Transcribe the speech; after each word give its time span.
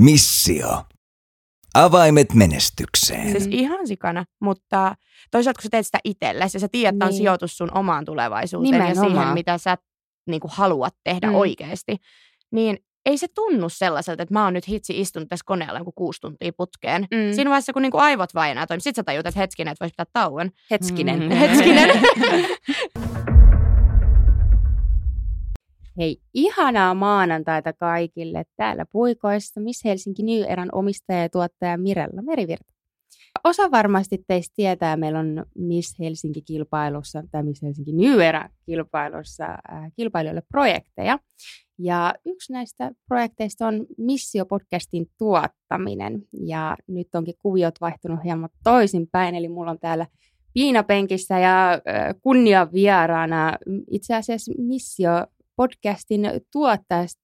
Missio. 0.00 0.84
Avaimet 1.74 2.34
menestykseen. 2.34 3.30
Siis 3.30 3.48
ihan 3.50 3.86
sikana, 3.86 4.24
mutta 4.40 4.94
toisaalta 5.30 5.58
kun 5.58 5.62
sä 5.62 5.68
teet 5.70 5.86
sitä 5.86 5.98
itsellesi 6.04 6.56
ja 6.56 6.60
sä 6.60 6.68
tiedät, 6.72 6.94
että 6.94 7.04
on 7.04 7.10
Niin. 7.10 7.16
sijoitus 7.18 7.56
sun 7.58 7.76
omaan 7.76 8.04
tulevaisuuteen 8.04 8.74
ja 8.74 8.78
Nimenomaan. 8.88 9.10
siihen, 9.12 9.34
mitä 9.34 9.58
sä 9.58 9.76
niin 10.26 10.40
kuin 10.40 10.50
haluat 10.54 10.94
tehdä 11.04 11.26
Mm. 11.26 11.34
oikeasti, 11.34 11.96
niin 12.52 12.78
ei 13.06 13.18
se 13.18 13.26
tunnu 13.34 13.68
sellaiselta, 13.68 14.22
että 14.22 14.32
mä 14.34 14.44
oon 14.44 14.54
nyt 14.54 14.68
hitsi 14.68 15.00
istunut 15.00 15.28
tässä 15.28 15.44
koneella 15.46 15.78
joku 15.78 15.92
kuusi 15.92 16.20
tuntia 16.20 16.52
putkeen. 16.56 17.02
Mm. 17.10 17.34
Siinä 17.34 17.50
vaiheessa, 17.50 17.72
kun 17.72 17.82
niin 17.82 17.92
kuin 17.92 18.02
aivot 18.02 18.34
vaan 18.34 18.50
enää 18.50 18.66
toimi, 18.66 18.80
sit 18.80 18.96
sä 18.96 19.02
tajut, 19.02 19.26
että 19.26 19.40
hetkinen, 19.40 19.72
että 19.72 19.84
voisi 19.84 19.92
pitää 19.92 20.06
tauon. 20.12 20.50
Hetkinen. 20.70 21.20
Mm. 21.22 21.28
Hetkinen. 21.42 21.90
Hei, 26.00 26.20
ihanaa 26.34 26.94
maanantaita 26.94 27.72
kaikille 27.72 28.44
täällä 28.56 28.86
Puikoissa 28.92 29.60
Miss 29.60 29.84
Helsinki 29.84 30.22
New 30.22 30.50
Eran 30.50 30.68
omistaja 30.72 31.22
ja 31.22 31.28
tuottaja 31.28 31.78
Mirella 31.78 32.22
Merivirta. 32.22 32.74
Osa 33.44 33.70
varmasti 33.70 34.24
teistä 34.26 34.52
tietää, 34.56 34.96
meillä 34.96 35.18
on 35.18 35.46
Miss 35.54 35.98
Helsinki-kilpailussa 35.98 37.22
tai 37.30 37.42
Miss 37.42 37.62
Helsinki 37.62 37.92
New 37.92 38.20
Era-kilpailussa 38.20 39.44
äh, 39.44 39.92
kilpailijoille 39.96 40.42
projekteja. 40.48 41.18
Ja 41.78 42.14
yksi 42.24 42.52
näistä 42.52 42.90
projekteista 43.08 43.66
on 43.66 43.86
Missio-podcastin 43.98 45.10
tuottaminen. 45.18 46.22
Ja 46.46 46.76
nyt 46.86 47.14
onkin 47.14 47.34
kuviot 47.38 47.74
vaihtunut 47.80 48.24
hieman 48.24 48.50
toisinpäin, 48.64 49.34
eli 49.34 49.48
mulla 49.48 49.70
on 49.70 49.78
täällä 49.78 50.06
piinapenkissä 50.52 51.38
ja 51.38 51.72
äh, 51.72 51.80
kunnia 52.22 52.72
vieraana 52.72 53.58
itse 53.90 54.14
asiassa 54.14 54.52
Missio 54.58 55.10
podcastin 55.60 56.20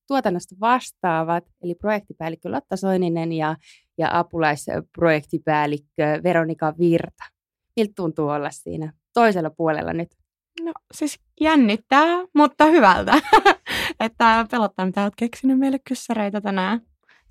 tuotannosta 0.07 0.55
vastaavat, 0.61 1.45
eli 1.63 1.75
projektipäällikkö 1.75 2.51
Lotta 2.51 2.77
Soininen 2.77 3.33
ja, 3.33 3.57
ja 3.99 4.19
apulaisprojektipäällikkö 4.19 6.21
Veronika 6.23 6.75
Virta. 6.79 7.25
Miltä 7.77 7.93
tuntuu 7.97 8.29
olla 8.29 8.51
siinä 8.51 8.93
toisella 9.15 9.51
puolella 9.51 9.93
nyt? 9.93 10.09
No 10.65 10.73
siis 10.95 11.21
jännittää, 11.41 12.07
mutta 12.35 12.65
hyvältä. 12.65 13.13
että 14.01 14.47
pelottaa, 14.51 14.87
mitä 14.87 15.03
oot 15.03 15.17
keksinyt 15.17 15.59
meille 15.59 15.79
kyssäreitä 15.89 16.41
tänään. 16.41 16.81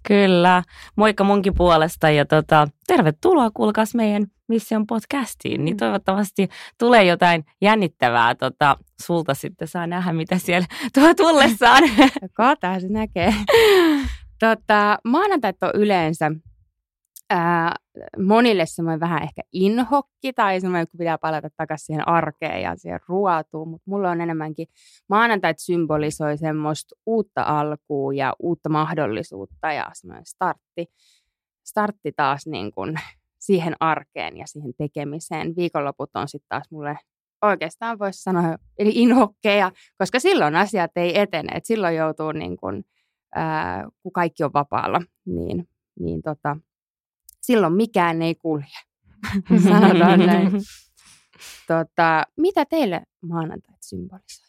Kyllä. 0.08 0.64
Moikka 0.96 1.24
munkin 1.24 1.54
puolesta 1.54 2.10
ja 2.10 2.26
tota, 2.26 2.68
tervetuloa 2.88 3.52
kuulkaas 3.54 3.96
meidän 3.96 4.26
Mission 4.48 4.88
podcastiin. 4.88 5.66
Niin 5.66 5.76
Mm. 5.76 5.78
toivottavasti 5.78 6.50
tulee 6.80 7.04
jotain 7.04 7.46
jännittävää. 7.62 8.36
Tota, 8.36 8.78
sulta 9.02 9.34
sitten 9.34 9.68
saa 9.68 9.88
nähdä, 9.88 10.14
mitä 10.14 10.38
siellä 10.38 10.68
tuo 10.94 11.14
tullessaan. 11.14 11.84
Kaataa 12.34 12.80
se 12.80 12.88
näkee. 12.90 13.34
tota, 14.40 14.98
maanantait 15.04 15.64
on 15.64 15.72
yleensä 15.74 16.32
ää, 17.36 17.76
monille 18.18 18.66
semmoinen 18.66 19.00
vähän 19.00 19.24
ehkä 19.24 19.42
inhokki 19.52 20.34
tai 20.34 20.62
semmoinen, 20.62 20.88
kun 20.88 20.98
pitää 20.98 21.18
palata 21.18 21.50
takaisin 21.58 21.86
siihen 21.86 22.08
arkeen 22.08 22.62
ja 22.62 22.76
siihen 22.76 23.00
ruotuun, 23.08 23.70
mutta 23.70 23.92
mulla 23.92 24.12
on 24.12 24.22
enemmänkin 24.22 24.68
maanantait 25.10 25.60
symbolisoi 25.60 26.38
semmoista 26.38 26.96
uutta 27.06 27.44
alkua 27.44 28.14
ja 28.14 28.34
uutta 28.40 28.70
mahdollisuutta 28.70 29.74
ja 29.74 29.90
semmoinen 29.94 30.26
startti, 30.26 30.86
startti 31.66 32.12
taas 32.12 32.48
niin 32.48 32.72
kuin 32.72 32.96
siihen 33.40 33.76
arkeen 33.80 34.38
ja 34.38 34.48
siihen 34.48 34.74
tekemiseen. 34.78 35.56
Viikonloput 35.56 36.10
on 36.14 36.28
sitten 36.28 36.50
taas 36.50 36.72
mulle 36.72 36.98
oikeastaan 37.42 38.00
voisi 38.00 38.24
sanoa, 38.24 38.58
eli 38.78 38.92
inhokkeja, 38.94 39.72
koska 39.98 40.20
silloin 40.20 40.56
asiat 40.56 40.92
ei 40.96 41.20
etene, 41.20 41.58
että 41.58 41.68
silloin 41.68 41.96
joutuu 41.96 42.32
niin 42.32 42.58
kuin, 42.58 42.86
ää, 43.36 43.88
kun 44.04 44.12
kaikki 44.12 44.44
on 44.44 44.54
vapaalla, 44.54 45.02
niin, 45.26 45.68
niin 46.00 46.22
tota, 46.22 46.58
silloin 47.46 47.74
mikään 47.74 48.22
ei 48.22 48.36
kulje. 48.36 48.66
Sanotaan 49.64 50.20
näin. 50.20 50.52
Tota, 51.68 52.24
mitä 52.38 52.66
teille 52.66 53.02
maanantait 53.22 53.84
symbolisoi? 53.84 54.46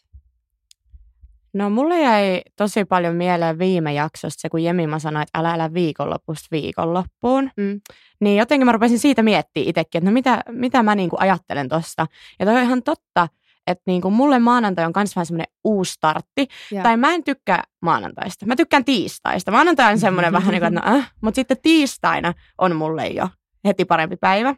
No 1.53 1.69
mulle 1.69 2.01
jäi 2.01 2.41
tosi 2.55 2.85
paljon 2.85 3.15
mieleen 3.15 3.59
viime 3.59 3.93
jaksosta 3.93 4.41
se, 4.41 4.49
kun 4.49 4.63
Jemima 4.63 4.99
sanoi, 4.99 5.23
että 5.23 5.39
älä 5.39 5.55
elä 5.55 5.73
viikonlopusta 5.73 6.47
viikonloppuun. 6.51 7.51
Mm. 7.57 7.81
Niin 8.19 8.37
jotenkin 8.37 8.65
mä 8.65 8.71
rupesin 8.71 8.99
siitä 8.99 9.23
miettimään 9.23 9.69
itsekin, 9.69 9.99
että 9.99 10.09
no 10.09 10.13
mitä, 10.13 10.43
mitä 10.49 10.83
mä 10.83 10.95
niinku 10.95 11.15
ajattelen 11.19 11.69
tosta. 11.69 12.07
Ja 12.39 12.45
toi 12.45 12.55
on 12.55 12.63
ihan 12.63 12.83
totta, 12.83 13.27
että 13.67 13.83
niinku 13.87 14.09
mulle 14.09 14.39
maanantai 14.39 14.85
on 14.85 14.91
myös 14.95 15.15
vähän 15.15 15.25
semmoinen 15.25 15.53
uusi 15.63 15.91
startti. 15.93 16.47
Ja. 16.71 16.83
Tai 16.83 16.97
mä 16.97 17.13
en 17.13 17.23
tykkää 17.23 17.63
maanantaista. 17.81 18.45
Mä 18.45 18.55
tykkään 18.55 18.85
tiistaista. 18.85 19.51
Maanantai 19.51 19.91
on 19.93 19.99
semmoinen 19.99 20.33
vähän 20.33 20.51
niin 20.51 20.61
kuin, 20.61 20.77
että 20.77 20.89
no, 20.89 20.97
äh, 20.97 21.11
mutta 21.21 21.35
sitten 21.35 21.57
tiistaina 21.61 22.33
on 22.57 22.75
mulle 22.75 23.07
jo 23.07 23.29
heti 23.67 23.85
parempi 23.85 24.15
päivä. 24.17 24.55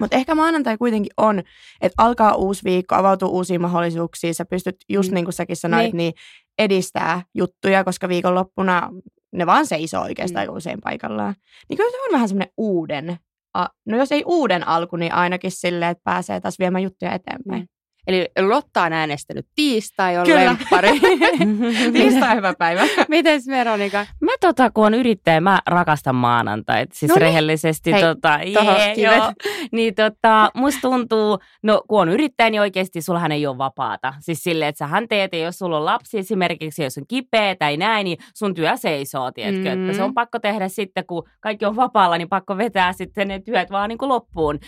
Mutta 0.00 0.16
ehkä 0.16 0.34
maanantai 0.34 0.78
kuitenkin 0.78 1.12
on, 1.16 1.38
että 1.80 2.02
alkaa 2.02 2.34
uusi 2.34 2.64
viikko, 2.64 2.94
avautuu 2.94 3.28
uusia 3.30 3.58
mahdollisuuksia. 3.60 4.34
Sä 4.34 4.44
pystyt, 4.44 4.76
just 4.88 5.10
Mm. 5.10 5.14
niin 5.14 5.24
kuin 5.24 5.32
säkin 5.32 5.56
sanoit, 5.56 5.82
Niin. 5.84 5.96
niin. 5.96 6.12
edistää 6.58 7.22
juttuja, 7.34 7.84
koska 7.84 8.08
viikonloppuna 8.08 8.90
ne 9.32 9.46
vaan 9.46 9.66
seisoo 9.66 10.02
oikeastaan 10.02 10.46
Mm. 10.48 10.54
usein 10.54 10.78
paikallaan. 10.84 11.34
Niin 11.68 11.76
kyllä 11.76 11.90
se 11.90 11.96
on 12.08 12.12
vähän 12.12 12.28
semmoinen 12.28 12.52
uuden, 12.56 13.16
no 13.86 13.96
jos 13.96 14.12
ei 14.12 14.22
uuden 14.26 14.68
alku, 14.68 14.96
niin 14.96 15.12
ainakin 15.14 15.50
silleen, 15.50 15.90
että 15.90 16.02
pääsee 16.04 16.40
taas 16.40 16.58
viemään 16.58 16.82
juttuja 16.82 17.12
eteenpäin. 17.12 17.62
Mm. 17.62 17.68
Eli 18.08 18.28
Lotta 18.48 18.82
on 18.82 18.92
äänestänyt 18.92 19.46
tiistai 19.54 20.16
on 20.18 20.26
Kyllä. 20.26 20.44
lemppari. 20.44 21.00
Tiistai 21.92 22.30
on 22.30 22.36
hyvä 22.36 22.54
päivä. 22.58 22.82
Mites 23.08 23.46
Veronika? 23.46 24.06
Mä 24.20 24.32
tota, 24.40 24.70
kun 24.70 24.86
on 24.86 24.94
yrittäjä, 24.94 25.40
mä 25.40 25.58
rakastan 25.66 26.14
maanantait. 26.14 26.92
Siis 26.92 27.08
No 27.08 27.14
niin. 27.14 27.20
rehellisesti, 27.20 27.92
Hei, 27.92 28.02
tota, 28.02 28.38
jee, 28.44 28.94
joo. 28.96 29.32
Niin 29.72 29.94
tota, 29.94 30.50
musta 30.54 30.80
tuntuu, 30.80 31.38
no 31.62 31.82
kun 31.88 32.00
on 32.00 32.08
yrittäjä, 32.08 32.50
niin 32.50 32.60
oikeasti 32.60 33.02
sullahan 33.02 33.32
ei 33.32 33.46
ole 33.46 33.58
vapaata. 33.58 34.14
Siis 34.20 34.42
silleen, 34.42 34.68
että 34.68 34.78
sähän 34.78 35.08
teet, 35.08 35.32
ja 35.32 35.38
jos 35.38 35.58
sulla 35.58 35.76
on 35.78 35.84
lapsi 35.84 36.18
esimerkiksi, 36.18 36.82
jos 36.82 36.98
on 36.98 37.04
kipeä 37.08 37.56
tai 37.56 37.76
näin, 37.76 38.04
niin 38.04 38.18
sun 38.34 38.54
työ 38.54 38.76
seisoo, 38.76 39.32
tiedätkö? 39.32 39.74
Mm. 39.74 39.82
Että 39.82 39.92
se 39.96 39.98
Mm. 40.02 40.04
on 40.04 40.14
pakko 40.14 40.38
tehdä 40.38 40.68
sitten, 40.68 41.06
kun 41.06 41.22
kaikki 41.40 41.64
on 41.64 41.76
vapaalla, 41.76 42.18
niin 42.18 42.28
pakko 42.28 42.56
vetää 42.56 42.92
sitten 42.92 43.28
ne 43.28 43.40
työt 43.40 43.70
vaan 43.70 43.88
niin 43.88 43.98
kuin 43.98 44.08
loppuun. 44.08 44.58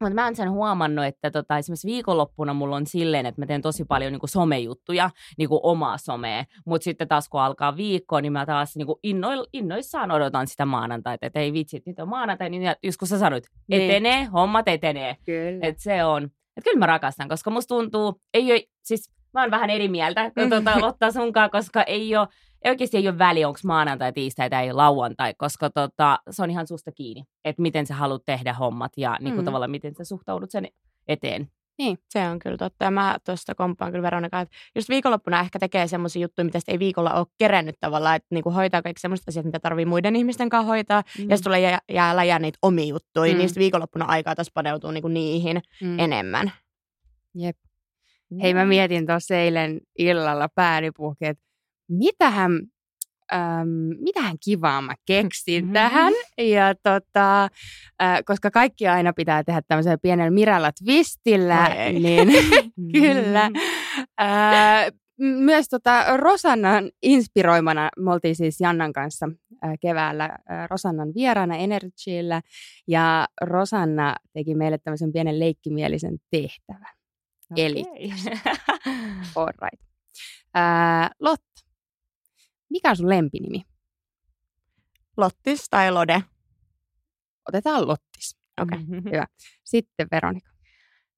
Mutta 0.00 0.14
mä 0.14 0.24
oon 0.24 0.36
sen 0.36 0.50
huomannut, 0.50 1.04
että 1.04 1.30
tota, 1.30 1.58
esimerkiksi 1.58 1.86
viikonloppuna 1.88 2.54
mulla 2.54 2.76
on 2.76 2.86
silleen, 2.86 3.26
että 3.26 3.40
mä 3.42 3.46
teen 3.46 3.62
tosi 3.62 3.84
paljon 3.84 4.12
niin 4.12 4.20
kuin 4.20 4.30
somejuttuja, 4.30 5.10
niin 5.38 5.48
kuin 5.48 5.60
omaa 5.62 5.98
somea. 5.98 6.44
Mutta 6.66 6.84
sitten 6.84 7.08
taas 7.08 7.28
kun 7.28 7.40
alkaa 7.40 7.76
viikko, 7.76 8.20
niin 8.20 8.32
mä 8.32 8.46
taas 8.46 8.76
niin 8.76 8.86
kuin 8.86 8.98
innoil, 9.02 9.46
innoissaan 9.52 10.10
odotan 10.10 10.46
sitä 10.46 10.66
maanantaita. 10.66 11.26
Että 11.26 11.40
ei 11.40 11.52
vitsit, 11.52 11.86
nyt 11.86 11.98
on 11.98 12.08
maanantai, 12.08 12.50
niin 12.50 12.62
just 12.82 12.98
kun 12.98 13.08
sä 13.08 13.18
sanoit, 13.18 13.44
Niin. 13.68 13.90
etenee, 13.90 14.24
hommat 14.24 14.68
etenee. 14.68 15.16
Kyllä. 15.24 15.66
Että 15.66 15.82
se 15.82 16.04
on, 16.04 16.24
että 16.24 16.70
kyllä 16.70 16.78
mä 16.78 16.86
rakastan, 16.86 17.28
koska 17.28 17.50
musta 17.50 17.74
tuntuu, 17.74 18.20
ei 18.34 18.52
ole, 18.52 18.62
siis 18.82 19.10
mä 19.34 19.40
oon 19.42 19.50
vähän 19.50 19.70
eri 19.70 19.88
mieltä 19.88 20.30
tuota, 20.50 20.80
Lotta 20.80 21.12
sunkaan, 21.12 21.50
koska 21.50 21.82
ei 21.82 22.16
ole, 22.16 22.28
ei 22.64 22.70
oikeasti 22.70 22.96
ei 22.96 23.08
ole 23.08 23.18
väliä, 23.18 23.48
onko 23.48 23.60
maanantai, 23.64 24.12
tiistai 24.12 24.50
tai 24.50 24.72
lauantai, 24.72 25.34
koska 25.38 25.70
tota, 25.70 26.18
se 26.30 26.42
on 26.42 26.50
ihan 26.50 26.66
susta 26.66 26.92
kiinni, 26.92 27.24
että 27.44 27.62
miten 27.62 27.86
sä 27.86 27.94
haluat 27.94 28.22
tehdä 28.26 28.52
hommat 28.52 28.92
ja 28.96 29.16
niin 29.20 29.34
kuin 29.34 29.42
Mm. 29.42 29.44
tavallaan 29.44 29.70
miten 29.70 29.94
sä 29.94 30.04
suhtaudut 30.04 30.50
sen 30.50 30.68
eteen. 31.08 31.48
Se 32.10 32.28
on 32.28 32.38
kyllä 32.38 32.56
totta. 32.56 32.84
Ja 32.84 32.90
mä 32.90 33.16
tuosta 33.26 33.54
komppaan 33.54 33.90
kyllä 33.92 34.02
Veronika, 34.02 34.40
että 34.40 34.56
just 34.74 34.88
viikonloppuna 34.88 35.40
ehkä 35.40 35.58
tekee 35.58 35.86
semmoisia 35.86 36.22
juttuja, 36.22 36.44
mitä 36.44 36.58
ei 36.68 36.78
viikolla 36.78 37.12
ole 37.14 37.26
kerennyt 37.38 37.74
tavallaan, 37.80 38.16
että 38.16 38.26
niinku 38.30 38.50
hoitaa 38.50 38.82
kaikki 38.82 39.00
semmoista 39.00 39.24
asiat, 39.28 39.44
mitä 39.46 39.60
tarvii 39.60 39.84
muiden 39.84 40.16
ihmisten 40.16 40.48
kanssa 40.48 40.66
hoitaa. 40.66 41.00
Mm. 41.18 41.30
Ja 41.30 41.36
sitten 41.36 41.44
tulee 41.44 41.60
jää, 41.60 41.78
jää 41.92 42.16
läjää 42.16 42.38
niitä 42.38 42.58
omia 42.62 42.84
juttuja, 42.84 43.26
Mm. 43.26 43.32
mm. 43.34 43.38
niin 43.38 43.48
sitten 43.48 43.60
viikonloppuna 43.60 44.04
aikaa 44.04 44.34
taas 44.34 44.50
paneutuu 44.54 44.90
niinku 44.90 45.08
niihin 45.08 45.60
Mm. 45.82 45.88
mm. 45.88 45.98
enemmän. 45.98 46.52
Jep. 47.34 47.56
Hei, 48.42 48.54
mä 48.54 48.64
mietin 48.64 49.06
tuossa 49.06 49.34
eilen 49.36 49.80
illalla 49.98 50.48
pääni 50.54 50.90
puhki, 50.96 51.24
että 51.26 51.42
mitähän, 51.88 52.52
äm, 53.34 53.68
mitähän 54.00 54.36
kivaa 54.44 54.82
mä 54.82 54.94
keksin 55.06 55.64
Mhm. 55.64 55.72
tähän. 55.72 56.12
Ja 56.38 56.74
tota, 56.82 57.44
äh, 58.02 58.18
koska 58.24 58.50
kaikki 58.50 58.88
aina 58.88 59.12
pitää 59.12 59.44
tehdä 59.44 59.62
tämmöisellä 59.68 59.98
pienellä 60.02 60.30
Miralla 60.30 60.70
twistillä, 60.84 61.62
Ai 61.64 61.92
niin 61.92 62.28
kyllä. 63.00 63.50
Äh, 64.20 64.92
myös 65.18 65.68
tota 65.68 66.16
Rosannan 66.16 66.90
inspiroimana, 67.02 67.88
me 67.98 68.12
oltiin 68.12 68.36
siis 68.36 68.60
Jannan 68.60 68.92
kanssa 68.92 69.28
keväällä 69.80 70.38
Rosannan 70.70 71.08
vieraana 71.14 71.56
Energyllä, 71.56 72.42
ja 72.88 73.26
Rosanna 73.40 74.16
teki 74.32 74.54
meille 74.54 74.78
tämmöisen 74.78 75.12
pienen 75.12 75.38
leikkimielisen 75.40 76.18
tehtävän. 76.30 76.94
Eli 77.56 77.84
All 79.36 79.52
right. 79.62 79.86
Ää, 80.54 81.10
Lotta, 81.20 81.65
mikä 82.70 82.90
on 82.90 82.96
sun 82.96 83.08
lempinimi? 83.08 83.62
Lottis 85.16 85.66
tai 85.70 85.92
Lode. 85.92 86.22
Otetaan 87.48 87.88
Lottis. 87.88 88.36
Okei. 88.62 88.78
Hyvä. 89.04 89.26
Sitten 89.64 90.08
Veronika. 90.10 90.50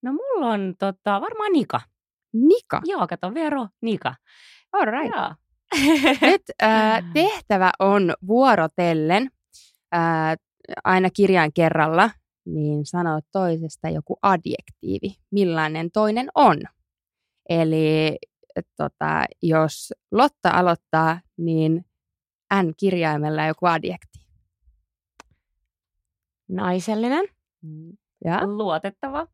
No 0.03 0.13
mulla 0.13 0.47
on 0.47 0.75
tota, 0.79 1.21
varmaan 1.21 1.53
Nika. 1.53 1.81
Nika. 2.33 2.81
Joo, 2.85 3.07
kato, 3.07 3.35
Vero, 3.35 3.69
Nika. 3.81 4.15
All 4.73 4.87
right. 4.87 5.17
Joo. 5.17 5.35
Nyt 6.31 6.43
äh, 6.63 7.03
tehtävä 7.15 7.71
on 7.79 8.15
vuorotellen, 8.27 9.31
äh, 9.95 10.37
aina 10.85 11.11
kirjan 11.11 11.53
kerralla, 11.53 12.11
niin 12.47 12.87
sanoa 12.87 13.21
toisesta 13.33 13.89
joku 13.89 14.19
adjektiivi, 14.23 15.17
millainen 15.31 15.91
toinen 15.91 16.29
on. 16.35 16.59
Eli 17.49 18.19
tota, 18.77 19.25
jos 19.43 19.93
Lotta 20.13 20.51
aloittaa, 20.51 21.21
niin 21.37 21.85
N-kirjaimella 22.55 23.45
joku 23.45 23.67
adjektiivi. 23.67 24.29
Naisellinen. 26.49 27.25
Ja? 28.25 28.47
Luotettava. 28.47 29.27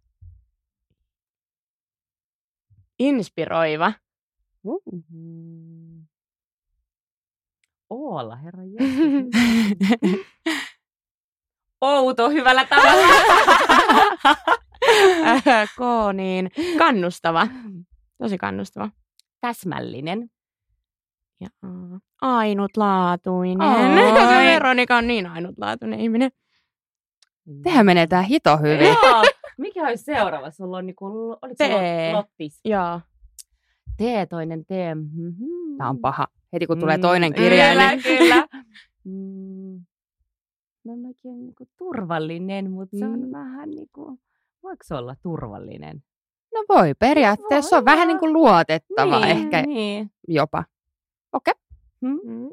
Inspiroiva. 2.98 3.92
Mm. 5.12 6.06
Oola, 7.90 8.36
herra. 8.36 8.62
Outo 11.80 12.30
hyvällä 12.30 12.64
tavalla. 12.64 13.06
K, 15.76 15.80
niin 16.14 16.50
kannustava. 16.78 17.48
Tosi 18.18 18.38
kannustava. 18.38 18.90
Täsmällinen. 19.44 20.30
Ja 21.40 21.48
ainutlaatuinen. 22.20 23.68
Se 24.28 24.44
Veronika 24.44 24.96
on 24.96 25.06
niin 25.06 25.26
ainutlaatuinen 25.26 26.00
ihminen. 26.00 26.30
Tehän 27.62 27.86
menee 27.86 28.06
tää 28.06 28.22
hito 28.22 28.56
hyvin. 28.56 28.86
Joo. 28.86 29.22
Mikä 29.58 29.80
olisi 29.88 30.04
seuraava? 30.04 30.50
Sulla 30.50 30.76
on 30.78 30.86
niinku, 30.86 31.06
oliko 31.42 31.54
se 31.58 31.68
Tee. 31.68 32.12
lottis? 32.12 32.60
Joo. 32.64 33.00
T, 33.96 34.00
toinen 34.30 34.64
T. 34.64 34.68
Mhm. 34.94 35.76
Tämä 35.78 35.90
on 35.90 35.98
paha. 35.98 36.26
Heti 36.52 36.66
kun 36.66 36.76
Mm, 36.76 36.80
tulee 36.80 36.98
toinen 36.98 37.32
kirjain, 37.34 37.72
Kyllä, 37.78 37.90
niin 37.90 38.02
kyllä. 38.02 38.46
Mm. 39.04 39.84
No 40.84 40.96
mäkin 40.96 41.30
on 41.30 41.38
niinku 41.44 41.64
turvallinen, 41.78 42.70
mutta 42.70 42.96
se 42.98 43.04
on 43.06 43.20
Mm. 43.20 43.32
vähän 43.32 43.70
niinku, 43.70 44.18
voiko 44.62 44.82
se 44.84 44.94
olla 44.94 45.16
turvallinen? 45.22 46.02
No 46.54 46.64
voi 46.76 46.94
periaatteessa. 46.98 47.68
Se 47.68 47.76
on 47.76 47.84
Voi, 47.84 47.92
vähän 47.92 48.08
niin 48.08 48.18
kuin 48.18 48.32
luotettava 48.32 49.20
niin, 49.20 49.30
ehkä 49.38 49.62
Niin. 49.62 50.10
jopa. 50.28 50.64
Okei, 51.32 51.54
Mm. 52.00 52.50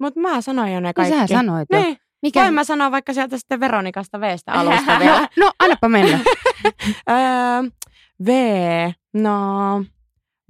Mutta 0.00 0.20
mä 0.20 0.40
sanoin 0.40 0.72
jo 0.74 0.80
ne 0.80 0.88
niin 0.88 0.94
kaikki. 0.94 1.12
sähän 1.12 1.28
sanoit 1.28 1.68
jo. 1.72 1.82
Niin. 1.82 1.96
Mikä? 2.22 2.40
Voin 2.42 2.54
mä 2.54 2.64
sanoa 2.64 2.90
vaikka 2.90 3.12
sieltä 3.12 3.38
sitten 3.38 3.60
Veronikasta 3.60 4.20
Vstä 4.20 4.52
alusta 4.60 4.98
vielä. 4.98 5.20
No, 5.20 5.28
no, 5.36 5.52
annapa 5.58 5.88
mennä. 5.88 6.18
öö, 7.10 7.70
v, 8.26 8.28
no 9.14 9.84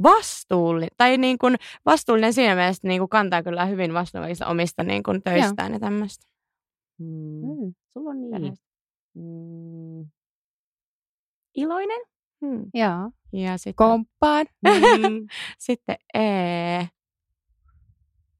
vastuullinen, 0.03 0.88
tai 0.97 1.19
niin 1.19 1.38
kuin 1.38 1.56
vastuullinen 1.87 2.32
siinä 2.32 2.55
mielessä 2.55 2.88
niin 2.88 3.00
kuin 3.00 3.09
kantaa 3.09 3.43
kyllä 3.43 3.64
hyvin 3.67 3.94
vastuullista 3.94 4.47
omista 4.47 4.82
niin 4.82 5.03
kuin 5.03 5.23
töistään 5.23 5.73
ja 5.73 5.81
tämmöistä. 5.81 6.26
Mm. 6.99 7.06
Mm. 7.06 7.75
Sulla 7.93 8.11
on 8.11 8.31
niin. 8.41 8.56
Mm. 9.14 10.11
Iloinen? 11.56 12.00
Hmm. 12.40 12.64
Joo. 12.75 13.11
Ja 13.32 13.58
sitten, 13.58 13.75
Komppaan. 13.75 14.46
Mm. 14.64 15.26
sitten 15.58 15.96
E. 16.14 16.20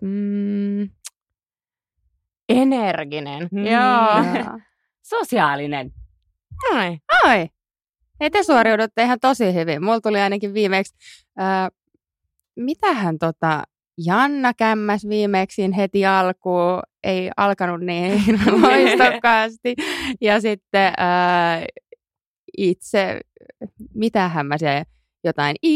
Mm, 0.03 0.91
energinen. 2.49 3.49
Mm. 3.53 3.67
Joo. 3.67 4.45
Sosiaalinen. 5.03 5.91
Ai. 6.75 6.99
Ai. 7.25 7.49
Ei 8.21 8.31
te 8.31 8.43
suoriudutte 8.43 9.03
ihan 9.03 9.19
tosi 9.21 9.55
hyvin. 9.55 9.85
Mulla 9.85 10.01
tuli 10.01 10.21
ainakin 10.21 10.55
viimeksi, 10.55 10.95
ää, 11.37 11.69
mitähän 12.57 13.19
tota, 13.19 13.63
Janna 14.07 14.55
kämmäs 14.55 15.09
viimeksi 15.09 15.77
heti 15.77 16.07
alkuun. 16.07 16.83
Ei 17.05 17.31
alkanut 17.37 17.81
niin 17.81 18.23
loistokkaasti. 18.63 19.75
Ja 20.21 20.41
sitten 20.41 20.93
ää, 20.97 21.65
itse, 22.59 23.21
mitähän 23.95 24.47
mä 24.47 24.59
siellä 24.59 24.85
jotain 25.25 25.57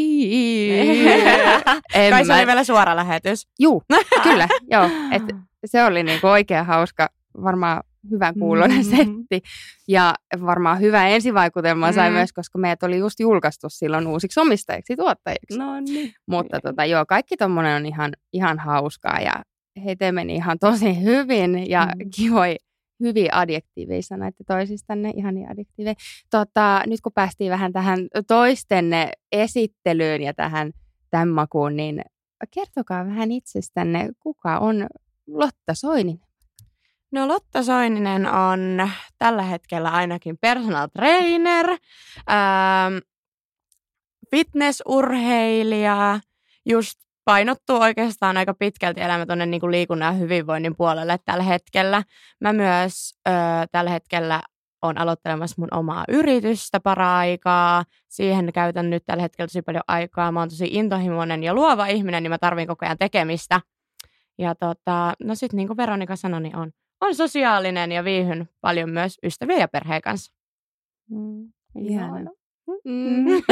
Kai 2.11 2.25
se 2.25 2.35
oli 2.35 2.47
vielä 2.47 2.65
suora 2.65 2.97
lähetys. 2.97 3.47
Juu, 3.61 3.83
kyllä, 4.23 4.49
joo. 4.71 4.85
Et 5.13 5.23
se 5.65 5.85
oli 5.85 6.03
niinku 6.03 6.27
oikein 6.27 6.67
hauska, 6.67 7.09
varmaan 7.43 7.83
hyvän 8.11 8.35
kuulonen 8.39 8.77
Mm. 8.87 8.97
setti. 8.97 9.43
Ja 9.89 10.15
varmaan 10.47 10.81
hyvä 10.81 11.09
ensivaikutelma 11.09 11.93
sai 11.93 12.09
Mm. 12.11 12.15
myös, 12.15 12.33
koska 12.33 12.59
meidät 12.59 12.83
oli 12.83 12.99
just 12.99 13.21
julkaistu 13.21 13.67
silloin 13.71 14.07
uusiksi 14.07 14.41
omistajiksi, 14.41 14.97
tuottajiksi. 14.97 15.59
No 15.59 15.81
niin. 15.81 16.13
Mutta 16.27 16.61
tota, 16.61 16.85
joo, 16.85 17.05
kaikki 17.09 17.37
tommonen 17.37 17.77
on 17.77 17.87
ihan, 17.87 18.13
ihan 18.33 18.59
hauskaa 18.59 19.21
ja 19.21 19.33
heitä 19.85 20.13
meni 20.13 20.35
ihan 20.35 20.59
tosi 20.59 21.03
hyvin 21.03 21.71
ja 21.71 21.87
Mm. 21.87 22.05
mm. 22.05 22.11
kivoi 22.17 22.57
hyviä 23.03 23.31
adjektiiveja 23.33 24.03
sanoitte 24.03 24.45
toisistanne, 24.45 25.13
ihania 25.17 25.51
adjektiiveja. 25.51 25.95
Tota, 26.31 26.83
nyt 26.87 27.01
kun 27.01 27.13
päästiin 27.15 27.51
vähän 27.51 27.73
tähän 27.73 28.09
toistenne 28.27 29.13
esittelyyn 29.33 30.23
ja 30.23 30.35
tähän 30.35 30.73
tämän 31.11 31.29
makuun, 31.29 31.77
niin 31.77 32.03
kertokaa 32.51 33.07
vähän 33.07 33.33
itsestänne, 33.33 34.09
kuka 34.21 34.59
on 34.59 34.87
Lotta 35.27 35.75
Soinin? 35.75 36.21
No 37.13 37.29
Lotta 37.29 37.63
Soininen 37.63 38.27
on 38.27 38.91
tällä 39.19 39.43
hetkellä 39.43 39.91
ainakin 39.91 40.39
personal 40.41 40.89
trainer, 40.89 41.71
ähm, 41.71 42.99
fitnessurheilija, 44.31 46.21
just 46.67 46.99
painottuu 47.25 47.81
oikeastaan 47.81 48.37
aika 48.37 48.55
pitkälti 48.55 49.01
elämä 49.01 49.27
tuonne 49.27 49.47
niin 49.47 49.71
liikunnan 49.71 50.15
ja 50.15 50.19
hyvinvoinnin 50.19 50.77
puolelle 50.77 51.19
tällä 51.25 51.43
hetkellä. 51.43 52.03
Mä 52.41 52.53
myös 52.53 53.15
ö, 53.29 53.33
tällä 53.73 53.91
hetkellä 53.91 54.41
on 54.83 54.99
aloittelemassa 54.99 55.55
mun 55.59 55.75
omaa 55.75 56.05
yritystä 56.09 56.81
para-aikaa. 56.81 57.85
Siihen 58.09 58.53
käytän 58.53 58.91
nyt 58.91 59.03
tällä 59.07 59.23
hetkellä 59.23 59.47
tosi 59.47 59.63
paljon 59.63 59.83
aikaa. 59.89 60.33
Mä 60.33 60.41
oon 60.41 60.49
tosi 60.49 60.69
intohimoinen 60.71 61.43
ja 61.43 61.55
luova 61.55 61.87
ihminen, 61.87 62.23
niin 62.23 62.31
mä 62.31 62.39
tarvin 62.39 62.69
koko 62.69 62.87
ajan 62.87 62.99
tekemistä. 62.99 63.61
Ja 64.39 64.55
tota, 64.55 65.13
no 65.25 65.35
sit 65.35 65.53
niin 65.53 65.69
kuin 65.69 65.77
Veronika 65.77 66.17
sanoi, 66.17 66.41
niin 66.41 66.57
on, 66.57 66.71
on 67.01 67.15
sosiaalinen 67.15 67.93
ja 67.93 68.05
viihyn 68.05 68.49
paljon 68.61 68.91
myös 68.91 69.19
ystävien 69.23 69.61
ja 69.61 69.69
perheen 69.69 70.03
kanssa. 70.03 70.33
Mm, 71.11 71.53
Ihana. 71.79 72.31
Mm. 72.85 73.25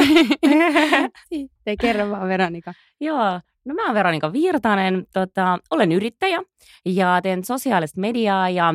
Sitten 1.34 1.76
kerro 1.80 2.10
vaan 2.10 2.28
Veronika. 2.28 2.72
Joo, 3.00 3.40
no 3.64 3.74
mä 3.74 3.86
oon 3.86 3.94
Veronika 3.94 4.32
Virtanen, 4.32 5.06
tota, 5.12 5.58
olen 5.70 5.92
yrittäjä 5.92 6.42
ja 6.84 7.20
teen 7.22 7.44
sosiaalista 7.44 8.00
mediaa 8.00 8.50
ja 8.50 8.74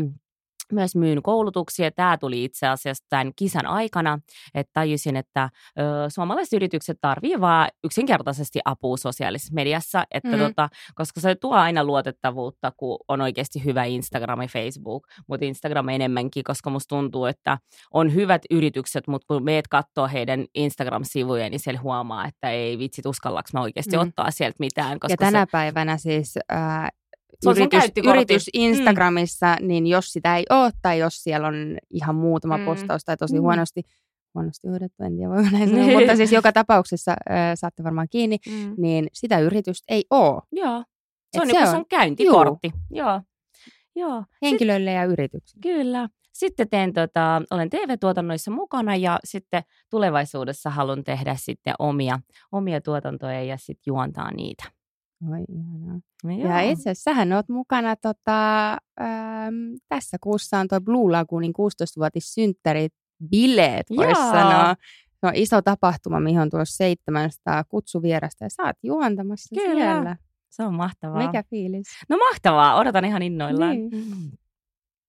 myös 0.72 0.96
myyn 0.96 1.22
koulutuksia. 1.24 1.92
Tämä 1.92 2.18
tuli 2.18 2.44
itse 2.44 2.68
asiassa 2.68 3.06
tämän 3.10 3.32
kisan 3.36 3.66
aikana, 3.66 4.20
että 4.54 4.72
tajusin, 4.74 5.16
että 5.16 5.50
ö, 5.80 5.82
suomalaiset 6.10 6.54
yritykset 6.54 6.98
tarvii 7.02 7.42
vaan 7.42 7.70
yksinkertaisesti 7.84 8.60
apua 8.66 8.98
sosiaalisessa 8.98 9.54
mediassa, 9.54 10.04
että 10.12 10.38
Mm. 10.38 10.40
tota, 10.40 10.70
koska 10.96 11.22
se 11.22 11.36
tuo 11.36 11.54
aina 11.56 11.84
luotettavuutta, 11.84 12.72
kun 12.78 12.98
on 13.08 13.22
oikeasti 13.22 13.66
hyvä 13.66 13.84
Instagram 13.84 14.42
ja 14.42 14.48
Facebook, 14.48 15.08
mutta 15.28 15.46
Instagram 15.46 15.90
enemmänkin, 15.90 16.44
koska 16.44 16.70
musta 16.70 16.96
tuntuu, 16.96 17.26
että 17.26 17.58
on 17.94 18.14
hyvät 18.14 18.42
yritykset, 18.52 19.08
mutta 19.08 19.26
kun 19.28 19.44
meet 19.44 19.68
katsoo 19.68 20.08
heidän 20.08 20.46
Instagram-sivuja, 20.56 21.50
niin 21.50 21.60
siellä 21.60 21.82
huomaa, 21.82 22.28
että 22.28 22.50
ei 22.50 22.78
vitsit 22.78 23.06
uskallaks 23.06 23.54
mä 23.54 23.62
oikeasti 23.62 23.96
Mm. 23.98 24.02
mm. 24.04 24.08
ottaa 24.08 24.32
sieltä 24.32 24.56
mitään. 24.60 25.00
Koska 25.00 25.14
ja 25.14 25.18
tänä 25.18 25.48
päivänä 25.52 25.98
siis 25.98 26.34
ää, 26.50 26.90
Se 27.44 27.50
yritys, 27.51 27.92
yritys 28.10 28.50
Instagramissa, 28.54 29.56
mm. 29.62 29.68
niin 29.68 29.88
jos 29.88 30.13
sitä 30.13 30.38
ei 30.38 30.46
ole 30.50 30.72
tai 30.82 31.00
jos 31.00 31.24
siellä 31.24 31.48
on 31.48 31.77
ihan 31.89 32.15
muutama 32.15 32.58
Mm. 32.58 32.62
mm. 32.62 32.65
postaus 32.65 33.04
tai 33.04 33.18
tosi 33.18 33.34
Mm. 33.34 33.38
mm. 33.39 33.42
huonosti, 33.44 33.82
huonosti 34.36 34.68
hoidettu, 34.68 35.04
en 35.04 35.15
tiedä 35.15 35.30
voiko 35.30 35.50
näin 35.51 35.70
sanoa, 35.70 36.00
mutta 36.00 36.15
siis 36.15 36.32
joka 36.32 36.51
tapauksessa 36.51 37.15
ää, 37.30 37.56
saatte 37.56 37.84
varmaan 37.84 38.08
kiinni, 38.12 38.38
Mm. 38.50 38.74
niin 38.77 39.08
sitä 39.13 39.39
yritystä 39.39 39.86
ei 39.94 40.04
ole 40.10 40.42
se, 40.42 40.60
joo, 40.62 40.84
se 41.32 41.38
Et 41.38 41.42
on 41.42 41.50
se 41.50 41.60
on- 41.70 41.75
sun 41.75 41.86
käyntikortti. 41.89 42.72
Joo. 42.92 43.22
Joo. 43.98 44.24
henkilöille 44.42 44.92
ja 44.92 45.04
yrityksille. 45.04 45.62
Kyllä. 45.62 46.10
Sitten 46.34 46.70
teen, 46.70 46.94
tota, 46.94 47.42
olen 47.51 47.70
TV-tuotannoissa 47.70 48.51
mukana 48.51 48.96
ja 48.96 49.20
sitten 49.24 49.63
tulevaisuudessa 49.89 50.70
haluan 50.70 51.04
tehdä 51.04 51.36
sitten 51.39 51.74
omia, 51.80 52.20
omia 52.51 52.82
tuotantoja 52.82 53.44
ja 53.44 53.58
sitten 53.58 53.84
juontaa 53.88 54.32
niitä. 54.34 54.63
Oi, 55.32 55.44
ihanaa. 55.50 56.00
Joo. 56.24 56.50
Ja 56.50 56.62
itse 56.62 56.82
asiassa 56.82 57.04
sähän 57.04 57.34
oot 57.34 57.50
mukana, 57.50 57.96
tota, 57.96 58.72
äm, 58.72 59.78
tässä 59.90 60.18
kuussa 60.22 60.60
on 60.60 60.68
tuo 60.68 60.82
Blue 60.82 61.12
Lagoonin 61.12 61.54
16-vuotissynttärit 61.54 62.94
bileet, 63.30 63.90
voisi 63.90 64.22
sanoa. 64.22 64.76
Se 65.20 65.28
on 65.28 65.36
iso 65.36 65.62
tapahtuma, 65.62 66.20
mihin 66.20 66.40
on 66.40 66.50
tulossa 66.50 66.78
700 66.78 67.64
kutsuvierasta 67.64 68.44
ja 68.44 68.50
sä 68.50 68.64
oot 68.64 68.76
juontamassa 68.84 69.56
Kyllä. 69.56 69.76
siellä. 69.76 70.18
Se 70.50 70.64
on 70.64 70.74
mahtavaa. 70.74 71.26
Mikä 71.28 71.44
fiilis? 71.50 71.88
No 72.10 72.18
mahtavaa, 72.18 72.76
odotan 72.76 73.06
ihan 73.06 73.22
innoillaan. 73.22 73.72
Niin. 73.72 73.92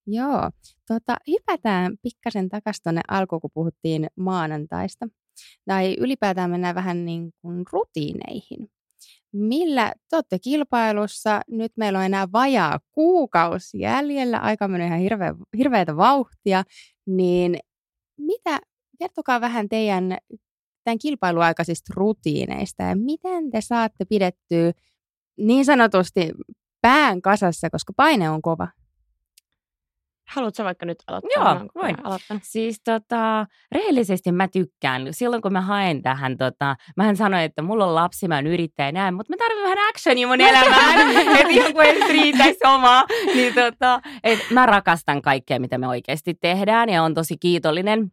Joo, 0.06 0.50
tota, 0.88 1.16
hypätään 1.30 1.96
pikkasen 2.02 2.48
takaisin 2.48 2.82
tuonne 2.82 3.00
alkuun, 3.08 3.40
kun 3.40 3.50
puhuttiin 3.54 4.06
maanantaista. 4.16 5.08
Tai 5.64 5.96
ylipäätään 5.98 6.50
mennään 6.50 6.74
vähän 6.74 7.04
niin 7.04 7.32
kuin 7.42 7.64
rutiineihin. 7.72 8.70
Millä 9.36 9.92
te 10.10 10.16
olette 10.16 10.38
kilpailussa. 10.38 11.40
Nyt 11.50 11.72
meillä 11.76 11.98
on 11.98 12.04
enää 12.04 12.32
vajaa 12.32 12.80
kuukausi 12.92 13.78
jäljellä. 13.78 14.38
Aika 14.38 14.68
menee 14.68 14.86
ihan 14.86 14.98
hirveä, 14.98 15.34
hirveätä 15.58 15.96
vauhtia. 15.96 16.64
Niin 17.06 17.58
mitä, 18.18 18.58
kertokaa 18.98 19.40
vähän 19.40 19.68
teidän 19.68 20.18
tämän 20.84 20.98
kilpailuaikaisista 20.98 21.92
rutiineista 21.96 22.82
ja 22.82 22.96
miten 22.96 23.50
te 23.50 23.60
saatte 23.60 24.04
pidettyä 24.04 24.72
niin 25.38 25.64
sanotusti 25.64 26.30
pään 26.80 27.22
kasassa, 27.22 27.70
koska 27.70 27.92
paine 27.96 28.30
on 28.30 28.42
kova. 28.42 28.68
Haluatko 30.34 30.64
vaikka 30.64 30.86
nyt 30.86 30.98
aloittaa? 31.06 31.54
Joo, 31.54 31.70
voin. 31.74 31.84
ajan 31.84 32.06
aloittanut. 32.06 32.42
Siis 32.46 32.80
tota, 32.84 33.46
rehellisesti 33.72 34.32
mä 34.32 34.48
tykkään. 34.48 35.06
Silloin 35.10 35.42
kun 35.42 35.52
mä 35.52 35.60
haen 35.60 36.02
tähän, 36.02 36.36
tota, 36.36 36.76
mähän 36.96 37.16
sanoin, 37.16 37.42
että 37.42 37.62
mulla 37.62 37.86
on 37.86 37.94
lapsi, 37.94 38.28
mä 38.28 38.34
oon 38.34 38.46
yrittäjä 38.46 38.92
näin, 38.92 39.14
mutta 39.14 39.32
mä 39.32 39.36
tarvitsen 39.36 39.70
vähän 39.70 39.88
actionia 39.88 40.26
mun 40.26 40.40
elämään. 40.40 41.16
että 41.16 41.48
ihan 41.48 41.72
kuin 41.72 41.86
ei 41.86 42.12
riittäisi 42.12 42.58
omaa. 42.64 43.04
Niin 43.34 43.54
tota, 43.54 44.00
et 44.24 44.38
mä 44.50 44.66
rakastan 44.66 45.22
kaikkea, 45.22 45.60
mitä 45.60 45.78
me 45.78 45.88
oikeasti 45.88 46.34
tehdään 46.34 46.88
ja 46.88 47.02
on 47.02 47.14
tosi 47.14 47.36
kiitollinen 47.40 48.12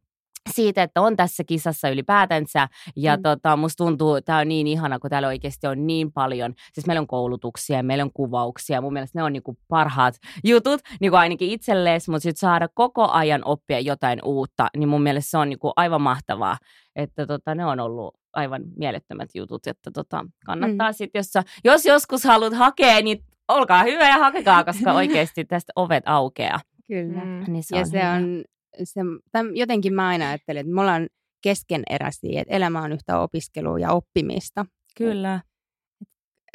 siitä, 0.52 0.84
että 0.84 1.02
on 1.02 1.16
tässä 1.18 1.44
kisassa 1.44 1.90
ylipäätänsä. 1.90 2.68
Ja 2.96 3.16
Mm. 3.18 3.22
tota, 3.24 3.56
musta 3.58 3.84
tuntuu, 3.84 4.16
että 4.16 4.26
tämä 4.26 4.40
on 4.40 4.48
niin 4.48 4.68
ihana, 4.68 5.00
kun 5.00 5.10
täällä 5.10 5.28
oikeasti 5.28 5.68
on 5.68 5.88
niin 5.88 6.12
paljon. 6.12 6.54
Siis 6.74 6.88
meillä 6.88 7.00
on 7.02 7.08
koulutuksia, 7.08 7.84
meillä 7.84 8.04
on 8.04 8.14
kuvauksia. 8.14 8.82
Mun 8.82 8.94
mielestä 8.94 9.20
ne 9.20 9.24
on 9.24 9.34
niinku 9.34 9.58
parhaat 9.68 10.16
jutut, 10.44 10.82
niinku 11.00 11.16
ainakin 11.18 11.50
itsellees, 11.50 12.10
mutta 12.10 12.24
sitten 12.24 12.40
saada 12.40 12.68
koko 12.74 13.08
ajan 13.12 13.42
oppia 13.46 13.80
jotain 13.80 14.20
uutta, 14.26 14.68
niin 14.78 14.90
mun 14.90 15.04
mielestä 15.04 15.32
se 15.32 15.38
on 15.38 15.50
niinku 15.50 15.72
aivan 15.76 16.02
mahtavaa. 16.02 16.58
Että 16.96 17.28
tota, 17.28 17.56
ne 17.56 17.66
on 17.66 17.80
ollut 17.80 18.16
aivan 18.34 18.62
mielettömät 18.78 19.30
jutut, 19.36 19.68
että 19.68 19.92
tota, 19.92 20.26
kannattaa 20.46 20.90
mm. 20.92 20.94
sitten, 20.94 21.20
jos, 21.20 21.28
sä- 21.28 21.44
jos 21.64 21.86
joskus 21.86 22.24
haluat 22.24 22.54
hakea, 22.54 23.02
niin 23.02 23.20
olkaa 23.48 23.84
hyvä 23.84 24.08
ja 24.10 24.18
hakekaa, 24.18 24.64
koska 24.64 24.94
oikeasti 25.04 25.46
tästä 25.46 25.74
ovet 25.76 26.04
aukeaa. 26.08 26.60
Kyllä. 26.88 27.22
Mm. 27.26 27.44
Niin 27.48 27.64
se 27.64 27.76
ja 27.76 27.80
on 27.80 27.88
se 27.88 27.98
hienoa. 27.98 28.16
on, 28.16 28.44
se, 28.84 29.02
täm, 29.32 29.48
jotenkin 29.56 29.94
mä 29.94 30.08
aina 30.08 30.28
ajattelen, 30.30 30.62
että 30.62 30.74
me 30.74 30.82
ollaan 30.82 31.08
keskeneräisiä, 31.44 32.42
että 32.42 32.54
elämä 32.54 32.82
on 32.82 32.92
yhtä 32.92 33.20
opiskelua 33.20 33.80
ja 33.80 33.92
oppimista. 33.92 34.66
Kyllä, 34.98 35.42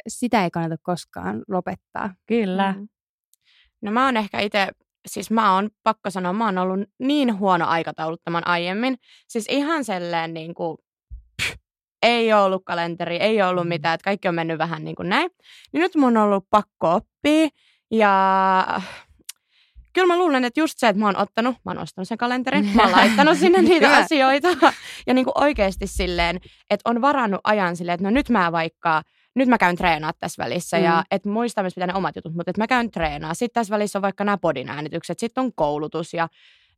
Sitä 0.07 0.43
ei 0.43 0.51
kannata 0.51 0.75
koskaan 0.83 1.43
lopettaa. 1.47 2.13
kyllä. 2.25 2.73
Mm. 2.77 2.87
No 3.81 3.91
mä 3.91 4.05
oon 4.05 4.17
ehkä 4.17 4.39
itse, 4.39 4.67
siis 5.07 5.31
mä 5.31 5.55
oon 5.55 5.69
pakko 5.83 6.09
sanoa, 6.09 6.33
mä 6.33 6.45
oon 6.45 6.57
ollut 6.57 6.79
niin 6.99 7.39
huono 7.39 7.65
aikatauluttamaan 7.67 8.47
aiemmin. 8.47 8.97
Siis 9.27 9.45
ihan 9.49 9.85
selleen 9.85 10.33
niin 10.33 10.53
kuin, 10.53 10.77
ei 12.03 12.33
ole 12.33 12.41
ollut 12.43 12.61
kalenteri, 12.65 13.15
ei 13.17 13.41
ole 13.41 13.49
ollut 13.49 13.63
Mm. 13.65 13.69
mitään, 13.69 13.95
että 13.95 14.03
kaikki 14.03 14.27
on 14.27 14.35
mennyt 14.35 14.57
vähän 14.57 14.83
niin 14.83 14.95
kuin 14.95 15.09
näin. 15.09 15.29
Niin 15.73 15.81
nyt 15.81 15.95
mun 15.95 16.17
on 16.17 16.23
ollut 16.23 16.45
pakko 16.49 16.93
oppia 16.93 17.47
ja 17.91 18.81
kyllä 19.99 20.13
mä 20.13 20.19
luulen, 20.19 20.45
että 20.45 20.59
just 20.59 20.73
se, 20.77 20.87
että 20.87 20.99
mä 20.99 21.05
oon 21.05 21.17
ottanut, 21.17 21.55
mä 21.65 21.71
oon 21.71 21.77
ostanut 21.77 22.07
sen 22.07 22.17
kalenterin, 22.17 22.71
mä 22.75 22.83
oon 22.83 22.91
laittanut 22.99 23.37
sinne 23.37 23.61
niitä 23.61 23.97
asioita 23.97 24.47
ja 25.07 25.13
niin 25.13 25.25
kuin 25.25 25.43
oikeasti 25.43 25.87
silleen, 25.87 26.39
että 26.69 26.89
on 26.89 27.01
varannut 27.01 27.41
ajan 27.43 27.75
silleen, 27.75 27.93
että 27.93 28.03
no 28.03 28.09
nyt 28.09 28.29
mä 28.29 28.51
vaikka 28.51 29.01
nyt 29.35 29.49
mä 29.49 29.57
käyn 29.57 29.75
treenaa 29.75 30.11
tässä 30.19 30.43
välissä 30.43 30.77
mm. 30.77 30.83
Ja 30.83 31.03
et 31.11 31.25
muista 31.25 31.61
myös 31.61 31.73
pitää 31.75 31.87
ne 31.87 31.93
omat 31.93 32.15
jutut, 32.15 32.35
mutta 32.35 32.51
että 32.51 32.61
mä 32.61 32.67
käyn 32.67 32.91
treenaa. 32.91 33.33
Sitten 33.33 33.61
tässä 33.61 33.71
välissä 33.71 33.99
on 33.99 34.01
vaikka 34.01 34.23
nämä 34.23 34.37
podin 34.37 34.69
äänitykset, 34.69 35.19
sitten 35.19 35.43
on 35.43 35.53
koulutus 35.55 36.13
ja 36.13 36.27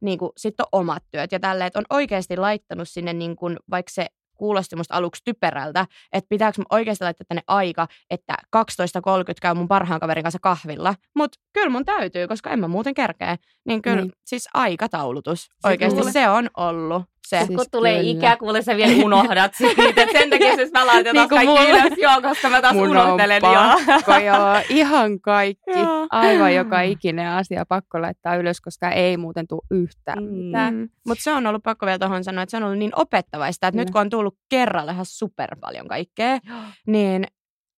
niin 0.01 0.19
sitten 0.37 0.65
on 0.71 0.81
omat 0.81 1.03
työt 1.11 1.31
ja 1.31 1.39
tälleen, 1.39 1.67
että 1.67 1.79
on 1.79 1.85
oikeasti 1.89 2.37
laittanut 2.37 2.89
sinne 2.89 3.13
niin 3.13 3.35
kuin, 3.35 3.57
vaikka 3.69 3.91
se 3.93 4.07
kuulosti 4.41 4.75
musta 4.75 4.95
aluksi 4.95 5.21
typerältä, 5.25 5.85
että 6.13 6.27
pitääkö 6.29 6.55
mun 6.57 6.65
oikeasti 6.69 7.03
laittaa 7.03 7.25
tänne 7.27 7.41
aika, 7.47 7.87
että 8.09 8.33
12.30 8.55 9.33
käy 9.41 9.53
mun 9.53 9.67
parhaan 9.67 9.99
kaverin 9.99 10.23
kanssa 10.23 10.39
kahvilla. 10.41 10.95
Mutta 11.15 11.39
kyllä 11.53 11.69
mun 11.69 11.85
täytyy, 11.85 12.27
koska 12.27 12.49
en 12.49 12.59
mä 12.59 12.67
muuten 12.67 12.93
kerkeä. 12.93 13.37
Niin 13.67 13.81
kyllä 13.81 14.01
Niin. 14.01 14.11
siis 14.25 14.49
aikataulutus. 14.53 15.49
Oikeasti 15.63 15.97
kuule- 15.99 16.11
se 16.11 16.29
on 16.29 16.49
ollut 16.57 17.03
se. 17.39 17.45
Siis 17.45 17.57
kun 17.57 17.65
tulee 17.71 17.97
kyllä. 17.99 18.11
ikä, 18.11 18.37
kuule 18.37 18.61
sä 18.61 18.77
vielä 18.77 19.05
unohdat 19.05 19.53
siitä. 19.57 19.83
Sen 20.11 20.29
takia 20.29 20.55
siis 20.55 20.71
mä 20.71 20.87
laitan 20.87 21.13
Niin 21.15 21.29
kaikki 21.29 21.69
ylös, 21.69 21.93
joo, 21.97 22.21
koska 22.21 22.49
mä 22.49 22.61
taas 22.61 22.73
Mun 22.75 22.89
unohtelen. 22.89 23.45
on 23.45 23.53
Joo. 23.53 23.63
pakko, 23.85 24.11
joo, 24.17 24.61
ihan 24.79 25.19
kaikki. 25.21 25.71
Joo. 25.79 26.07
Aivan 26.09 26.55
joka 26.55 26.81
ikinen 26.81 27.29
asia 27.29 27.65
pakko 27.69 28.01
laittaa 28.01 28.35
ylös, 28.35 28.61
koska 28.61 28.89
ei 28.91 29.17
muuten 29.17 29.47
tule 29.47 29.61
yhtään 29.71 30.23
Mm. 30.23 30.29
mitään. 30.33 30.73
Mm. 30.73 30.89
Mutta 31.07 31.23
se 31.23 31.31
on 31.33 31.47
ollut 31.47 31.63
pakko 31.63 31.85
vielä 31.85 31.99
tuohon 31.99 32.23
sanoa, 32.23 32.43
että 32.43 32.51
se 32.51 32.57
on 32.57 32.63
ollut 32.63 32.77
niin 32.79 32.91
opettavaista, 32.95 33.67
että 33.67 33.77
nyt 33.77 33.85
Kyllä. 33.87 33.93
kun 33.93 34.01
on 34.01 34.09
tullut 34.09 34.37
kerralla 34.49 34.91
ihan 34.91 35.05
super 35.05 35.55
paljon 35.61 35.87
kaikkea, 35.87 36.39
niin 36.87 37.27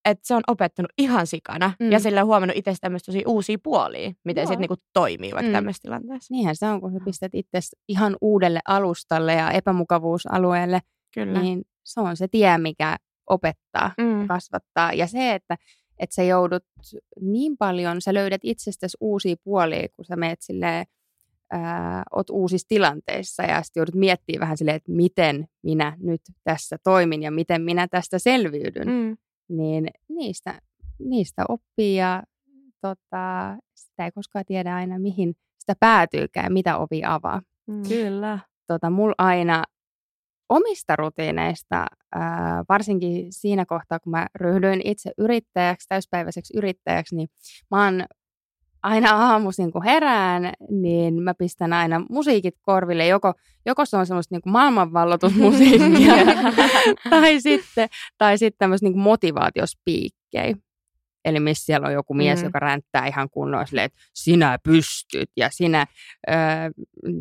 että 0.06 0.28
se 0.28 0.36
on 0.36 0.44
opettanut 0.48 0.92
ihan 0.98 1.28
sikana 1.28 1.74
Mm. 1.80 1.92
ja 1.92 2.00
sillä 2.00 2.22
on 2.22 2.28
huomannut 2.28 2.58
itse 2.58 2.74
tämmöistä 2.82 3.06
tosi 3.06 3.24
uusia 3.28 3.58
puolia, 3.64 4.12
miten 4.26 4.48
sitten 4.48 4.60
niinku 4.62 4.76
toimii 4.94 5.32
vaikka 5.32 5.42
Mm. 5.42 5.48
mm. 5.50 5.54
tämmöisessä 5.54 5.82
tilanteessa. 5.82 6.34
Niinhän 6.34 6.56
se 6.56 6.66
on, 6.66 6.82
kun 6.82 6.92
sä 6.92 7.00
pistät 7.06 7.36
itse 7.36 7.60
ihan 7.88 8.18
uudelle 8.22 8.60
alustalle 8.68 9.34
ja 9.34 9.52
epämukavuusalueelle, 9.52 10.80
Kyllä. 11.14 11.42
niin 11.42 11.62
se 11.84 12.02
on 12.02 12.18
se 12.18 12.28
tie, 12.28 12.58
mikä 12.58 12.98
opettaa, 13.30 13.92
Mm. 13.98 14.28
kasvattaa. 14.28 14.94
Ja 14.94 15.08
se, 15.08 15.34
että, 15.34 15.58
että 16.00 16.16
sä 16.16 16.24
joudut 16.24 16.64
niin 17.22 17.58
paljon, 17.58 18.02
sä 18.02 18.14
löydät 18.14 18.42
itsestäsi 18.44 18.98
uusia 19.00 19.36
puolia, 19.44 19.88
kun 19.96 20.06
sä 20.06 20.16
meet 20.16 20.42
silleen, 20.42 20.86
ää, 21.52 22.04
oot 22.16 22.30
uusissa 22.30 22.68
tilanteissa 22.68 23.44
ja 23.44 23.62
sitten 23.64 23.82
joudut 23.82 23.96
miettimään 23.96 24.40
vähän 24.42 24.58
silleen, 24.58 24.76
että 24.78 24.92
miten 24.92 25.48
minä 25.64 25.98
nyt 26.00 26.22
tässä 26.44 26.78
toimin 26.84 27.24
ja 27.24 27.32
miten 27.32 27.62
minä 27.62 27.88
tästä 27.88 28.20
selviydyn. 28.20 28.88
Mm. 28.88 29.18
Niin 29.58 29.88
niistä, 30.10 30.62
niistä 31.00 31.46
oppii 31.50 31.96
ja 31.96 32.24
tota, 32.82 33.58
sitä 33.76 34.06
ei 34.06 34.12
koskaan 34.12 34.46
tiedä 34.48 34.76
aina, 34.76 35.00
mihin 35.00 35.34
sitä 35.60 35.74
päätyykään, 35.80 36.54
mitä 36.54 36.78
ovi 36.78 37.02
avaa. 37.06 37.42
Mm. 37.68 37.84
Kyllä. 37.88 38.40
Tota, 38.68 38.90
mulla 38.90 39.16
aina 39.18 39.64
omista 40.50 40.96
rutiineista, 40.96 41.86
ää, 42.16 42.64
varsinkin 42.70 43.26
siinä 43.30 43.66
kohtaa, 43.66 44.00
kun 44.00 44.12
mä 44.12 44.28
ryhdyin 44.36 44.82
itse 44.84 45.12
yrittäjäksi, 45.18 45.88
täyspäiväiseksi 45.90 46.58
yrittäjäksi, 46.58 47.16
niin 47.16 47.28
mä 47.72 47.84
oon 47.86 48.06
aina 48.84 49.12
aamuisin, 49.12 49.72
kun 49.72 49.84
herään, 49.84 50.52
niin 50.70 51.22
mä 51.24 51.34
pistän 51.34 51.74
aina 51.74 52.06
musiikit 52.10 52.56
korville. 52.62 53.08
Joko, 53.08 53.34
joko 53.66 53.86
se 53.86 53.98
on 53.98 54.06
semmoista 54.06 54.36
niin 54.36 54.52
maailmanvallotusmusiikkia, 54.52 56.14
tai 57.10 57.42
sitten, 57.42 57.90
tai 58.18 58.38
sitten 58.38 58.58
tämmöistä 58.60 58.88
niin 58.88 58.98
motivaatiospiikkejä. 59.00 60.56
Eli 61.26 61.40
missä 61.40 61.66
siellä 61.66 61.88
on 61.88 61.94
joku 61.94 62.14
mies, 62.14 62.40
Mm. 62.40 62.46
joka 62.46 62.60
ränttää 62.60 63.08
ihan 63.08 63.30
kunnolla 63.30 63.66
silleen, 63.66 63.86
että 63.86 64.00
sinä 64.14 64.58
pystyt 64.64 65.30
ja 65.38 65.50
sinä 65.52 65.86
öö, 66.30 66.36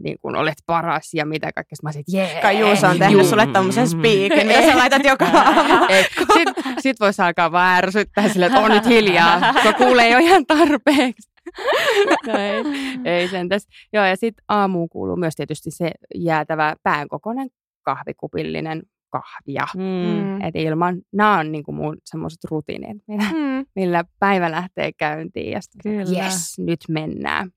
niin 0.02 0.18
kuin 0.22 0.36
olet 0.36 0.54
paras 0.66 1.14
ja 1.14 1.26
mitä 1.26 1.50
kaikkea. 1.54 1.76
Mä 1.82 1.86
olisin, 1.88 2.04
jee. 2.08 2.40
Kai 2.42 2.58
Juuso 2.58 2.86
on 2.86 2.98
tehnyt 2.98 3.18
Juu. 3.18 3.28
sulle 3.28 3.46
tommosen 3.46 3.88
speakin, 3.88 4.46
mitä 4.46 4.62
sä 4.62 4.78
laitat 4.78 5.04
joka 5.04 5.24
aamu. 5.24 5.86
Sitten 6.32 6.54
sit 6.78 7.00
voisi 7.00 7.22
alkaa 7.22 7.52
vaan 7.52 7.76
ärsyttää 7.78 8.28
silleen, 8.28 8.52
että 8.52 8.64
on 8.64 8.70
nyt 8.70 8.86
hiljaa, 8.86 9.40
kun 9.62 9.74
kuulee 9.74 10.08
jo 10.10 10.18
ihan 10.18 10.46
tarpeeksi. 10.46 11.31
no 12.26 12.38
ei, 12.38 12.62
ei 13.04 13.28
sentäs. 13.28 13.66
Joo, 13.92 14.04
ja 14.04 14.16
sitten 14.16 14.44
aamuun 14.48 14.88
kuuluu 14.88 15.16
myös 15.16 15.34
tietysti 15.36 15.70
se 15.70 15.90
jäätävä 16.14 16.76
päänkokoinen 16.82 17.48
kahvikupillinen 17.82 18.82
kahvia. 19.10 19.66
Mm. 19.76 19.82
Mm. 19.82 20.40
Et 20.42 20.56
ilman, 20.56 21.02
nämä 21.12 21.38
on 21.38 21.52
niinku 21.52 21.72
mun 21.72 21.96
semmoiset 22.04 22.44
rutiinit, 22.50 23.02
millä, 23.08 23.24
Mm. 23.32 23.66
millä 23.76 24.04
päivä 24.18 24.50
lähtee 24.50 24.90
käyntiin 24.92 25.50
ja 25.52 25.60
sitten 25.60 25.92
Kyllä. 26.06 26.24
yes, 26.24 26.58
nyt 26.58 26.80
mennään. 26.88 27.50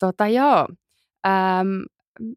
Tota 0.00 0.28
joo, 0.28 0.68
äm, 1.26 1.82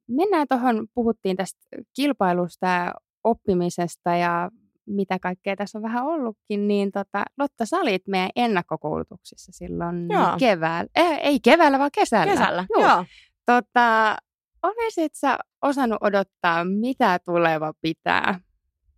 mennään 0.08 0.48
tuohon, 0.50 0.88
puhuttiin 0.94 1.38
tästä 1.38 1.60
kilpailusta 1.96 2.68
ja 2.68 2.94
oppimisesta 3.24 4.16
ja 4.16 4.50
mitä 4.88 5.20
kaikkea 5.20 5.56
tässä 5.56 5.78
on 5.78 5.82
vähän 5.82 6.06
ollutkin, 6.06 6.68
niin 6.68 6.92
tota, 6.92 7.24
Lotta, 7.38 7.66
sä 7.66 7.78
olit 7.78 8.08
meidän 8.08 8.30
ennakkokoulutuksissa 8.36 9.52
silloin 9.52 10.08
Joo. 10.10 10.36
keväällä. 10.40 10.90
Eh, 10.96 11.20
ei 11.22 11.40
keväällä, 11.40 11.80
vaan 11.80 11.92
kesällä. 11.94 12.34
Kesällä, 12.34 12.66
Juu. 12.76 12.84
joo. 12.84 13.06
Tota, 13.46 14.18
olisit 14.64 15.16
sä 15.16 15.38
osannut 15.62 15.98
odottaa, 16.02 16.64
mitä 16.66 17.20
tuleva 17.26 17.74
pitää? 17.82 18.40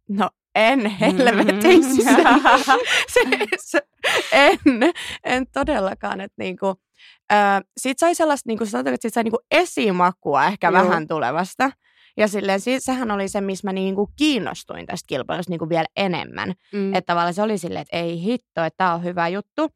No 0.10 0.30
en 0.56 0.86
helvetissä. 0.86 2.12
siis, 3.14 3.74
en, 4.32 4.60
en 5.24 5.48
todellakaan. 5.54 6.22
Että 6.22 6.36
niinku, 6.38 6.76
äh, 7.34 7.62
siitä 7.78 8.00
sai 8.00 8.16
sellaista, 8.16 8.48
niinku, 8.48 8.66
sanotaan, 8.66 8.94
että 8.94 9.02
siitä 9.02 9.14
sai 9.14 9.24
niinku 9.24 9.42
esimakua 9.52 10.46
ehkä 10.46 10.68
Joo. 10.68 10.78
Joo. 10.78 10.88
vähän 10.90 11.08
tulevasta. 11.08 11.72
Ja 12.20 12.28
silleen, 12.28 12.60
si- 12.60 12.80
sehän 12.80 13.12
oli 13.12 13.28
se, 13.28 13.42
missä 13.42 13.68
mä 13.68 13.74
niinku 13.74 14.10
kiinnostuin 14.16 14.86
tästä 14.86 15.08
kilpailusta 15.08 15.52
niinku 15.52 15.70
vielä 15.70 15.86
enemmän. 15.96 16.54
Mm. 16.74 16.94
Että 16.94 17.12
tavallaan 17.12 17.34
se 17.34 17.42
oli 17.42 17.58
silleen, 17.58 17.82
että 17.82 17.98
ei 17.98 18.24
hitto, 18.24 18.64
että 18.64 18.78
tämä 18.78 18.94
on 18.94 19.04
hyvä 19.04 19.28
juttu. 19.28 19.70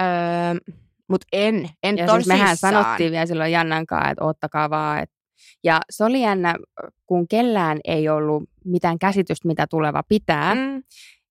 Öö, 0.00 0.74
Mutta 1.08 1.26
en, 1.32 1.68
en 1.82 1.96
Ja 1.96 2.08
siis 2.08 2.26
mehän 2.26 2.56
sanottiin 2.56 3.12
vielä 3.12 3.26
silloin 3.26 3.52
Jannan 3.52 3.86
kanssa, 3.86 4.10
että 4.10 4.24
ottakaa 4.24 4.70
vaan. 4.70 5.02
Et. 5.02 5.10
Ja 5.64 5.80
se 5.90 6.04
oli 6.04 6.20
jännä, 6.20 6.54
kun 7.06 7.28
kellään 7.28 7.78
ei 7.84 8.08
ollut 8.08 8.42
mitään 8.64 8.98
käsitystä, 8.98 9.48
mitä 9.48 9.66
tuleva 9.70 10.02
pitää. 10.08 10.54
Mm. 10.54 10.82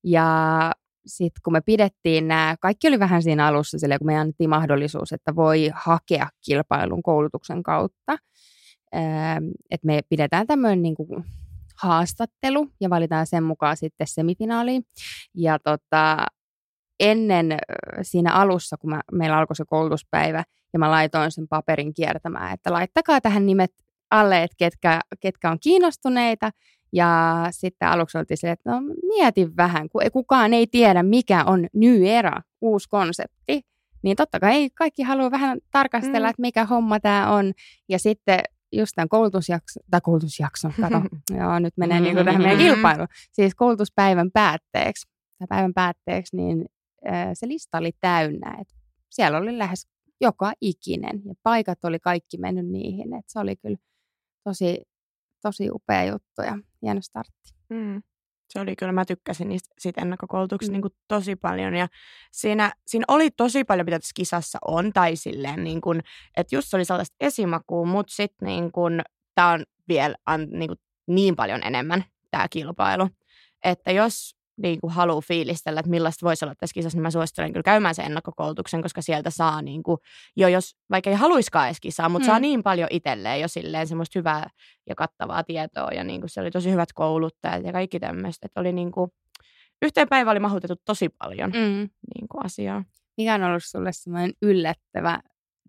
Ja 0.04 0.72
sitten 1.06 1.42
kun 1.44 1.54
me 1.54 1.62
pidettiin 1.62 2.28
nämä, 2.28 2.56
kaikki 2.60 2.88
oli 2.88 3.00
vähän 3.00 3.24
siinä 3.24 3.48
alussa 3.48 3.80
sille, 3.80 3.98
kun 3.98 4.08
me 4.08 4.18
annettiin 4.18 4.50
mahdollisuus, 4.50 5.12
että 5.12 5.36
voi 5.36 5.72
hakea 5.74 6.30
kilpailun 6.46 7.04
koulutuksen 7.04 7.64
kautta. 7.64 8.18
Että 9.72 9.86
me 9.86 10.02
pidetään 10.10 10.48
tämmöinen 10.48 10.82
niin 10.82 10.96
kuin 10.96 11.26
haastattelu 11.82 12.70
ja 12.82 12.90
valitaan 12.90 13.28
sen 13.28 13.44
mukaan 13.44 13.78
sitten 13.78 14.08
semifinaaliin. 14.08 14.84
Ja 15.36 15.60
tota, 15.60 16.26
ennen 17.00 17.58
siinä 18.02 18.34
alussa, 18.34 18.78
kun 18.78 18.90
mä, 18.90 19.02
meillä 19.12 19.38
alkoi 19.38 19.56
se 19.56 19.64
koulutuspäivä, 19.68 20.44
ja 20.74 20.80
mä 20.80 20.92
laitoin 20.92 21.32
sen 21.32 21.48
paperin 21.48 21.94
kiertämään, 21.94 22.54
että 22.54 22.74
laittakaa 22.74 23.22
tähän 23.22 23.46
nimet 23.46 23.72
alle, 24.12 24.44
että 24.44 24.56
ketkä, 24.58 25.02
ketkä 25.20 25.52
on 25.52 25.58
kiinnostuneita. 25.60 26.52
Ja 26.94 27.48
sitten 27.52 27.88
aluksi 27.88 28.18
oltiin 28.18 28.38
se, 28.38 28.52
että 28.52 28.72
no 28.72 28.82
mietin 29.08 29.58
vähän, 29.58 29.90
kun 29.90 30.02
kukaan 30.14 30.54
ei 30.54 30.68
tiedä, 30.68 31.04
mikä 31.04 31.44
on 31.44 31.68
New 31.74 32.04
Era, 32.04 32.42
uusi 32.62 32.90
konsepti. 32.90 33.62
Niin 34.04 34.16
totta 34.16 34.40
kai 34.40 34.70
kaikki 34.70 35.04
haluaa 35.04 35.32
vähän 35.32 35.58
tarkastella, 35.72 36.28
mm. 36.28 36.30
että 36.30 36.42
mikä 36.42 36.66
homma 36.66 37.00
tämä 37.00 37.32
on. 37.32 37.54
Ja 37.90 38.00
sitten 38.00 38.40
just 38.78 38.92
tämän 38.96 39.10
koulutusjakson, 39.10 39.84
tai 39.92 40.02
koulutusjakson, 40.02 40.74
kato, 40.82 41.02
joo, 41.38 41.60
nyt 41.60 41.74
menee 41.78 42.00
niin 42.00 42.16
kuin 42.16 42.26
tähän 42.26 42.42
meidän 42.42 42.58
kilpailuun. 42.58 43.08
Siis 43.32 43.56
koulutuspäivän 43.56 44.32
päätteeksi, 44.32 45.08
tai 45.40 45.48
päivän 45.48 45.74
päätteeksi, 45.74 46.36
niin 46.36 46.66
se 47.34 47.48
lista 47.48 47.78
oli 47.78 47.92
täynnä. 48.02 48.58
Et 48.62 48.68
siellä 49.10 49.38
oli 49.38 49.58
lähes 49.58 49.88
joka 50.22 50.54
ikinen 50.62 51.22
ja 51.26 51.34
paikat 51.44 51.86
oli 51.86 52.00
kaikki 52.00 52.38
mennyt 52.38 52.68
niihin. 52.68 53.14
Et 53.14 53.26
se 53.28 53.40
oli 53.40 53.56
kyllä 53.56 53.78
tosi, 54.44 54.82
tosi 55.42 55.70
upea 55.72 56.04
juttu 56.04 56.42
ja 56.42 56.58
hieno 56.82 57.02
startti. 57.02 57.54
Mm. 57.70 58.02
Se 58.50 58.60
oli 58.60 58.76
kyllä, 58.76 58.92
mä 58.92 59.06
tykkäsin 59.06 59.50
niistä 59.50 59.70
siitä 59.80 60.02
ennakkokoulutuksesta 60.02 60.78
mm. 60.78 60.82
niin 60.82 60.96
tosi 61.08 61.36
paljon. 61.36 61.76
Ja 61.76 61.88
siinä, 62.32 62.74
siinä 62.88 63.06
oli 63.08 63.32
tosi 63.32 63.64
paljon, 63.64 63.86
mitä 63.86 64.00
tässä 64.00 64.14
kisassa 64.16 64.60
on, 64.68 64.94
tai 64.94 65.16
silleen, 65.16 65.64
niin 65.64 65.82
kuin, 65.82 66.02
että 66.38 66.56
just 66.56 66.68
se 66.70 66.76
oli 66.78 66.86
sellaista 66.86 67.16
esimakua, 67.20 67.86
mutta 67.86 68.14
sitten 68.16 68.46
niin 68.48 68.72
kuin, 68.72 69.02
tämä 69.36 69.52
on 69.52 69.64
vielä 69.88 70.16
an, 70.26 70.48
niin, 70.52 70.68
kuin, 70.68 70.80
niin 71.08 71.36
paljon 71.36 71.64
enemmän 71.64 72.06
tämä 72.32 72.48
kilpailu. 72.50 73.10
Että 73.64 73.92
jos 73.92 74.35
niin 74.58 74.82
kuin 74.82 74.94
haluaa 74.94 75.22
fiilistellä, 75.22 75.80
että 75.80 75.90
millaista 75.90 76.26
voisi 76.26 76.46
olla 76.46 76.56
tässä 76.56 76.74
kisassa, 76.74 76.98
niin 76.98 77.02
mä 77.02 77.12
suosittelen 77.12 77.54
kyllä 77.54 77.64
käymään 77.64 77.96
sen 77.96 78.06
ennakkokoulutuksen, 78.06 78.82
koska 78.82 79.02
sieltä 79.02 79.30
saa 79.30 79.62
niin 79.62 79.84
kuin, 79.84 79.98
jo 80.36 80.48
jos, 80.48 80.76
vaikka 80.90 81.10
ei 81.10 81.16
haluiskaan 81.16 81.68
edes 81.68 81.80
kisaa, 81.80 82.10
mutta 82.10 82.26
mm. 82.26 82.28
saa 82.28 82.40
niin 82.40 82.64
paljon 82.64 82.88
itselleen 82.92 83.42
jo 83.42 83.48
silleen 83.48 83.88
semmoista 83.88 84.20
hyvää 84.20 84.50
ja 84.90 84.96
kattavaa 84.96 85.44
tietoa 85.44 85.92
ja 85.92 86.04
niin 86.04 86.22
kuin 86.22 86.30
se 86.30 86.42
oli 86.42 86.52
tosi 86.52 86.72
hyvät 86.72 86.94
kouluttajat 86.94 87.64
ja 87.64 87.72
kaikki 87.72 88.00
tämmöistä, 88.00 88.46
että 88.46 88.60
oli 88.60 88.74
niin 88.74 88.92
kuin, 88.92 89.12
yhteen 89.82 90.10
päivään 90.10 90.34
oli 90.34 90.40
mahutettu 90.40 90.76
tosi 90.86 91.10
paljon 91.10 91.50
mm. 91.50 91.90
niin 92.16 92.28
kuin 92.32 92.46
asiaa. 92.46 92.84
Mikä 93.18 93.36
on 93.36 93.44
ollut 93.44 93.64
sulle 93.64 93.94
semmoinen 93.94 94.34
yllättävä 94.42 95.20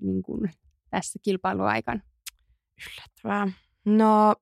niin 0.00 0.23
kuin 0.23 0.50
tässä 0.90 1.19
kilpailuaikana? 1.23 2.00
Yllättävää. 2.87 3.49
No 3.85 4.35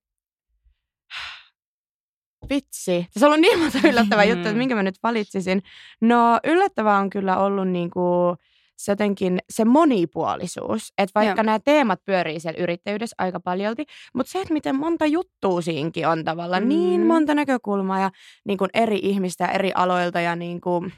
Vitsi. 2.51 3.07
Se 3.11 3.27
on 3.27 3.33
ollut 3.33 3.41
niin 3.41 3.59
monta 3.59 3.79
yllättävää 3.89 4.25
juttua, 4.25 4.41
että 4.41 4.53
mm. 4.53 4.59
minkä 4.59 4.75
mä 4.75 4.83
nyt 4.83 4.99
valitsisin. 5.03 5.63
No 6.01 6.41
yllättävää 6.45 6.99
on 6.99 7.11
kyllä 7.11 7.39
ollut 7.39 7.69
niin 7.69 7.91
kuin 7.91 8.37
se 8.77 8.93
jotenkin 8.93 9.39
se 9.51 9.65
monipuolisuus. 9.65 10.93
Että 10.99 11.13
vaikka 11.15 11.41
Joo. 11.41 11.43
nämä 11.43 11.59
teemat 11.59 12.01
pyörii 12.05 12.41
siellä 12.41 12.63
yrittäjyydessä 12.63 13.15
aika 13.19 13.41
paljolti, 13.41 13.85
mutta 14.15 14.33
se, 14.33 14.41
että 14.41 14.55
miten 14.55 14.77
monta 14.77 15.07
juttua 15.07 15.61
siinkin 15.61 16.09
on 16.09 16.25
tavallaan, 16.25 16.63
mm. 16.63 16.69
niin 16.69 17.07
monta 17.07 17.35
näkökulmaa 17.35 18.01
ja 18.01 18.11
niin 18.45 18.59
kuin 18.59 18.71
eri 18.75 18.99
ihmistä 19.03 19.47
eri 19.47 19.73
aloilta 19.75 20.21
ja 20.21 20.37
niin 20.37 20.61
kuin, 20.61 20.93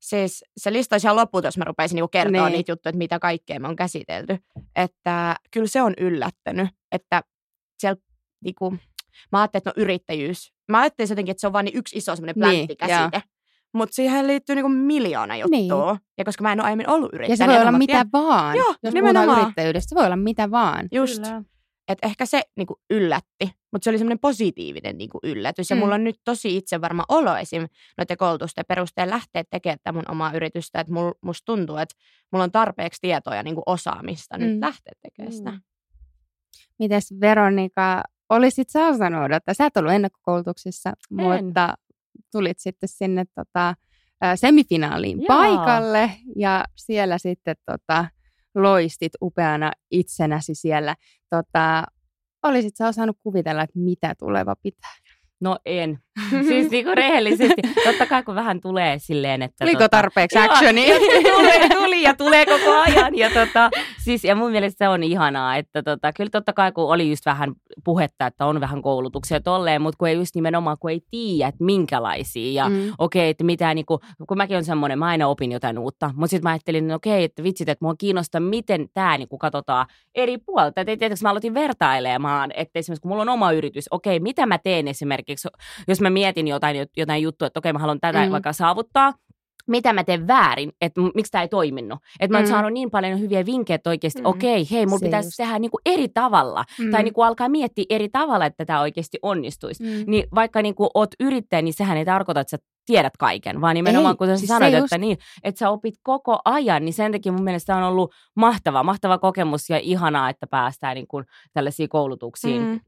siis 0.00 0.44
se 0.56 0.72
lista 0.72 0.94
olisi 0.94 1.06
ihan 1.06 1.16
loppuun, 1.16 1.44
jos 1.44 1.58
mä 1.58 1.64
rupaisin 1.64 1.96
niin 1.96 2.10
kertoa 2.10 2.48
niin. 2.48 2.56
niitä 2.56 2.72
juttuja, 2.72 2.90
että 2.90 2.98
mitä 2.98 3.18
kaikkea 3.18 3.60
me 3.60 3.68
on 3.68 3.76
käsitelty. 3.76 4.38
Että 4.76 5.36
kyllä 5.50 5.66
se 5.66 5.82
on 5.82 5.94
yllättänyt, 5.98 6.68
että 6.92 7.22
siellä 7.78 8.00
niin 8.44 8.54
kuin, 8.58 8.80
mä 9.32 9.40
ajattelin, 9.40 9.60
että 9.60 9.70
no 9.76 9.82
yrittäjyys. 9.82 10.52
Mä 10.68 10.80
ajattelin 10.80 11.10
jotenkin, 11.10 11.30
että 11.30 11.40
se 11.40 11.46
on 11.46 11.52
vain 11.52 11.64
niin 11.64 11.76
yksi 11.76 11.98
iso 11.98 12.16
semmoinen 12.16 12.34
plänttikäsite. 12.34 13.18
Niin, 13.18 13.22
mutta 13.74 13.94
siihen 13.94 14.26
liittyy 14.26 14.54
niinku 14.54 14.68
miljoona 14.68 15.36
juttua. 15.36 15.92
Niin. 15.92 16.00
Ja 16.18 16.24
koska 16.24 16.42
mä 16.42 16.52
en 16.52 16.60
ole 16.60 16.64
aiemmin 16.66 16.90
ollut 16.90 17.14
yrittäjä. 17.14 17.32
Ja 17.32 17.36
se 17.36 17.46
voi 17.46 17.68
olla 17.68 17.78
mitä 17.78 17.92
ja... 17.92 18.04
vaan. 18.12 18.56
Joo, 18.56 18.74
jos 18.82 18.94
nimenomaan. 18.94 19.42
yrittäjyydestä, 19.42 19.88
se 19.88 19.94
voi 19.94 20.06
olla 20.06 20.16
mitä 20.16 20.50
vaan. 20.50 20.88
Just. 20.92 21.22
Että 21.88 22.06
ehkä 22.06 22.26
se 22.26 22.42
niinku 22.56 22.80
yllätti, 22.90 23.50
mutta 23.72 23.84
se 23.84 23.90
oli 23.90 23.98
semmoinen 23.98 24.18
positiivinen 24.18 24.98
niinku 24.98 25.18
yllätys. 25.22 25.70
Ja 25.70 25.76
mm. 25.76 25.80
mulla 25.80 25.94
on 25.94 26.04
nyt 26.04 26.16
tosi 26.24 26.56
itse 26.56 26.80
varma 26.80 27.04
olo 27.08 27.36
esim. 27.36 27.66
noiden 27.98 28.16
koulutusten 28.16 28.64
perusteella 28.68 29.14
lähteä 29.14 29.44
tekemään 29.50 29.78
tätä 29.78 29.92
mun 29.92 30.10
omaa 30.10 30.32
yritystä. 30.32 30.80
Että 30.80 30.92
mul, 30.92 31.12
musta 31.22 31.44
tuntuu, 31.44 31.76
että 31.76 31.94
mulla 32.32 32.44
on 32.44 32.52
tarpeeksi 32.52 33.00
tietoa 33.00 33.34
ja 33.34 33.42
niinku 33.42 33.62
osaamista 33.66 34.38
mm. 34.38 34.44
nyt 34.44 34.60
lähteä 34.60 34.92
tekemään 35.02 35.32
sitä. 35.32 35.50
Mm. 35.50 35.60
Mites 36.78 37.14
Veronika, 37.20 38.02
olisit 38.28 38.70
sä 38.70 38.86
osannut 38.86 39.24
odottaa? 39.24 39.54
Sä 39.54 39.66
et 39.66 39.76
ollut 39.76 39.92
ennakkokoulutuksessa, 39.92 40.90
en. 40.90 40.94
mutta 41.24 41.74
tulit 42.32 42.58
sitten 42.58 42.88
sinne 42.88 43.24
tota, 43.34 43.74
semifinaaliin 44.34 45.22
Jaa. 45.22 45.26
paikalle 45.26 46.10
ja 46.36 46.64
siellä 46.76 47.18
sitten 47.18 47.56
tota, 47.66 48.06
loistit 48.54 49.12
upeana 49.22 49.72
itsenäsi 49.90 50.54
siellä. 50.54 50.94
Tota, 51.30 51.84
olisit 52.42 52.76
sä 52.76 52.88
osannut 52.88 53.16
kuvitella, 53.22 53.62
että 53.62 53.78
mitä 53.78 54.14
tuleva 54.18 54.56
pitää? 54.62 54.90
No 55.40 55.58
en. 55.66 55.98
siis 56.48 56.70
niinku 56.70 56.90
rehellisesti. 56.94 57.62
Totta 57.84 58.06
kai 58.06 58.22
kun 58.22 58.34
vähän 58.34 58.60
tulee 58.60 58.98
silleen, 58.98 59.42
että... 59.42 59.64
Tuliko 59.64 59.78
tota, 59.78 59.88
tarpeeksi 59.88 60.38
actionia? 60.38 60.94
tuli, 61.34 61.68
tuli 61.68 62.02
ja 62.02 62.14
tulee 62.14 62.46
koko 62.46 62.80
ajan. 62.80 63.14
Ja, 63.14 63.30
tota, 63.30 63.70
siis, 64.06 64.24
ja 64.24 64.34
mun 64.34 64.50
mielestä 64.50 64.84
se 64.84 64.88
on 64.88 65.02
ihanaa, 65.02 65.56
että 65.56 65.82
tota, 65.82 66.12
kyllä 66.12 66.30
totta 66.30 66.52
kai 66.52 66.72
kun 66.72 66.84
oli 66.84 67.10
just 67.10 67.26
vähän 67.26 67.54
puhetta, 67.84 68.26
että 68.26 68.46
on 68.46 68.60
vähän 68.60 68.82
koulutuksia 68.82 69.40
tolleen, 69.40 69.82
mutta 69.82 69.98
kun 69.98 70.08
ei 70.08 70.16
just 70.16 70.34
nimenomaan, 70.34 70.76
kun 70.80 70.90
ei 70.90 71.00
tiedä, 71.10 71.48
että 71.48 71.64
minkälaisia. 71.64 72.62
Ja 72.62 72.68
mm. 72.68 72.76
okei, 72.76 72.92
okay, 72.98 73.30
että 73.30 73.44
mitä 73.44 73.74
niinku, 73.74 74.00
kun 74.28 74.36
mäkin 74.36 74.56
on 74.56 74.64
semmoinen, 74.64 74.98
mä 74.98 75.06
aina 75.06 75.28
opin 75.28 75.52
jotain 75.52 75.78
uutta. 75.78 76.10
Mutta 76.16 76.30
sitten 76.30 76.42
mä 76.42 76.50
ajattelin, 76.50 76.84
että 76.84 76.94
okei, 76.94 77.12
okay, 77.12 77.24
että 77.24 77.42
vitsit, 77.42 77.68
että 77.68 77.84
mua 77.84 77.94
kiinnostaa, 77.98 78.40
miten 78.40 78.88
tämä 78.94 79.18
niinku 79.18 79.38
katsotaan 79.38 79.86
eri 80.14 80.38
puolta. 80.38 80.80
Että 80.80 80.96
tietysti 80.96 81.22
mä 81.22 81.30
aloitin 81.30 81.54
vertailemaan, 81.54 82.50
että 82.56 82.78
esimerkiksi 82.78 83.02
kun 83.02 83.08
mulla 83.08 83.22
on 83.22 83.28
oma 83.28 83.52
yritys, 83.52 83.86
okei, 83.90 84.16
okay, 84.16 84.22
mitä 84.22 84.46
mä 84.46 84.58
teen 84.58 84.88
esimerkiksi, 84.88 85.48
jos 85.88 86.00
mä 86.00 86.10
mietin 86.10 86.48
jotain, 86.48 86.76
jotain 86.96 87.22
juttua, 87.22 87.46
että 87.46 87.58
okei, 87.58 87.72
mä 87.72 87.78
haluan 87.78 88.00
tätä 88.00 88.26
mm. 88.26 88.32
vaikka 88.32 88.52
saavuttaa, 88.52 89.12
mitä 89.66 89.92
mä 89.92 90.04
teen 90.04 90.26
väärin, 90.26 90.72
että 90.80 91.00
miksi 91.14 91.32
tämä 91.32 91.42
ei 91.42 91.48
toiminut. 91.48 91.98
Että 92.20 92.34
mä 92.34 92.38
oon 92.38 92.46
mm. 92.46 92.50
saanut 92.50 92.72
niin 92.72 92.90
paljon 92.90 93.20
hyviä 93.20 93.46
vinkkejä, 93.46 93.74
että 93.74 93.90
oikeasti 93.90 94.20
mm. 94.20 94.26
okei, 94.26 94.62
okay, 94.62 94.76
hei, 94.76 94.86
mulla 94.86 95.04
pitäisi 95.04 95.26
just. 95.26 95.36
tehdä 95.36 95.58
niinku 95.58 95.78
eri 95.86 96.08
tavalla. 96.08 96.64
Mm. 96.78 96.90
Tai 96.90 97.02
niinku 97.02 97.22
alkaa 97.22 97.48
miettiä 97.48 97.84
eri 97.90 98.08
tavalla, 98.08 98.46
että 98.46 98.64
tämä 98.64 98.80
oikeasti 98.80 99.18
onnistuisi. 99.22 99.82
Mm. 99.82 100.04
Niin 100.06 100.24
vaikka 100.34 100.62
niinku 100.62 100.90
oot 100.94 101.10
yrittäjä, 101.20 101.62
niin 101.62 101.74
sehän 101.74 101.98
ei 101.98 102.04
tarkoita, 102.04 102.40
että 102.40 102.50
sä 102.50 102.58
tiedät 102.86 103.16
kaiken, 103.16 103.60
vaan 103.60 103.74
nimenomaan 103.74 104.12
ei, 104.12 104.16
kun 104.16 104.26
sä 104.26 104.36
siis 104.36 104.48
sanoit, 104.48 104.74
just... 104.74 104.84
että, 104.84 104.98
niin, 104.98 105.18
että 105.44 105.58
sä 105.58 105.70
opit 105.70 105.94
koko 106.02 106.38
ajan, 106.44 106.84
niin 106.84 106.92
sen 106.92 107.12
takia 107.12 107.32
mun 107.32 107.44
mielestä 107.44 107.76
on 107.76 107.82
ollut 107.82 108.14
mahtava, 108.36 108.82
mahtava 108.82 109.18
kokemus 109.18 109.70
ja 109.70 109.78
ihanaa, 109.78 110.30
että 110.30 110.46
päästään 110.46 110.94
niin 110.94 111.06
kuin 111.06 111.24
tällaisiin 111.52 111.88
koulutuksiin, 111.88 112.62
mm. 112.62 112.80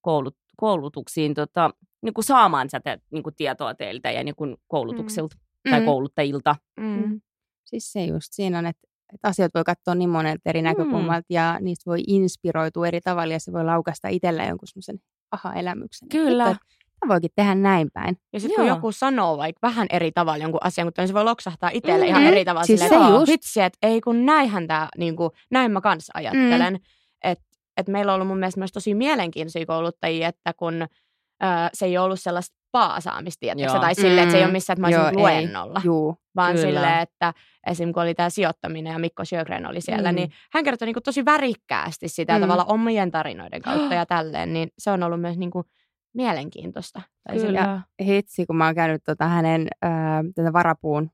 koulut, 0.00 0.36
koulutuksiin 0.56 1.34
tota, 1.34 1.70
niin 2.02 2.14
kuin 2.14 2.24
saamaan 2.24 2.70
sitä 2.70 2.98
niin 3.10 3.22
kuin 3.22 3.34
tietoa 3.36 3.74
teiltä 3.74 4.10
ja 4.10 4.24
niin 4.24 4.36
kuin 4.36 4.56
koulutuksilta 4.66 5.36
mm. 5.36 5.47
Tai 5.70 5.80
mm. 5.80 5.86
kouluttajilta. 5.86 6.56
Mm. 6.80 6.86
mm. 6.86 7.20
Siis 7.64 7.92
se 7.92 8.04
just 8.04 8.28
siinä 8.32 8.58
on, 8.58 8.66
että, 8.66 8.88
että 9.14 9.28
asiat 9.28 9.54
voi 9.54 9.64
katsoa 9.64 9.94
niin 9.94 10.10
monelta 10.10 10.42
eri 10.46 10.60
mm. 10.60 10.64
näkökulmalta 10.64 11.26
ja 11.30 11.58
niistä 11.60 11.90
voi 11.90 12.02
inspiroitua 12.06 12.88
eri 12.88 13.00
tavalla 13.00 13.32
ja 13.32 13.40
se 13.40 13.52
voi 13.52 13.64
laukasta 13.64 14.08
itsellä 14.08 14.44
jonkun 14.44 14.68
semmoisen 14.68 14.98
aha-elämyksen. 15.30 16.08
Kyllä. 16.08 16.50
Että, 16.50 16.64
Mä 17.06 17.12
voikin 17.12 17.30
tehdä 17.36 17.54
näin 17.54 17.90
päin. 17.94 18.16
Ja 18.32 18.40
sitten 18.40 18.56
kun 18.56 18.66
joku 18.66 18.92
sanoo 18.92 19.38
vaikka 19.38 19.68
vähän 19.68 19.86
eri 19.90 20.12
tavalla 20.12 20.42
jonkun 20.42 20.64
asian, 20.64 20.86
mutta 20.86 21.06
se 21.06 21.14
voi 21.14 21.24
loksahtaa 21.24 21.70
itselle 21.72 22.04
mm-hmm. 22.04 22.20
ihan 22.20 22.32
eri 22.32 22.44
tavalla. 22.44 22.66
Siis 22.66 22.80
silleen, 22.80 23.02
se 23.02 23.10
just. 23.10 23.26
Vitsi, 23.26 23.60
että 23.60 23.78
ei 23.82 24.00
kun 24.00 24.26
näinhän 24.26 24.66
tämä, 24.66 24.88
niin 24.98 25.16
kuin, 25.16 25.30
näin 25.50 25.70
mä 25.70 25.80
kanssa 25.80 26.12
ajattelen. 26.14 26.74
Mm. 26.74 26.80
Että 27.24 27.44
et 27.76 27.88
meillä 27.88 28.12
on 28.12 28.14
ollut 28.14 28.28
mun 28.28 28.38
mielestä 28.38 28.60
myös 28.60 28.72
tosi 28.72 28.94
mielenkiintoisia 28.94 29.66
kouluttajia, 29.66 30.28
että 30.28 30.52
kun 30.52 30.86
se 31.74 31.86
ei 31.86 31.98
ollut 31.98 32.20
sellaista 32.20 32.56
paasaamista, 32.72 33.46
tai 33.80 33.94
silleen, 33.94 34.18
että 34.18 34.30
se 34.30 34.36
ei 34.36 34.42
ole 34.42 34.50
mm. 34.50 34.52
missään, 34.52 34.74
että 34.74 34.80
mä 34.80 34.86
olisin 34.86 35.18
Joo, 35.18 35.22
luennolla. 35.22 35.80
Juu, 35.84 36.16
vaan 36.36 36.54
kyllä. 36.54 36.66
silleen, 36.66 36.98
että 36.98 37.34
esim. 37.66 37.92
kun 37.92 38.02
oli 38.02 38.14
tämä 38.14 38.30
sijoittaminen 38.30 38.92
ja 38.92 38.98
Mikko 38.98 39.24
Sjögren 39.24 39.66
oli 39.66 39.80
siellä, 39.80 40.12
mm. 40.12 40.16
niin 40.16 40.30
hän 40.52 40.64
kertoi 40.64 40.86
niin 40.86 40.94
kuin 40.94 41.02
tosi 41.02 41.24
värikkäästi 41.24 42.08
sitä 42.08 42.34
mm. 42.34 42.40
tavalla 42.40 42.64
omien 42.64 43.10
tarinoiden 43.10 43.62
kautta 43.62 43.94
ja 43.94 44.06
tälleen, 44.16 44.52
niin 44.52 44.68
se 44.78 44.90
on 44.90 45.02
ollut 45.02 45.20
myös 45.20 45.36
niin 45.38 45.50
kuin 45.50 45.64
mielenkiintoista. 46.14 47.02
Tai 47.28 47.36
kyllä. 47.38 47.58
Ja 47.58 48.04
hitsi, 48.04 48.46
kun 48.46 48.56
mä 48.56 48.66
oon 48.66 48.74
käynyt 48.74 49.02
tota 49.04 49.26
hänen 49.26 49.68
äh, 49.84 49.90
tätä 50.34 50.52
varapuun, 50.52 51.10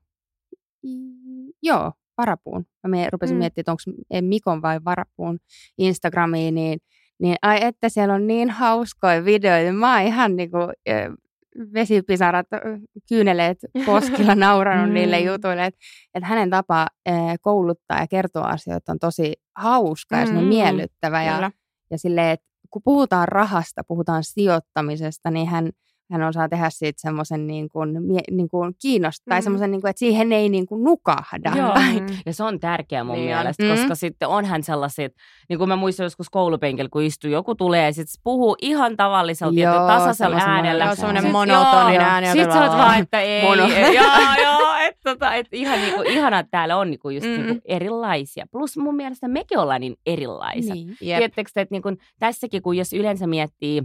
joo, 1.63 1.91
varapuun. 2.17 2.65
Mä 2.87 3.09
rupesin 3.11 3.35
mm. 3.35 3.39
miettimään, 3.39 3.61
että 3.61 3.71
onko 3.71 4.01
Mikon 4.21 4.61
vai 4.61 4.79
varapuun 4.85 5.39
Instagramiin, 5.77 6.55
niin 6.55 6.79
niin 7.21 7.35
ai 7.41 7.57
että 7.63 7.89
siellä 7.89 8.13
on 8.13 8.27
niin 8.27 8.49
hauskoja 8.49 9.25
videoita. 9.25 9.73
Mä 9.73 9.93
oon 9.97 10.07
ihan 10.07 10.35
niinku, 10.35 10.57
vesipisarat, 11.73 12.47
kyyneleet 13.09 13.57
poskilla 13.85 14.35
nauranut 14.45 14.87
Mm. 14.89 14.93
niille 14.93 15.19
jutuille, 15.19 15.65
että, 15.65 15.79
että 16.13 16.27
hänen 16.27 16.49
tapa 16.49 16.87
kouluttaa 17.41 17.99
ja 17.99 18.07
kertoa 18.07 18.47
asioita 18.47 18.91
on 18.91 18.99
tosi 18.99 19.33
hauska 19.57 20.15
ja 20.17 20.25
Mm. 20.25 20.43
miellyttävä. 20.47 21.23
Ja, 21.23 21.33
Kyllä. 21.35 21.51
ja 21.91 21.97
silleen, 21.97 22.29
että 22.29 22.45
kun 22.69 22.81
puhutaan 22.85 23.27
rahasta, 23.27 23.81
puhutaan 23.87 24.23
sijoittamisesta, 24.23 25.31
niin 25.31 25.47
hän, 25.47 25.69
hän 26.11 26.23
osaa 26.23 26.49
tehdä 26.49 26.69
siitä 26.69 27.01
semmoisen 27.01 27.47
niin 27.47 27.69
kuin, 27.69 27.89
niin 28.31 28.49
kuin 28.49 28.73
kiinnost- 28.87 29.23
tai 29.29 29.39
Mm. 29.39 29.43
semmoisen, 29.43 29.71
niin 29.71 29.81
kuin, 29.81 29.89
että 29.89 29.99
siihen 29.99 30.31
ei 30.31 30.49
niin 30.49 30.65
kuin 30.65 30.83
nukahda. 30.83 31.51
Joo. 31.55 31.71
Tai, 31.79 31.99
Mm. 31.99 32.05
Ja 32.25 32.33
se 32.33 32.43
on 32.43 32.59
tärkeä 32.59 33.03
mun 33.03 33.15
Niin 33.15 33.35
on. 33.35 33.37
mielestä, 33.37 33.63
Mm. 33.63 33.69
koska 33.69 33.95
sitten 33.95 34.27
onhan 34.27 34.63
sellaiset, 34.63 35.13
niin 35.49 35.59
kuin 35.59 35.67
mä 35.69 35.75
muistan 35.75 36.03
joskus 36.03 36.29
koulupenkillä, 36.29 36.89
kun 36.89 37.01
istuu, 37.03 37.29
joku 37.31 37.55
tulee 37.55 37.85
ja 37.85 37.93
sitten 37.93 38.21
puhuu 38.23 38.55
ihan 38.61 38.97
tavallisella 38.97 39.59
Joo, 39.61 39.87
tasaisella 39.87 40.37
äänellä. 40.37 40.85
Joo, 40.85 40.95
semmoinen 40.95 41.31
monotoninen 41.31 42.01
ääni. 42.01 42.27
Sitten 42.27 42.51
sä 42.53 42.61
oot 42.63 42.71
vaan, 42.77 42.99
että 42.99 43.19
ei, 43.21 43.43
Mono. 43.43 43.63
ei 43.75 43.95
joo, 43.95 44.05
joo, 44.43 44.75
että 44.87 45.01
tota, 45.13 45.33
et 45.35 45.47
ihan 45.51 45.79
niinku, 45.81 46.01
ihanaa, 46.01 46.39
että 46.39 46.51
täällä 46.51 46.77
on 46.77 46.89
niinku 46.91 47.09
just 47.09 47.27
Mm. 47.27 47.31
niinku 47.33 47.61
erilaisia. 47.65 48.45
Plus 48.51 48.77
mun 48.77 48.95
mielestä 48.95 49.27
mekin 49.27 49.57
ollaan 49.59 49.81
niin 49.81 49.95
erilaisia. 50.05 50.73
niin. 50.73 50.95
Tiedättekö 50.99 51.51
te, 51.53 51.61
että 51.61 51.73
niin 51.75 51.81
kuin, 51.81 51.97
tässäkin, 52.19 52.61
kun 52.61 52.77
jos 52.77 52.93
yleensä 52.93 53.27
miettii 53.27 53.83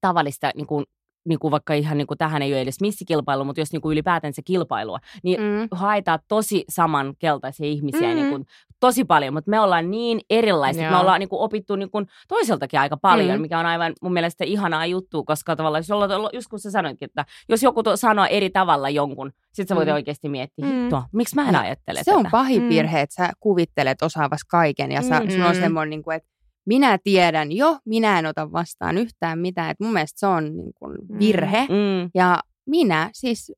tavallista, 0.00 0.50
niin 0.56 0.66
kuin, 0.66 0.84
niin 1.28 1.38
kuin 1.38 1.50
vaikka 1.50 1.74
ihan 1.74 1.98
niin 1.98 2.06
kuin 2.06 2.18
tähän 2.18 2.42
ei 2.42 2.52
ole 2.52 2.60
edes 2.60 2.80
missikilpailu, 2.80 3.44
mutta 3.44 3.60
jos 3.60 3.72
niin 3.72 3.80
kuin 3.82 3.92
ylipäätänsä 3.92 4.42
kilpailua, 4.44 4.98
niin 5.22 5.40
Mm. 5.40 5.68
haetaan 5.70 6.18
tosi 6.28 6.64
samankeltaisia 6.68 7.66
ihmisiä 7.66 8.08
Mm. 8.08 8.14
niin 8.14 8.30
kuin, 8.30 8.44
tosi 8.80 9.04
paljon, 9.04 9.34
mutta 9.34 9.50
me 9.50 9.60
ollaan 9.60 9.90
niin 9.90 10.20
erilaisia. 10.30 10.82
että 10.82 10.94
Me 10.96 11.00
ollaan 11.00 11.20
niin 11.20 11.28
kuin, 11.28 11.40
opittu 11.40 11.76
niin 11.76 11.90
kuin, 11.90 12.06
toiseltakin 12.28 12.80
aika 12.80 12.96
paljon, 12.96 13.38
Mm. 13.38 13.42
mikä 13.42 13.58
on 13.58 13.66
aivan 13.66 13.92
mun 14.02 14.12
mielestä 14.12 14.44
ihanaa 14.44 14.86
juttu, 14.86 15.24
koska 15.24 15.56
tavallaan, 15.56 15.78
jos 15.78 15.90
ollaan, 15.90 16.30
just 16.32 16.46
kun 16.48 16.58
sä 16.60 16.70
sanoitkin, 16.70 17.06
että 17.06 17.24
jos 17.48 17.62
joku 17.62 17.82
to, 17.82 17.96
sanoo 17.96 18.26
eri 18.30 18.50
tavalla 18.50 18.90
jonkun, 18.90 19.32
sit 19.52 19.68
sä 19.68 19.76
voit 19.76 19.88
Mm. 19.88 19.94
oikeasti 19.94 20.28
miettiä, 20.28 20.66
Mm. 20.66 20.72
hittoa, 20.80 21.04
miksi 21.12 21.34
mä 21.34 21.48
en 21.48 21.54
Ja 21.54 21.60
ajattele 21.60 22.00
Se 22.04 22.12
on 22.14 22.22
tätä? 22.22 22.30
pahin 22.30 22.62
Mm. 22.62 22.68
virhe, 22.68 23.00
että 23.00 23.14
sä 23.14 23.30
kuvittelet 23.40 24.02
osaavas 24.02 24.40
kaiken 24.50 24.92
ja 24.92 25.02
sä, 25.02 25.20
Mm. 25.20 25.30
sun 25.30 25.42
on 25.42 25.56
Mm. 25.56 25.60
semmoinen, 25.60 25.90
niin 25.90 26.02
kuin, 26.02 26.16
että 26.16 26.28
minä 26.66 26.98
tiedän 27.04 27.52
jo, 27.52 27.78
minä 27.84 28.18
en 28.18 28.26
ota 28.26 28.52
vastaan 28.52 28.98
yhtään 28.98 29.38
mitään. 29.38 29.70
Et 29.70 29.80
mun 29.80 29.92
mielestä 29.92 30.20
se 30.20 30.26
on 30.26 30.56
niin 30.56 30.72
kuin 30.74 30.96
Mm. 31.08 31.18
virhe. 31.18 31.60
Mm. 31.62 32.10
Ja 32.14 32.40
minä 32.66 33.10
siis 33.12 33.52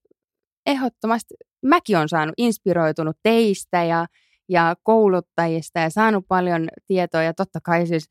ehdottomasti, 0.67 1.35
mäkin 1.63 1.97
olen 1.97 2.09
saanut 2.09 2.35
inspiroitunut 2.39 3.17
teistä 3.23 3.85
ja, 3.85 4.07
ja 4.49 4.77
kouluttajista 4.83 5.79
ja 5.81 5.91
saanut 5.91 6.25
paljon 6.29 6.69
tietoa. 6.87 7.23
Ja 7.23 7.35
totta 7.35 7.59
kai 7.63 7.87
siis 7.87 8.11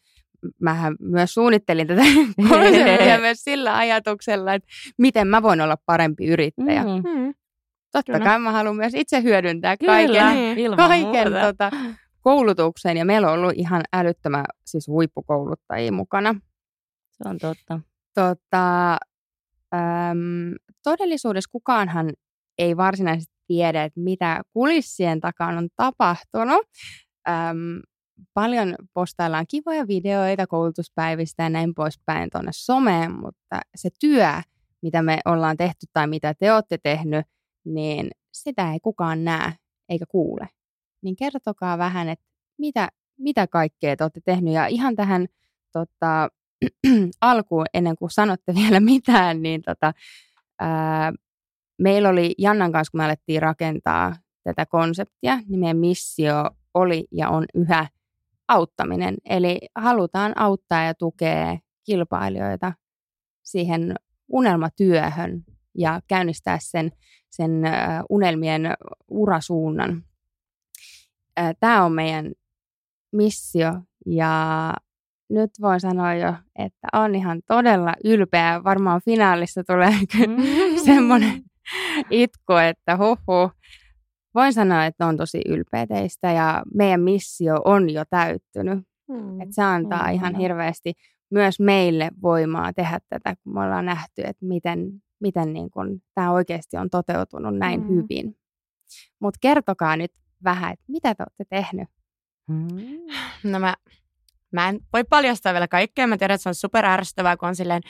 mähän 0.62 0.96
myös 1.00 1.34
suunnittelin 1.34 1.88
tätä 1.88 2.02
konseptia 2.50 3.20
myös 3.26 3.44
sillä 3.44 3.78
ajatuksella, 3.78 4.54
että 4.54 4.68
miten 4.98 5.28
mä 5.28 5.42
voin 5.42 5.62
olla 5.62 5.78
parempi 5.86 6.26
yrittäjä. 6.28 6.84
Mm. 6.84 6.90
Mm. 7.20 7.34
Totta 7.92 8.12
Kyllä. 8.14 8.26
kai 8.26 8.40
mä 8.40 8.52
haluan 8.52 8.76
myös 8.76 8.94
itse 8.96 9.24
hyödyntää 9.24 9.78
Kyllä, 9.78 9.94
kaiken, 9.94 10.36
Niin. 10.36 10.60
ilman 10.60 10.78
kaiken 10.88 11.32
muuta. 11.32 11.42
tota, 11.54 11.72
koulutuksen. 12.26 12.98
Ja 12.98 13.06
meillä 13.06 13.32
on 13.32 13.40
ollut 13.40 13.54
ihan 13.56 13.82
älyttömän 13.94 14.46
siis 14.66 14.88
huippukouluttajia 14.88 15.92
mukana. 15.92 16.36
Se 17.12 17.30
on 17.30 17.38
totta. 17.38 17.80
Tota, 18.14 18.98
äm, 19.76 20.56
todellisuudessa 20.84 21.50
kukaanhan 21.52 22.14
ei 22.58 22.78
varsinaisesti 22.78 23.34
tiedä, 23.48 23.84
että 23.84 24.00
mitä 24.00 24.42
kulissien 24.54 25.22
takana 25.22 25.58
on 25.58 25.70
tapahtunut. 25.76 26.62
Äm, 27.30 27.82
paljon 28.34 28.76
postaillaan 28.94 29.46
kivoja 29.50 29.88
videoita 29.88 30.48
koulutuspäivistä 30.48 31.44
ja 31.44 31.50
näin 31.50 31.76
poispäin 31.76 32.30
tuonne 32.30 32.52
someen, 32.54 33.12
mutta 33.12 33.60
se 33.76 33.90
työ, 34.00 34.28
mitä 34.82 35.02
me 35.02 35.20
ollaan 35.26 35.58
tehty 35.58 35.86
tai 35.94 36.08
mitä 36.08 36.34
te 36.34 36.54
olette 36.54 36.78
tehnyt, 36.84 37.26
niin 37.66 38.12
sitä 38.34 38.74
ei 38.74 38.80
kukaan 38.80 39.24
näe 39.24 39.54
eikä 39.90 40.06
kuule. 40.10 40.50
Niin 41.06 41.15
kertokaa 41.15 41.78
vähän, 41.78 42.10
että 42.10 42.26
mitä, 42.58 42.89
mitä 43.20 43.48
kaikkea 43.48 43.96
te 43.96 44.04
olette 44.04 44.22
tehnyt. 44.26 44.54
Ja 44.54 44.68
ihan 44.68 44.96
tähän 44.96 45.28
tota, 45.72 46.30
alkuun, 47.22 47.65
ennen 47.74 47.96
kuin 47.96 48.12
sanotte 48.12 48.54
vielä 48.62 48.80
mitään, 48.80 49.41
niin 49.41 49.62
tota, 49.62 49.94
ää, 50.60 51.13
meillä 51.80 52.10
oli 52.10 52.36
Jannan 52.38 52.72
kanssa, 52.72 52.91
kun 52.91 53.00
me 53.00 53.06
alettiin 53.06 53.41
rakentaa 53.41 54.15
tätä 54.44 54.65
konseptia, 54.65 55.39
niin 55.48 55.60
meidän 55.60 55.78
missio 55.78 56.50
oli 56.74 57.08
ja 57.12 57.30
on 57.30 57.46
yhä 57.54 57.88
auttaminen. 58.48 59.15
Eli 59.26 59.60
halutaan 59.76 60.34
auttaa 60.36 60.84
ja 60.84 60.94
tukea 60.94 61.58
kilpailijoita 61.84 62.74
siihen 63.44 63.96
unelmatyöhön 64.32 65.44
ja 65.78 66.02
käynnistää 66.08 66.58
sen, 66.62 66.91
sen 67.30 67.52
unelmien 68.10 68.74
urasuunnan. 69.08 70.04
Tämä 71.60 71.86
on 71.86 71.91
meidän 71.91 72.32
missio 73.15 73.74
ja 74.06 74.74
nyt 75.30 75.50
voin 75.62 75.80
sanoa 75.80 76.13
jo, 76.13 76.34
että 76.60 76.88
on 76.93 77.15
ihan 77.15 77.41
todella 77.48 77.93
ylpeä. 78.06 78.63
Varmaan 78.63 79.02
finaalissa 79.06 79.63
tulee 79.63 79.91
kyllä 80.17 80.38
semmoinen 80.86 81.43
itku, 82.10 82.54
että 82.54 82.98
huhu. 82.98 83.52
Voin 84.36 84.54
sanoa, 84.54 84.86
että 84.86 85.06
on 85.06 85.17
tosi 85.17 85.41
ylpeä 85.48 85.88
teistä 85.88 86.32
ja 86.32 86.63
meidän 86.74 87.02
missio 87.02 87.56
on 87.65 87.89
jo 87.89 88.04
täyttynyt. 88.10 88.80
Mm. 89.10 89.41
Et 89.41 89.48
se 89.52 89.63
antaa 89.63 90.08
Mm, 90.08 90.13
ihan 90.13 90.36
hirveästi 90.36 90.93
myös 91.32 91.60
meille 91.60 92.10
voimaa 92.21 92.74
tehdä 92.74 93.00
tätä, 93.10 93.36
kun 93.43 93.54
me 93.54 93.60
ollaan 93.60 93.86
nähty, 93.86 94.21
että 94.26 94.45
miten, 94.45 94.91
miten 95.21 95.54
niin 95.54 95.71
kun 95.71 96.02
tämä 96.15 96.32
oikeasti 96.32 96.78
on 96.78 96.89
toteutunut 96.89 97.58
näin 97.58 97.82
Mm. 97.82 97.88
hyvin. 97.88 98.38
Mutta 99.21 99.38
kertokaa 99.41 99.98
nyt 99.98 100.12
vähän, 100.46 100.74
että 100.74 100.86
mitä 100.88 101.16
te 101.16 101.24
olette 101.24 101.46
tehnyt. 101.50 101.88
Mm. 102.48 103.52
No 103.52 103.60
mä, 103.60 103.74
mä 104.52 104.70
en 104.70 104.80
voi 104.94 105.04
paljastaa 105.04 105.54
vielä 105.54 105.68
kaikkea. 105.68 106.08
Mä 106.08 106.18
tiedän, 106.18 106.36
että 106.36 106.44
se 106.44 106.50
on 106.50 106.56
super 106.56 106.86
ärsyttävää, 106.86 107.38
kun 107.38 107.50
on 107.50 107.56
silleen, 107.56 107.82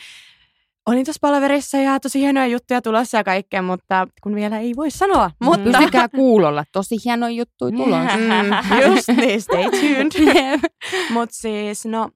olin 0.86 1.06
tuossa 1.06 1.20
palaverissa 1.22 1.78
ja 1.78 2.00
tosi 2.00 2.20
hienoja 2.20 2.48
juttuja 2.48 2.82
tulossa 2.82 3.18
ja 3.18 3.24
kaikkea, 3.24 3.62
mutta 3.62 4.08
kun 4.24 4.36
vielä 4.36 4.60
ei 4.60 4.76
voi 4.76 4.91
sanoa. 4.91 5.32
Mutta 5.39 5.78
Pysykää 5.78 6.10
kuulolla, 6.10 6.63
tosi 6.72 6.96
hieno 7.06 7.28
juttu 7.28 7.72
tulossa. 7.72 8.18
Mm, 8.18 8.80
just 8.96 9.08
niin, 9.08 9.41
stay 9.41 9.63
tuned. 9.63 10.60
Mutta 11.13 11.36
siis, 11.36 11.86
no, 11.86 12.10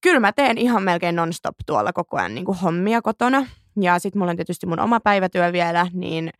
kyllä 0.00 0.20
mä 0.20 0.32
teen 0.32 0.58
ihan 0.58 0.82
melkein 0.82 1.16
non-stop 1.16 1.56
tuolla 1.66 1.92
koko 1.92 2.16
ajan 2.16 2.34
niin 2.34 2.44
kuin 2.44 2.58
hommia 2.58 3.02
kotona. 3.02 3.46
Ja 3.80 3.98
sitten 3.98 4.18
mulla 4.18 4.30
on 4.30 4.36
tietysti 4.36 4.66
mun 4.66 4.80
oma 4.80 5.00
päivätyö 5.00 5.52
vielä, 5.52 5.86
niin 5.92 6.30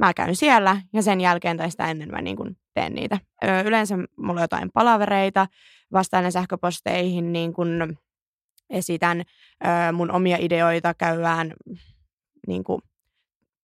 mä 0.00 0.14
käyn 0.14 0.36
siellä 0.36 0.80
ja 0.92 1.02
sen 1.02 1.20
jälkeen 1.20 1.56
tai 1.56 1.70
sitä 1.70 1.86
ennen 1.90 2.10
mä 2.10 2.22
niin 2.22 2.36
kuin 2.36 2.56
teen 2.74 2.94
niitä. 2.94 3.18
Ö, 3.44 3.60
yleensä 3.64 3.96
mulla 3.96 4.32
on 4.40 4.44
jotain 4.44 4.70
palavereita, 4.74 5.46
vastaan 5.92 6.32
sähköposteihin, 6.32 7.32
niin 7.32 7.52
kuin 7.52 7.98
esitän 8.70 9.20
ö, 9.64 9.92
mun 9.92 10.10
omia 10.10 10.36
ideoita, 10.40 10.94
käydään 10.94 11.52
niin 12.46 12.64
kuin, 12.64 12.82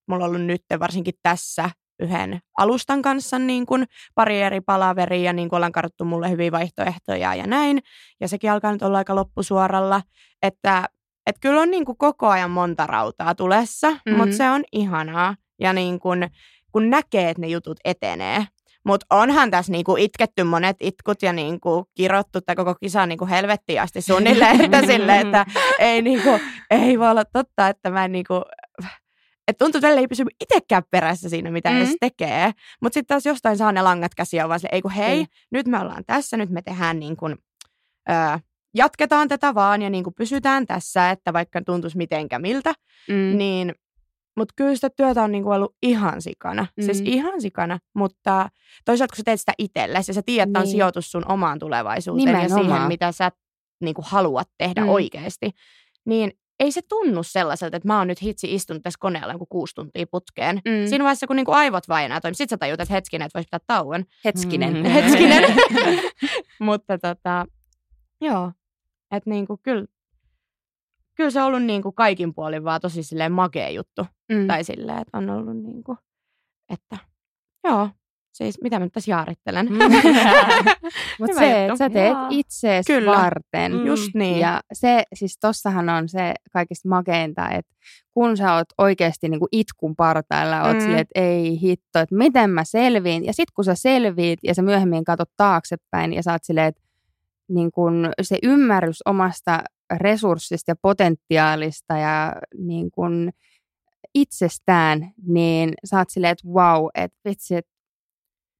mulla 0.09 0.25
on 0.25 0.29
ollut 0.31 0.47
nyt 0.47 0.62
varsinkin 0.81 1.14
tässä 1.23 1.70
yhden 2.01 2.40
alustan 2.59 3.03
kanssa 3.03 3.38
niin 3.38 3.66
kuin 3.66 3.85
pari 4.14 4.42
eri 4.42 4.61
palaveria 4.61 5.23
ja 5.23 5.33
niin 5.33 5.49
kuin 5.49 5.57
ollaan 5.57 5.73
karttu 5.73 6.05
mulle 6.05 6.31
hyviä 6.31 6.53
vaihtoehtoja 6.53 7.35
ja 7.35 7.47
näin. 7.47 7.83
Ja 8.20 8.29
sekin 8.29 8.51
alkaa 8.53 8.73
nyt 8.73 8.83
olla 8.83 8.99
aika 8.99 9.14
loppusuoralla, 9.14 10.03
että 10.42 10.88
et 11.27 11.37
kyllä 11.40 11.61
on 11.61 11.70
niin 11.70 11.85
kuin 11.85 11.99
koko 11.99 12.29
ajan 12.29 12.51
monta 12.51 12.87
rautaa 12.87 13.35
tulessa, 13.35 13.90
Mhm. 13.90 13.99
mm-hmm. 14.07 14.16
mutta 14.20 14.37
se 14.37 14.51
on 14.51 14.64
ihanaa. 14.73 15.35
Ja 15.60 15.72
niin 15.72 16.00
kuin, 16.00 16.28
kun 16.72 16.90
näkee, 16.90 17.30
että 17.30 17.40
ne 17.40 17.46
jutut 17.48 17.78
etenee. 17.84 18.46
Mutta 18.86 19.06
onhan 19.10 19.50
tässä 19.50 19.72
niinku 19.72 19.96
itketty 19.96 20.44
monet 20.44 20.76
itkut 20.80 21.22
ja 21.22 21.32
niinku 21.32 21.84
kirottu 21.94 22.40
tai 22.40 22.56
koko 22.56 22.74
kisa 22.74 23.06
niinku 23.06 23.26
helvettiin 23.26 23.80
asti 23.82 24.02
suunnilleen, 24.02 24.60
että, 24.64 24.86
sille, 24.86 25.20
että 25.20 25.46
ei, 25.78 26.02
niinku, 26.02 26.30
ei 26.70 26.98
voi 26.98 27.10
olla 27.10 27.24
totta, 27.24 27.68
että 27.68 27.90
mä 27.90 28.04
en 28.04 28.12
niinku, 28.12 28.34
että 29.48 29.64
tuntuu, 29.64 29.78
että 29.78 29.88
ei 30.00 30.08
pysy 30.08 30.24
itsekään 30.40 30.82
perässä 30.90 31.28
siinä, 31.28 31.50
mitä 31.50 31.68
mm. 31.70 31.76
Mm. 31.76 31.82
edes 31.82 31.96
tekee. 32.00 32.52
Mutta 32.82 32.94
sitten 32.94 33.14
taas 33.14 33.26
jostain 33.26 33.56
saa 33.56 33.72
ne 33.72 33.82
langat 33.82 34.14
käsiä, 34.14 34.48
vaan 34.48 34.60
sille, 34.60 34.70
ei 34.72 34.82
kun 34.82 34.90
hei, 34.90 35.16
Niin. 35.16 35.26
nyt 35.50 35.66
me 35.66 35.80
ollaan 35.80 36.04
tässä, 36.06 36.36
nyt 36.36 36.50
me 36.50 36.62
tehdään 36.62 37.00
niin 37.00 37.16
kuin, 37.16 37.36
ö, 38.10 38.38
jatketaan 38.74 39.28
tätä 39.28 39.54
vaan 39.54 39.82
ja 39.82 39.90
niin 39.90 40.04
kuin 40.04 40.14
pysytään 40.14 40.66
tässä, 40.66 41.10
että 41.10 41.32
vaikka 41.32 41.60
tuntuisi 41.66 41.96
mitenkä 41.96 42.38
miltä, 42.38 42.72
Mm. 43.08 43.14
mm. 43.14 43.38
niin 43.38 43.74
mutta 44.37 44.55
kyllä 44.57 44.75
sitä 44.75 44.90
työtä 44.90 45.23
on 45.23 45.33
niinku 45.33 45.51
ollut 45.51 45.77
ihan 45.83 46.23
sikana. 46.23 46.66
Mm. 46.77 46.85
Siis 46.85 47.01
Mm. 47.01 47.07
ihan 47.07 47.40
sikana, 47.40 47.79
mutta 47.94 48.49
toisaalta 48.85 49.12
kun 49.12 49.16
sä 49.16 49.23
teet 49.25 49.40
sitä 49.40 49.53
itsellesi 49.59 50.11
ja 50.11 50.14
sä 50.14 50.23
tiedät, 50.27 50.49
että 50.49 50.59
niin. 50.59 50.66
on 50.66 50.70
sijoitus 50.73 51.11
sun 51.12 51.31
omaan 51.31 51.59
tulevaisuuteen 51.59 52.29
ja 52.29 52.33
Nimenomaan. 52.42 52.64
siihen, 52.66 52.88
mitä 52.88 53.12
sä 53.12 53.31
niinku 53.81 54.03
haluat 54.07 54.49
tehdä 54.59 54.81
Mm. 54.81 54.88
oikeasti, 54.88 55.51
niin 56.05 56.33
ei 56.61 56.73
se 56.73 56.81
tunnu 56.88 57.23
sellaiselta, 57.23 57.77
että 57.77 57.87
mä 57.88 57.99
oon 57.99 58.07
nyt 58.09 58.23
hitsi 58.23 58.55
istunut 58.55 58.83
tässä 58.83 58.99
koneella 59.01 59.33
joku 59.33 59.47
kuusi 59.47 59.75
tuntia 59.75 60.07
putkeen. 60.11 60.57
Mm. 60.64 60.87
Siinä 60.88 61.05
vaiheessa, 61.05 61.27
kun 61.27 61.37
niinku 61.37 61.53
aivot 61.53 61.88
vaan 61.88 62.01
ei 62.01 62.05
enää 62.07 62.20
toimi, 62.20 62.35
sit 62.35 62.51
sä 62.51 62.57
tajut, 62.57 62.81
että 62.81 62.94
hetkinen, 62.94 63.27
että 63.27 63.38
voisi 63.38 63.47
pitää 63.47 63.61
tauon. 63.66 64.05
Hetkinen. 64.25 64.75
Mm. 64.77 64.83
Hetkinen. 64.94 65.44
Mutta 66.61 66.99
tota, 66.99 67.47
joo, 68.20 68.53
että 69.11 69.31
niinku 69.31 69.57
kyllä 69.62 69.85
kyllä 71.16 71.31
se 71.31 71.40
on 71.40 71.46
ollut 71.46 71.62
niin 71.62 71.83
kuin 71.83 71.94
kaikin 71.94 72.35
puolin 72.35 72.64
vaan 72.64 72.81
tosi 72.81 73.03
silleen 73.03 73.33
makea 73.33 73.68
juttu. 73.70 74.07
Mm. 74.33 74.46
Tai 74.46 74.64
silleen, 74.64 74.98
että 74.98 75.18
on 75.18 75.31
ollut 75.31 75.57
niin 75.62 75.85
kuin, 75.85 75.98
että 76.72 76.96
joo, 77.64 77.88
siis 78.33 78.59
mitä 78.62 78.79
mä 78.79 78.85
nyt 78.85 78.92
tässä 78.92 79.11
jaarittelen. 79.11 79.66
Mm. 79.66 79.79
Mutta 81.20 81.37
se, 81.38 81.64
että 81.64 81.77
sä 81.77 81.90
teet 81.90 82.16
itseesi 82.31 82.92
Kyllä. 82.92 83.11
varten. 83.11 83.72
Mm. 83.72 83.87
Just 83.87 84.14
niin. 84.14 84.38
Ja 84.38 84.61
se, 84.72 85.03
siis 85.14 85.38
tossahan 85.40 85.88
on 85.88 86.09
se 86.09 86.35
kaikista 86.53 86.88
makeinta, 86.88 87.48
että 87.50 87.74
kun 88.11 88.37
sä 88.37 88.55
oot 88.55 88.66
oikeasti 88.79 89.29
niinku 89.29 89.48
itkun 89.53 89.96
partailla, 89.96 90.62
oot 90.62 90.74
Mm. 90.74 90.81
silleen, 90.81 91.00
että 91.00 91.20
ei 91.20 91.61
hitto, 91.61 91.98
että 91.98 92.14
miten 92.14 92.50
mä 92.50 92.64
selviin. 92.64 93.24
Ja 93.24 93.33
sit 93.33 93.50
kun 93.50 93.64
sä 93.64 93.74
selviit 93.74 94.38
ja 94.42 94.55
sä 94.55 94.62
myöhemmin 94.62 95.05
katsot 95.05 95.31
taaksepäin 95.37 96.12
ja 96.12 96.22
sä 96.22 96.33
oot 96.33 96.44
silleen, 96.44 96.66
että 96.68 96.81
niin 97.48 97.72
kun 97.72 98.11
se 98.22 98.38
ymmärrys 98.42 99.02
omasta 99.04 99.62
resurssista 99.96 100.70
ja 100.70 100.76
potentiaalista 100.83 101.96
ja 101.96 102.33
niin 102.59 102.90
kun 102.90 103.30
itsestään, 104.14 105.12
niin 105.26 105.74
oot 105.92 106.11
silleen, 106.11 106.33
että 106.33 106.48
wow, 106.48 106.87
että 106.94 107.18
vitsi, 107.28 107.57
että 107.57 107.72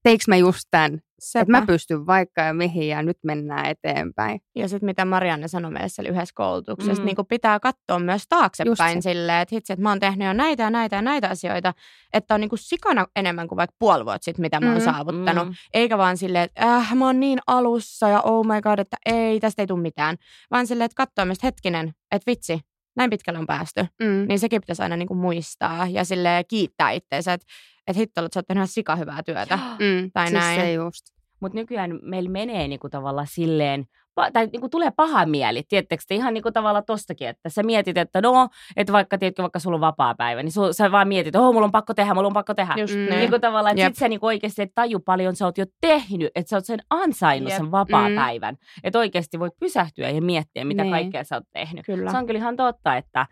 teiks 0.03 0.29
mä 0.29 0.37
just 0.37 0.65
tämän. 0.71 1.01
Että 1.35 1.51
mä 1.51 1.67
pystyn 1.67 2.07
vaikka 2.07 2.41
ja 2.43 2.55
mihin 2.55 2.89
ja 2.89 3.03
nyt 3.03 3.19
mennään 3.25 3.67
eteenpäin. 3.67 4.41
Ja 4.57 4.69
sitten 4.69 4.87
mitä 4.87 5.05
Marianne 5.05 5.49
sanoi 5.49 5.71
meille 5.71 5.89
siellä 5.89 6.11
yhdessä 6.11 6.33
koulutuksessa, 6.35 7.03
Mm. 7.03 7.07
niin 7.07 7.17
pitää 7.29 7.61
katsoa 7.61 7.99
myös 7.99 8.25
taaksepäin 8.29 9.03
se. 9.03 9.11
silleen, 9.11 9.43
että 9.43 9.55
hitsi, 9.55 9.73
että 9.73 9.83
mä 9.83 9.89
oon 9.89 10.01
tehnyt 10.01 10.27
jo 10.27 10.33
näitä 10.33 10.63
ja 10.63 10.71
näitä 10.71 10.97
ja 10.97 11.03
näitä 11.03 11.29
asioita, 11.29 11.75
että 12.13 12.35
on 12.35 12.41
niin 12.41 12.49
kuin 12.49 12.59
sikana 12.59 13.07
enemmän 13.17 13.49
kuin 13.49 13.57
vaikka 13.57 13.77
puoli 13.79 14.05
vuotta 14.05 14.25
sitten, 14.25 14.43
mitä 14.43 14.61
mä 14.61 14.67
oon 14.67 14.79
Mm. 14.79 14.85
saavuttanut. 14.85 15.49
Mm. 15.49 15.55
Eikä 15.75 15.99
vaan 15.99 16.17
silleen, 16.17 16.45
että 16.45 16.77
äh, 16.77 16.95
mä 16.95 17.07
oon 17.07 17.21
niin 17.21 17.39
alussa 17.47 18.09
ja 18.09 18.21
oh 18.21 18.47
my 18.47 18.61
god, 18.61 18.79
että 18.79 18.97
ei, 19.07 19.41
tästä 19.41 19.63
ei 19.63 19.67
tule 19.67 19.81
mitään. 19.83 20.17
Vaan 20.51 20.67
silleen, 20.67 20.87
että 20.87 20.97
katsoo 20.97 21.25
myös 21.25 21.43
hetkinen, 21.43 21.95
että 22.11 22.31
vitsi, 22.31 22.61
näin 22.97 23.11
pitkälle 23.11 23.39
on 23.39 23.47
päästy. 23.47 23.87
Mm. 24.01 24.27
Niin 24.29 24.39
sekin 24.39 24.61
pitäisi 24.61 24.83
aina 24.83 24.97
niin 24.97 25.09
kuin 25.09 25.19
muistaa 25.19 25.87
ja 25.87 26.05
sille 26.05 26.45
kiittää 26.49 26.91
itseensä, 26.91 27.33
että, 27.33 27.47
että 27.87 28.01
hitto, 28.01 28.25
että 28.25 28.35
sä 28.35 28.39
oot 28.41 28.47
tehnyt 28.47 28.71
sika 28.71 28.97
hyvää 28.97 29.23
työtä. 29.23 29.57
Mm, 29.57 30.11
Tai 30.13 30.27
siis 30.29 30.41
näin. 30.41 30.61
se 30.61 30.73
just. 30.73 31.07
Mutta 31.41 31.59
nykyään 31.59 31.99
meillä 32.03 32.31
menee 32.31 32.69
niinku 32.69 32.89
tavallaan 32.89 33.27
silleen, 33.27 33.85
tai 34.33 34.47
niinku 34.53 34.69
tulee 34.69 34.91
paha 34.97 35.27
mieli, 35.27 35.63
tiedättekö 35.69 36.03
te, 36.09 36.15
ihan 36.15 36.35
niinku 36.35 36.51
tavallaan 36.53 36.85
tostakin, 36.87 37.29
että 37.29 37.49
sä 37.49 37.63
mietit, 37.63 37.99
että 37.99 38.21
no, 38.21 38.49
että 38.77 38.93
vaikka, 38.93 39.19
tiedätkö, 39.19 39.43
vaikka 39.43 39.59
sulla 39.59 39.75
on 39.75 39.81
vapaa 39.81 40.15
päivä, 40.15 40.43
niin 40.43 40.53
sul, 40.53 40.73
sä 40.73 40.93
vaan 40.93 41.09
mietit, 41.09 41.27
että 41.27 41.41
oh, 41.41 41.53
mulla 41.55 41.65
on 41.65 41.73
pakko 41.73 41.95
tehdä, 41.95 42.15
mulla 42.15 42.27
on 42.27 42.33
pakko 42.33 42.55
tehdä. 42.55 42.75
Just 42.77 42.95
Mm. 42.95 43.01
mm. 43.01 43.11
Niin 43.17 43.31
kuin 43.31 43.41
tavallaan, 43.41 43.73
että 43.73 43.81
Jep. 43.83 43.93
sit 43.95 43.99
sä 43.99 44.09
niinku 44.09 44.27
oikeasti 44.27 44.63
et 44.63 44.71
taju 44.75 45.01
paljon, 45.01 45.37
sä 45.37 45.45
oot 45.45 45.59
jo 45.59 45.65
tehnyt, 45.81 46.31
että 46.35 46.51
sä 46.51 46.57
oot 46.57 46.65
sen 46.65 46.79
ansainnut 46.91 47.51
Jep. 47.51 47.57
sen 47.57 47.71
vapaa 47.71 48.09
Mm. 48.09 48.15
päivän. 48.15 48.57
Että 48.85 48.99
oikeasti 48.99 49.39
voit 49.39 49.53
pysähtyä 49.61 50.11
ja 50.11 50.23
miettiä, 50.23 50.65
mitä 50.65 50.83
Niin. 50.83 50.93
kaikkea 50.93 51.25
sä 51.25 51.37
oot 51.37 51.45
tehnyt. 51.53 51.87
Kyllä. 51.87 52.11
Se 52.11 52.17
on 52.17 52.27
kyllä 52.27 52.39
ihan 52.39 52.57
totta, 52.57 52.97
että 52.97 53.27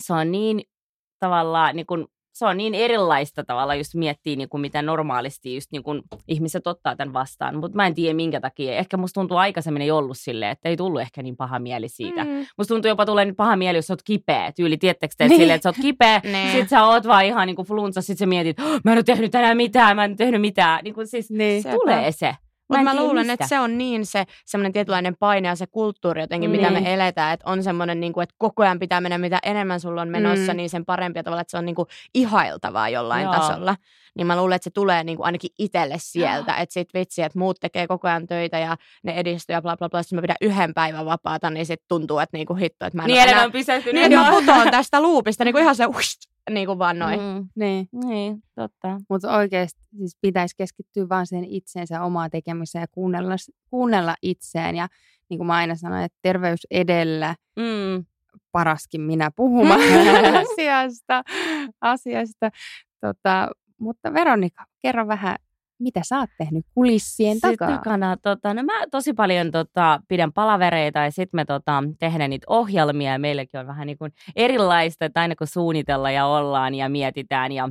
se 0.00 0.12
on 0.14 0.32
niin 0.32 0.60
tavallaan, 1.20 1.76
niin 1.76 1.86
kuin, 1.86 2.06
se 2.34 2.46
on 2.46 2.56
niin 2.56 2.74
erilaista 2.74 3.44
tavalla 3.44 3.74
just 3.74 3.94
miettiä, 3.94 4.36
niin 4.36 4.48
kuin 4.48 4.60
mitä 4.60 4.82
normaalisti 4.82 5.54
just 5.54 5.72
niin 5.72 5.82
kuin 5.82 6.02
ihmiset 6.28 6.66
ottaa 6.66 6.96
tämän 6.96 7.12
vastaan. 7.12 7.56
Mutta 7.56 7.76
mä 7.76 7.86
en 7.86 7.94
tiedä 7.94 8.14
minkä 8.14 8.40
takia. 8.40 8.76
Ehkä 8.76 8.96
musta 8.96 9.20
tuntuu 9.20 9.36
aikaisemmin 9.36 9.82
ei 9.82 9.90
ollut 9.90 10.18
silleen, 10.18 10.50
että 10.50 10.68
ei 10.68 10.76
tullut 10.76 11.00
ehkä 11.00 11.22
niin 11.22 11.36
paha 11.36 11.58
mieli 11.58 11.88
siitä. 11.88 12.24
Mm. 12.24 12.30
Musta 12.58 12.74
tuntuu 12.74 12.88
jopa 12.88 13.06
tulee 13.06 13.24
niin 13.24 13.36
paha 13.36 13.56
mieli, 13.56 13.78
jos 13.78 13.86
sä 13.86 13.92
oot 13.92 14.02
kipeä. 14.02 14.52
Tyyli, 14.52 14.76
tiedättekö 14.76 15.14
te, 15.18 15.24
että 15.24 15.28
Niin. 15.32 15.40
silleen, 15.40 15.54
että 15.54 15.62
sä 15.62 15.68
oot 15.68 15.82
kipeä, 15.82 16.20
Niin. 16.32 16.50
sit 16.52 16.68
sä 16.68 16.84
oot 16.84 17.06
vaan 17.06 17.24
ihan 17.24 17.46
niin 17.46 17.56
kuin 17.56 17.68
flunssa, 17.68 18.02
sit 18.02 18.18
sä 18.18 18.26
mietit, 18.26 18.60
oh, 18.60 18.80
mä 18.84 18.92
en 18.92 18.98
ole 18.98 19.02
tehnyt 19.02 19.30
tänään 19.30 19.56
mitään, 19.56 19.96
mä 19.96 20.04
en 20.04 20.10
ole 20.10 20.16
tehnyt 20.16 20.40
mitään. 20.40 20.80
Niin 20.84 20.94
kuin 20.94 21.06
siis 21.06 21.30
Niin. 21.30 21.62
Tulee 21.62 22.12
se. 22.12 22.34
Mutta 22.68 22.82
mä, 22.84 22.96
luulen, 22.96 23.16
mistä. 23.26 23.32
että 23.32 23.46
se 23.46 23.60
on 23.60 23.78
niin 23.78 24.06
se 24.06 24.24
semmoinen 24.44 24.72
tietynlainen 24.72 25.16
paine 25.16 25.48
ja 25.48 25.56
se 25.56 25.66
kulttuuri 25.66 26.20
jotenkin, 26.20 26.50
mitä 26.50 26.70
Niin. 26.70 26.82
me 26.82 26.94
eletään, 26.94 27.34
että 27.34 27.50
on 27.50 27.62
semmoinen, 27.62 28.00
niin 28.00 28.12
kuin, 28.12 28.22
että 28.22 28.34
koko 28.38 28.62
ajan 28.62 28.78
pitää 28.78 29.00
mennä, 29.00 29.18
mitä 29.18 29.38
enemmän 29.42 29.80
sulla 29.80 30.02
on 30.02 30.08
menossa, 30.08 30.52
Mm. 30.52 30.56
niin 30.56 30.70
sen 30.70 30.84
parempi 30.84 31.18
ja 31.18 31.22
tavallaan, 31.22 31.40
että 31.40 31.50
se 31.50 31.58
on 31.58 31.64
niin 31.64 31.74
kuin 31.76 31.88
ihailtavaa 32.14 32.88
jollain 32.88 33.24
Joo. 33.24 33.32
tasolla. 33.34 33.76
Niin 34.16 34.26
mä 34.26 34.36
luulen, 34.36 34.56
että 34.56 34.64
se 34.64 34.70
tulee 34.70 35.04
niin 35.04 35.16
kuin 35.16 35.26
ainakin 35.26 35.50
itselle 35.58 35.94
sieltä, 35.98 36.54
että 36.56 36.72
sit 36.72 36.88
vitsi, 36.94 37.22
että 37.22 37.38
muut 37.38 37.56
tekee 37.60 37.86
koko 37.86 38.08
ajan 38.08 38.26
töitä 38.26 38.58
ja 38.58 38.76
ne 39.02 39.12
edistyy 39.12 39.54
ja 39.54 39.62
bla 39.62 39.76
bla 39.76 39.88
bla, 39.88 40.02
sitten 40.02 40.16
mä 40.16 40.20
pidän 40.22 40.36
yhden 40.40 40.74
päivän 40.74 41.06
vapaata, 41.06 41.50
niin 41.50 41.66
sitten 41.66 41.84
tuntuu, 41.88 42.18
että 42.18 42.36
niin 42.36 42.46
kuin 42.46 42.58
hitto, 42.58 42.86
että 42.86 42.96
mä 42.96 43.02
en 43.02 43.06
Niin 43.06 43.22
ole 43.22 43.30
enää... 43.30 43.50
pysähtynyt. 43.50 44.08
Niin, 44.08 44.20
mä 44.20 44.30
putoan 44.30 44.70
tästä 44.70 45.00
luupista, 45.02 45.44
niin 45.44 45.52
kuin 45.52 45.62
ihan 45.62 45.76
se 45.76 45.86
uist, 45.96 46.20
niin 46.50 46.66
kuin 46.66 46.78
vaan 46.78 46.98
noin. 46.98 47.20
Mm. 47.20 47.48
Niin. 47.56 47.88
Niin, 48.04 48.36
totta. 48.54 49.00
Mutta 49.10 49.36
oikeasti 49.36 49.80
siis 49.96 50.16
pitäisi 50.20 50.54
keskittyä 50.56 51.08
vaan 51.08 51.26
siihen 51.26 51.44
itseensä 51.48 52.02
omaa 52.02 52.30
tekemiseen 52.30 52.80
ja 52.82 52.86
kuunnella, 52.92 53.34
kuunnella 53.70 54.14
itseään. 54.22 54.76
Ja 54.76 54.88
niin 55.30 55.38
kuin 55.38 55.46
mä 55.46 55.54
aina 55.54 55.74
sanoin, 55.74 56.04
että 56.04 56.18
terveys 56.22 56.60
edellä, 56.70 57.34
Mm. 57.58 58.04
paraskin 58.52 59.00
minä 59.00 59.30
puhumaan 59.36 59.80
asiasta. 60.42 61.22
asiasta. 61.80 62.50
Tota, 63.00 63.48
mutta 63.80 64.12
Veronika, 64.14 64.64
kerro 64.82 65.08
vähän, 65.08 65.36
mitä 65.78 66.00
sä 66.04 66.18
oot 66.18 66.30
tehnyt 66.38 66.66
kulissien 66.74 67.40
takaa? 67.40 67.68
takana 67.68 68.16
tota, 68.16 68.54
no 68.54 68.62
mä 68.62 68.86
tosi 68.90 69.12
paljon 69.12 69.50
tota, 69.50 70.00
pidän 70.08 70.32
palavereita 70.32 70.98
ja 70.98 71.10
sitten 71.10 71.38
me 71.38 71.44
tota, 71.44 71.84
tehdään 71.98 72.30
niitä 72.30 72.46
ohjelmia 72.48 73.12
ja 73.12 73.18
meilläkin 73.18 73.60
on 73.60 73.66
vähän 73.66 73.86
niin 73.86 73.98
kuin 73.98 74.12
erilaista, 74.36 75.04
että 75.04 75.20
aina 75.20 75.36
kun 75.36 75.46
suunnitellaan 75.46 76.14
ja 76.14 76.26
ollaan 76.26 76.74
ja 76.74 76.88
mietitään 76.88 77.52
ja 77.52 77.68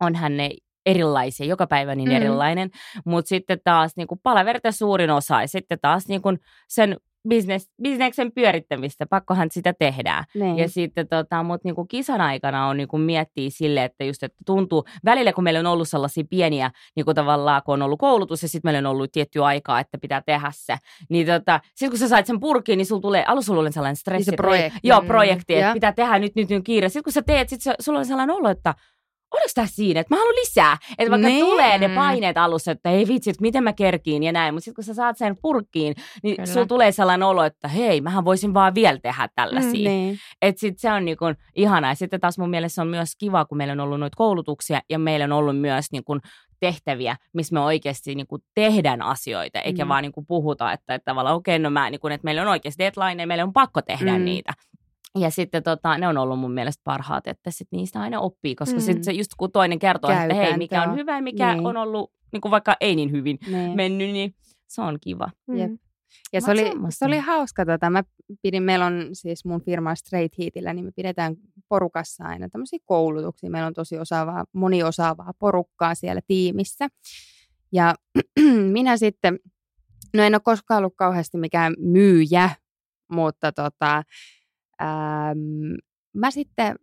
onhan 0.00 0.36
ne 0.36 0.50
erilaisia, 0.86 1.46
joka 1.46 1.66
päivä 1.66 1.94
niin 1.94 2.08
Mm. 2.08 2.16
erilainen, 2.16 2.70
mutta 3.04 3.28
sitten 3.28 3.60
taas 3.64 3.92
niin 3.96 4.06
kuin 4.08 4.20
palaverita 4.22 4.72
suurin 4.72 5.10
osa 5.10 5.40
ja 5.40 5.48
sitten 5.48 5.78
taas 5.82 6.08
niin 6.08 6.22
kuin 6.22 6.38
sen 6.68 6.96
business, 7.28 7.68
bisneksen 7.82 8.32
pyörittämistä, 8.32 9.06
pakkohan 9.06 9.48
sitä 9.50 9.72
tehdään. 9.78 10.24
Niin. 10.34 10.58
Ja 10.58 10.68
sitten 10.68 11.08
tota, 11.08 11.42
mut 11.42 11.64
niinku 11.64 11.84
kisan 11.84 12.20
aikana 12.20 12.66
on 12.66 12.76
niinku 12.76 12.98
miettiä 12.98 13.50
sille, 13.52 13.84
että 13.84 14.04
just 14.04 14.22
että 14.22 14.38
tuntuu, 14.46 14.84
välillä 15.04 15.32
kun 15.32 15.44
meillä 15.44 15.60
on 15.60 15.66
ollut 15.66 15.88
sellaisia 15.88 16.24
pieniä, 16.30 16.70
niinku 16.96 17.14
tavallaan 17.14 17.62
kun 17.64 17.74
on 17.74 17.82
ollut 17.82 17.98
koulutus 17.98 18.42
ja 18.42 18.48
sitten 18.48 18.72
meillä 18.72 18.88
on 18.88 18.94
ollut 18.96 19.12
tiettyä 19.12 19.44
aikaa, 19.44 19.80
että 19.80 19.98
pitää 19.98 20.22
tehdä 20.26 20.52
se, 20.54 20.76
niin 21.10 21.26
tota, 21.26 21.60
sitten 21.74 21.90
kun 21.90 21.98
sä 21.98 22.08
sait 22.08 22.26
sen 22.26 22.40
purkiin, 22.40 22.76
niin 22.76 22.86
sulla 22.86 23.02
tulee, 23.02 23.24
alussa 23.26 23.46
sulla 23.46 23.60
oli 23.60 23.72
sellainen 23.72 23.96
stressi. 23.96 24.18
Niin 24.18 24.24
se 24.24 24.30
että 24.30 24.42
projekti. 24.42 24.78
Joo, 24.82 25.00
Mm, 25.00 25.06
projekti, 25.06 25.54
että 25.54 25.66
joo. 25.66 25.74
pitää 25.74 25.92
tehdä 25.92 26.18
nyt, 26.18 26.32
nyt, 26.36 26.48
nyt 26.48 26.64
kiire. 26.64 26.88
Sitten 26.88 27.02
kun 27.04 27.12
sä 27.12 27.22
teet, 27.22 27.48
sit 27.48 27.60
sulla 27.80 27.98
on 27.98 28.06
sellainen 28.06 28.36
olo, 28.36 28.48
että 28.48 28.74
oliko 29.34 29.48
tässä 29.54 29.76
siinä, 29.76 30.00
että 30.00 30.14
mä 30.14 30.18
haluan 30.18 30.34
lisää. 30.34 30.78
Että 30.98 31.10
vaikka 31.10 31.28
Niin. 31.28 31.44
tulee 31.46 31.78
ne 31.78 31.88
paineet 31.88 32.38
alussa, 32.38 32.72
että 32.72 32.90
ei 32.90 33.08
vitsi, 33.08 33.30
että 33.30 33.42
miten 33.42 33.64
mä 33.64 33.72
kerkiin 33.72 34.22
ja 34.22 34.32
näin, 34.32 34.54
mutta 34.54 34.64
sitten 34.64 34.74
kun 34.74 34.84
sä 34.84 34.94
saat 34.94 35.18
sen 35.18 35.36
purkkiin, 35.42 35.94
niin 36.22 36.36
Kyllä. 36.36 36.46
sulla 36.46 36.66
tulee 36.66 36.92
sellainen 36.92 37.26
olo, 37.28 37.44
että 37.44 37.68
hei, 37.68 38.00
mähän 38.00 38.24
voisin 38.24 38.54
vaan 38.54 38.74
vielä 38.74 38.98
tehdä 39.02 39.28
tällaisia. 39.34 39.90
Mm, 39.90 39.94
niin. 39.96 40.18
Et 40.42 40.58
sit 40.58 40.78
se 40.78 40.92
on 40.92 41.04
niinku 41.04 41.24
ihanaa. 41.54 41.90
Ja 41.90 41.94
sitten 41.94 42.20
taas 42.20 42.38
mun 42.38 42.50
mielestä 42.50 42.74
se 42.74 42.80
on 42.80 42.88
myös 42.88 43.16
kiva, 43.18 43.44
kun 43.44 43.58
meillä 43.58 43.72
on 43.72 43.80
ollut 43.80 44.00
noita 44.00 44.16
koulutuksia 44.16 44.80
ja 44.90 44.98
meillä 44.98 45.24
on 45.24 45.32
ollut 45.32 45.58
myös 45.60 45.86
niinku 45.92 46.18
tehtäviä, 46.60 47.16
missä 47.34 47.54
me 47.54 47.60
oikeasti 47.60 48.14
niinku 48.14 48.38
tehdään 48.54 49.02
asioita, 49.02 49.60
eikä 49.60 49.84
Mm. 49.84 49.88
vaan 49.88 50.02
niinku 50.02 50.22
puhuta, 50.28 50.72
että, 50.72 50.94
että 50.94 51.04
tavallaan 51.10 51.36
okei, 51.36 51.56
okay, 51.56 51.62
no 51.62 51.70
mä, 51.70 51.90
niinku, 51.90 52.08
että 52.08 52.24
meillä 52.24 52.42
on 52.42 52.48
oikeasti 52.48 52.84
deadline 52.84 53.22
ja 53.22 53.26
meillä 53.26 53.44
on 53.44 53.52
pakko 53.52 53.82
tehdä 53.82 54.18
Mm. 54.18 54.24
niitä. 54.24 54.52
Ja 55.18 55.30
sitten 55.30 55.62
tota, 55.62 55.98
ne 55.98 56.08
on 56.08 56.18
ollut 56.18 56.38
mun 56.38 56.52
mielestä 56.52 56.80
parhaat, 56.84 57.26
että 57.26 57.50
sit 57.50 57.68
niistä 57.72 58.00
aina 58.00 58.20
oppii, 58.20 58.54
koska 58.54 58.76
Mm. 58.76 58.80
sitten 58.80 59.04
se 59.04 59.12
just 59.12 59.30
kun 59.36 59.52
toinen 59.52 59.78
kertoo, 59.78 60.10
että 60.10 60.34
hei, 60.34 60.56
mikä 60.56 60.76
on 60.76 60.80
Käytäntö. 60.82 61.00
hyvä 61.00 61.16
ja 61.16 61.22
mikä 61.22 61.54
Niin. 61.54 61.66
on 61.66 61.76
ollut 61.76 62.12
niinku 62.32 62.50
vaikka 62.50 62.76
ei 62.80 62.96
niin 62.96 63.10
hyvin 63.12 63.38
niin. 63.46 63.76
mennyt, 63.76 64.10
niin 64.10 64.34
se 64.68 64.82
on 64.82 64.98
kiva. 65.00 65.30
Jep. 65.56 65.70
Ja 66.32 66.40
se 66.40 66.50
oli, 66.50 66.70
se 66.90 67.04
oli 67.04 67.18
hauska. 67.18 67.66
Tota, 67.66 67.90
mä 67.90 68.02
pidin, 68.42 68.62
meillä 68.62 68.86
on 68.86 69.08
siis 69.12 69.44
mun 69.44 69.60
firma 69.62 69.94
Straight 69.94 70.38
Heatillä, 70.38 70.74
niin 70.74 70.84
me 70.84 70.90
pidetään 70.96 71.36
porukassa 71.68 72.24
aina 72.24 72.48
tämmöisiä 72.48 72.78
koulutuksia. 72.84 73.50
Meillä 73.50 73.66
on 73.66 73.74
tosi 73.74 73.98
osaavaa, 73.98 74.44
moniosaavaa 74.52 75.32
porukkaa 75.38 75.94
siellä 75.94 76.20
tiimissä. 76.26 76.88
Ja 77.72 77.94
minä 78.72 78.96
sitten, 78.96 79.38
no 80.14 80.22
en 80.22 80.34
ole 80.34 80.40
koskaan 80.44 80.78
ollut 80.78 80.96
kauheasti 80.96 81.38
mikään 81.38 81.74
myyjä, 81.78 82.50
mutta 83.12 83.52
tota, 83.52 84.02
äm, 84.80 85.76
mä 86.14 86.30
sitten 86.30 86.76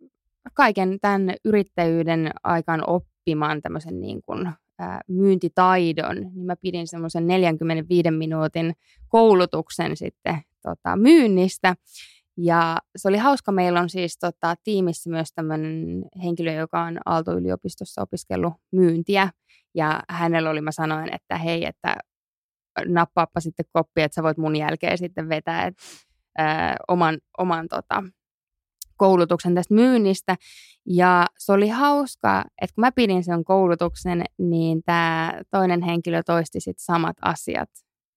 kaiken 0.54 0.98
tämän 1.00 1.34
yrittäjyyden 1.44 2.30
aikaan 2.42 2.82
oppimaan 2.86 3.62
tämmöisen 3.62 4.00
niin 4.00 4.22
kuin, 4.22 4.52
ää, 4.78 5.00
myyntitaidon, 5.08 6.16
niin 6.16 6.46
mä 6.46 6.56
pidin 6.56 6.86
semmoisen 6.86 7.26
45 7.26 8.10
minuutin 8.10 8.72
koulutuksen 9.08 9.96
sitten 9.96 10.38
tota, 10.62 10.96
myynnistä. 10.96 11.74
Ja 12.36 12.76
se 12.96 13.08
oli 13.08 13.16
hauska, 13.16 13.52
meillä 13.52 13.80
on 13.80 13.90
siis 13.90 14.18
tota, 14.18 14.54
tiimissä 14.64 15.10
myös 15.10 15.28
tämmöinen 15.34 16.04
henkilö, 16.24 16.52
joka 16.52 16.82
on 16.82 16.98
Aalto-yliopistossa 17.04 18.02
opiskellut 18.02 18.54
myyntiä. 18.72 19.30
Ja 19.74 20.02
hänellä 20.08 20.50
oli, 20.50 20.60
mä 20.60 20.72
sanoin, 20.72 21.14
että 21.14 21.38
hei, 21.38 21.64
että 21.64 21.96
nappaappa 22.86 23.40
sitten 23.40 23.66
koppi, 23.72 24.02
että 24.02 24.14
sä 24.14 24.22
voit 24.22 24.38
mun 24.38 24.56
jälkeen 24.56 24.98
sitten 24.98 25.28
vetää 25.28 25.66
et, 25.66 25.74
ää, 26.38 26.76
oman, 26.88 27.18
oman 27.38 27.68
tota, 27.68 28.02
koulutuksen 28.96 29.54
tästä 29.54 29.74
myynnistä. 29.74 30.36
Ja 30.86 31.26
se 31.38 31.52
oli 31.52 31.68
hauska, 31.68 32.44
että 32.62 32.74
kun 32.74 32.82
mä 32.82 32.92
pidin 32.92 33.24
sen 33.24 33.44
koulutuksen, 33.44 34.24
niin 34.38 34.82
tämä 34.86 35.32
toinen 35.50 35.82
henkilö 35.82 36.22
toisti 36.22 36.60
sitten 36.60 36.84
samat 36.84 37.16
asiat. 37.22 37.70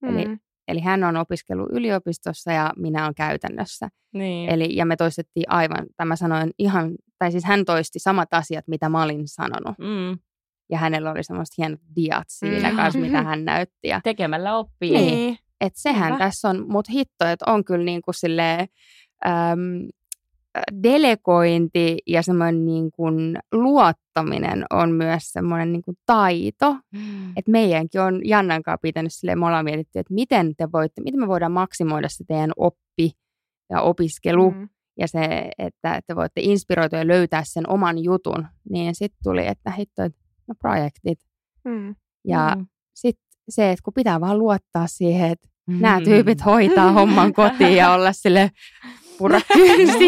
Eli 0.07 0.25
Mm. 0.25 0.39
Eli 0.67 0.79
hän 0.79 1.03
on 1.03 1.17
opiskellut 1.17 1.69
yliopistossa 1.71 2.51
ja 2.51 2.73
minä 2.77 3.03
olen 3.03 3.15
käytännössä. 3.15 3.89
Niin. 4.13 4.49
Eli, 4.49 4.75
ja 4.75 4.85
me 4.85 4.95
toistettiin 4.95 5.45
aivan, 5.51 5.85
tai 5.97 6.05
mä 6.05 6.15
sanoin 6.15 6.51
ihan, 6.59 6.91
tai 7.19 7.31
siis 7.31 7.43
hän 7.43 7.65
toisti 7.65 7.99
samat 7.99 8.33
asiat, 8.33 8.67
mitä 8.67 8.89
mä 8.89 9.03
olin 9.03 9.27
sanonut. 9.27 9.77
Mm. 9.79 10.19
Ja 10.71 10.77
hänellä 10.77 11.11
oli 11.11 11.23
semmoiset 11.23 11.57
hienot 11.57 11.79
diat 11.95 12.23
siinä 12.27 12.69
Mm. 12.69 12.75
kanssa, 12.75 12.99
mitä 12.99 13.23
hän 13.29 13.45
näytti. 13.45 13.87
Ja 13.87 14.01
Tekemällä 14.03 14.57
oppii. 14.57 14.91
Niin. 14.91 15.37
Et 15.61 15.73
sehän 15.75 16.07
Hyvä. 16.13 16.17
tässä 16.17 16.49
on, 16.49 16.65
mutta 16.69 16.91
hitto, 16.91 17.25
että 17.25 17.45
on 17.51 17.63
kyllä 17.65 17.85
niin 17.85 18.01
kuin 18.01 18.15
silleen, 18.15 18.67
äm, 19.27 19.87
delegointi 20.83 21.97
ja 22.07 22.21
semmoinen 22.21 22.65
niin 22.65 22.91
kuin 22.91 23.37
luottaminen 23.51 24.65
on 24.69 24.91
myös 24.91 25.23
semmoinen 25.31 25.71
niin 25.71 25.81
kuin 25.81 25.97
taito. 26.05 26.73
Mm. 26.73 27.29
Että 27.37 27.51
meidänkin 27.51 28.01
on 28.01 28.21
Jannan 28.27 28.63
kanssa 28.63 28.81
pitänyt 28.81 29.13
silleen, 29.13 29.39
me 29.39 29.45
ollaan 29.45 29.65
mietitty, 29.65 29.99
että 29.99 30.13
miten 30.13 30.55
te 30.55 30.71
voitte, 30.71 31.01
miten 31.01 31.19
me 31.19 31.27
voidaan 31.27 31.51
maksimoida 31.51 32.09
se 32.09 32.23
teidän 32.27 32.51
oppi 32.57 33.11
ja 33.69 33.81
opiskelu 33.81 34.51
Mm. 34.51 34.69
ja 34.99 35.07
se, 35.07 35.51
että 35.57 36.01
te 36.07 36.15
voitte 36.15 36.41
inspiroitua 36.41 36.99
ja 36.99 37.07
löytää 37.07 37.43
sen 37.45 37.69
oman 37.69 38.03
jutun. 38.03 38.47
Niin 38.69 38.95
sitten 38.95 39.19
tuli, 39.23 39.47
että 39.47 39.71
hitto, 39.71 40.03
että 40.03 40.19
no 40.47 40.55
projektit. 40.59 41.19
Mm. 41.65 41.95
Ja 42.27 42.55
Mm. 42.57 42.65
sitten 42.95 43.25
se, 43.49 43.71
että 43.71 43.83
kun 43.83 43.93
pitää 43.93 44.21
vaan 44.21 44.39
luottaa 44.39 44.87
siihen, 44.87 45.31
että 45.31 45.47
Mm. 45.67 45.81
nämä 45.81 46.01
tyypit 46.01 46.45
hoitaa 46.45 46.91
homman 46.91 47.33
kotiin 47.33 47.75
ja 47.75 47.91
olla 47.91 48.13
sille 48.13 48.51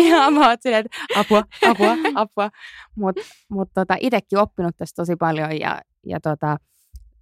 ja 0.09 0.31
mä 0.31 0.47
oon 0.47 0.57
silleen, 0.59 0.85
että 0.85 0.97
apua, 1.19 1.43
apua, 1.69 1.95
apua. 2.15 2.49
Mutta 2.95 3.21
mut 3.49 3.69
tota, 3.73 3.95
itsekin 3.99 4.39
oppinut 4.39 4.77
tästä 4.77 5.01
tosi 5.01 5.15
paljon 5.15 5.59
ja, 5.59 5.81
ja 6.05 6.19
tota, 6.19 6.57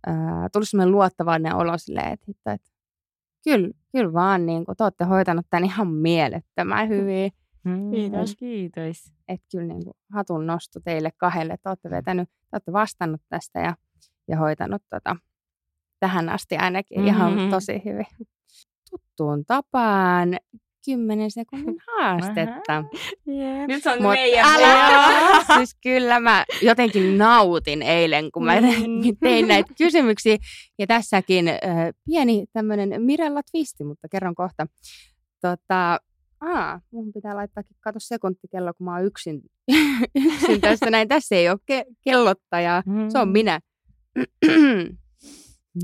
ää, 0.08 0.50
tullut 0.54 0.70
semmoinen 0.70 0.92
luottavainen 0.92 1.56
olo 1.56 1.78
silleen, 1.78 2.14
että, 2.14 2.32
että 2.46 2.70
kyllä, 3.44 3.70
kyllä 3.92 4.14
vaan 4.14 4.46
niin 4.46 4.66
kun, 4.66 4.76
te 4.78 4.84
olette 4.84 5.04
hoitanut 5.04 5.46
tämän 5.50 5.66
ihan 5.66 5.88
mielettömän 5.88 6.90
hyvin. 6.90 7.32
Mm. 7.64 7.92
Kiitos. 7.92 8.36
Kiitos. 8.36 9.14
Että 9.28 9.48
kyllä 9.52 9.68
niin 9.68 9.84
kuin, 9.84 9.94
hatun 10.14 10.48
nosto 10.48 10.80
teille 10.84 11.10
kahdelle, 11.18 11.54
että 11.54 11.70
olette 11.70 11.90
vetänyt, 11.90 12.30
te 12.30 12.48
olette 12.54 12.74
vastannut 12.74 13.22
tästä 13.30 13.60
ja, 13.60 13.76
ja 14.28 14.38
hoitanut 14.38 14.82
tota, 14.90 15.16
tähän 16.02 16.30
asti 16.30 16.56
ainakin 16.58 16.98
mm-hmm. 16.98 17.08
ihan 17.08 17.50
tosi 17.50 17.82
hyvin. 17.86 18.06
Tuttuun 18.90 19.46
tapaan 19.46 20.38
10 20.86 21.32
sekunnin 21.32 21.76
haastetta. 21.88 22.84
Yeah. 23.28 23.68
Nyt 23.68 23.86
on 23.86 24.02
Mut 24.02 24.12
meidän 24.12 24.46
älä! 24.46 25.44
siis 25.58 25.76
kyllä 25.84 26.20
mä 26.20 26.46
jotenkin 26.62 27.18
nautin 27.18 27.82
eilen, 27.82 28.32
kun 28.32 28.46
mä 28.46 28.62
Mm. 28.62 28.68
tein 29.24 29.48
näitä 29.48 29.74
kysymyksiä. 29.78 30.38
Ja 30.80 30.88
tässäkin 30.88 31.48
äh, 31.48 31.58
pieni 32.06 32.46
tämmöinen 32.54 33.02
Mirella 33.02 33.42
twisti, 33.52 33.84
mutta 33.84 34.08
kerron 34.12 34.36
kohta. 34.36 34.68
Tota, 35.42 36.00
aa, 36.42 36.82
mun 36.92 37.14
pitää 37.14 37.36
laittaakin 37.36 37.78
kato 37.80 38.00
sekuntikello, 38.00 38.74
kun 38.78 38.86
mä 38.86 38.96
oon 38.96 39.06
yksin, 39.06 39.42
yksin 40.34 40.62
tässä 40.62 40.90
näin. 40.90 41.08
Tässä 41.08 41.36
ei 41.36 41.50
ole 41.50 41.60
ke- 41.72 41.94
kellottajaa, 42.02 42.84
se 43.10 43.20
on 43.20 43.30
minä. 43.30 43.60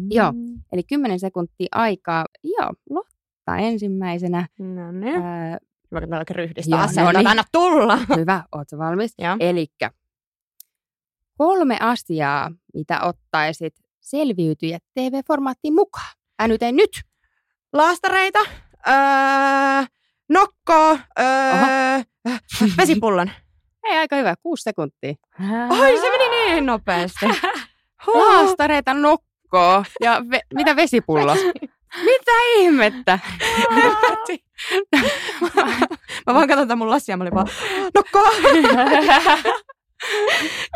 Joo. 0.09 0.33
Eli 0.71 0.83
10 0.83 1.19
sekuntia 1.19 1.67
aikaa. 1.71 2.25
Joo, 2.43 2.73
Lotta 2.89 3.57
ensimmäisenä. 3.57 4.47
No 4.59 4.91
niin. 4.91 5.15
Hyvä, 5.15 6.01
kun 6.01 6.09
täällä 6.09 6.25
ryhdistä 6.29 6.75
Joo, 6.75 6.83
asennot. 6.83 7.13
no 7.13 7.19
niin. 7.19 7.27
Anna 7.27 7.43
tulla. 7.51 7.97
hyvä, 8.17 8.43
ootko 8.55 8.77
valmis? 8.77 9.15
Elikkä 9.39 9.91
kolme 11.37 11.77
asiaa, 11.81 12.51
mitä 12.73 13.01
ottaisit 13.01 13.75
selviytyjät 13.99 14.83
TV-formaattiin 14.93 15.73
mukaan. 15.73 16.13
Ää 16.39 16.47
nyt 16.47 16.63
ei 16.63 16.71
nyt. 16.71 17.01
Laastareita. 17.73 18.39
Öö, 18.87 19.85
nokkoa. 20.29 20.99
Öö, 21.19 22.03
vesipullon. 22.77 23.31
Ei 23.83 23.97
aika 23.97 24.15
hyvä, 24.15 24.35
kuusi 24.43 24.63
sekuntia. 24.63 25.13
Oi, 25.69 25.97
se 25.97 26.09
meni 26.09 26.29
niin 26.51 26.65
nopeasti. 26.65 27.25
Laastareita, 28.13 28.93
nokkoa 28.93 29.26
ja 30.01 30.19
ve- 30.19 30.47
mitä 30.53 30.75
vesipullo? 30.75 31.35
mitä 32.05 32.31
ihmettä? 32.57 33.19
Mä 36.27 36.33
vaan 36.33 36.47
katson 36.47 36.67
tätä 36.67 36.75
mun 36.75 36.89
lassia, 36.89 37.17
mä 37.17 37.23
olin 37.23 37.33
vaan, 37.33 37.47
nokkoa. 37.95 38.29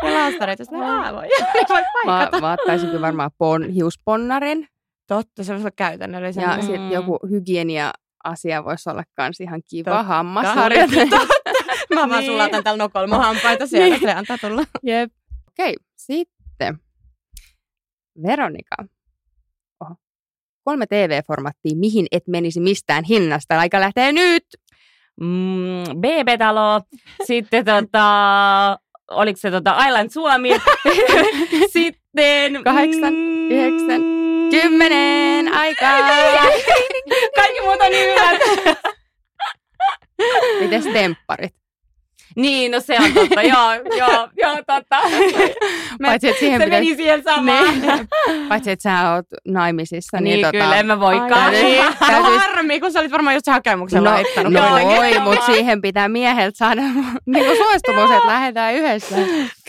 ja 0.02 0.14
laastareita. 0.14 0.64
Sitten 0.64 0.78
mä 0.80 1.12
voi, 1.12 1.28
voi 1.68 1.82
Mä, 2.06 2.28
mä 2.40 2.52
ottaisin 2.52 2.88
kyllä 2.88 3.00
varmaan 3.06 3.30
pon, 3.38 3.68
hiusponnarin 3.70 4.68
Totta, 5.08 5.44
se 5.44 5.52
voisi 5.52 5.62
olla 5.62 5.70
käytännöllisen. 5.76 6.42
ja 6.42 6.56
Mm. 6.56 6.60
sitten 6.62 6.90
joku 6.90 7.18
hygienia-asia 7.30 8.64
voisi 8.64 8.90
olla 8.90 9.02
kans 9.14 9.40
ihan 9.40 9.60
kiva. 9.70 9.90
Totta. 9.90 10.02
Hammasharjat. 10.02 10.90
Mä 11.94 12.00
vaan 12.08 12.10
Niin. 12.10 12.26
sulatan 12.26 12.64
täällä 12.64 12.84
nokolla 12.84 13.06
mun 13.06 13.18
hampaita 13.24 13.66
siellä, 13.66 13.88
Niin. 13.96 14.00
se 14.00 14.12
antaa 14.12 14.38
tulla. 14.38 14.62
Jep. 14.82 15.12
Okei, 15.50 15.74
sitten 15.96 16.78
Veronika. 18.22 18.76
Oho. 19.80 19.94
Kolme 20.64 20.86
TV-formaattia, 20.86 21.76
mihin 21.76 22.06
et 22.12 22.26
menisi 22.28 22.60
mistään 22.60 23.04
hinnasta. 23.04 23.58
Aika 23.58 23.80
lähtee 23.80 24.12
nyt. 24.12 24.44
mm, 25.20 25.84
BB-talo, 26.00 26.80
sitten 27.26 27.64
tota, 27.64 28.78
oliko 29.10 29.36
se 29.36 29.50
tota 29.50 29.86
Island 29.86 30.10
Suomi, 30.10 30.50
sitten... 31.72 32.64
Kahdeksan, 32.64 33.14
mm, 33.14 33.50
yhdeksän, 33.50 34.02
Kymmenen 34.50 35.54
aikaa. 35.54 35.98
Kaikki 37.36 37.60
muut 37.60 37.80
on 37.80 37.90
niin. 37.90 38.20
Mites 40.60 40.84
tempparit? 40.92 41.61
Niin, 42.36 42.72
no 42.72 42.80
se 42.80 42.96
on 43.00 43.12
totta, 43.12 43.42
joo, 43.52 43.72
joo, 43.98 44.28
joo, 44.42 44.56
totta. 44.66 45.00
Paitsi, 46.02 46.28
että 46.28 46.40
siihen 46.40 46.60
se 46.60 46.64
pitäisi... 46.64 46.84
meni 46.86 46.96
siihen 46.96 47.22
samaan. 47.24 47.80
Niin. 47.80 48.08
Paitsi, 48.48 48.70
että 48.70 48.82
sä 48.82 49.12
oot 49.12 49.26
naimisissa. 49.48 50.20
Niin, 50.20 50.24
Niin, 50.24 50.40
tota... 50.46 50.52
kyllä, 50.52 50.76
en 50.76 50.86
mä 50.86 51.00
voikaan. 51.00 51.30
Täytyy- 51.52 51.62
Niin, 51.62 51.84
täytyy- 51.98 52.38
harmi, 52.38 52.80
kun 52.80 52.92
sä 52.92 53.00
olit 53.00 53.12
varmaan 53.12 53.34
just 53.34 53.44
se 53.44 53.50
hakemuksen 53.50 54.04
No, 54.04 54.10
laittanut. 54.10 54.52
no 54.52 54.60
kuitenkin. 54.68 54.96
voi, 54.96 55.18
mutta 55.18 55.46
siihen 55.46 55.82
pitää 55.82 56.08
mieheltä 56.08 56.56
saada 56.58 56.82
niin 57.26 57.56
suostumus, 57.56 58.10
että 58.10 58.28
lähdetään 58.28 58.74
yhdessä. 58.74 59.16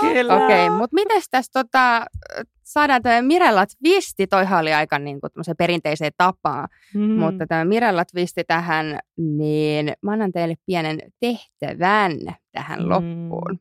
Kyllä. 0.02 0.34
Okei, 0.36 0.66
okay, 0.66 0.78
mutta 0.78 0.94
miten 0.94 1.22
tässä 1.32 1.52
tota, 1.54 2.06
saadaan 2.64 3.02
tämä 3.02 3.22
Mirella 3.22 3.66
twisti, 3.66 4.28
toihan 4.28 4.60
oli 4.60 4.74
aika 4.74 5.00
niin 5.00 5.22
kuin, 5.22 5.32
perinteiseen 5.58 6.12
tapaan, 6.18 6.68
Mm. 6.94 7.02
mutta 7.02 7.48
tämä 7.48 7.66
Mirella 7.66 8.06
twisti 8.06 8.44
tähän, 8.44 9.00
niin 9.18 9.94
mä 10.02 10.12
annan 10.12 10.32
teille 10.32 10.56
pienen 10.66 11.00
tehtävän 11.20 12.12
tähän 12.52 12.80
Mm. 12.80 12.90
loppuun. 12.90 13.60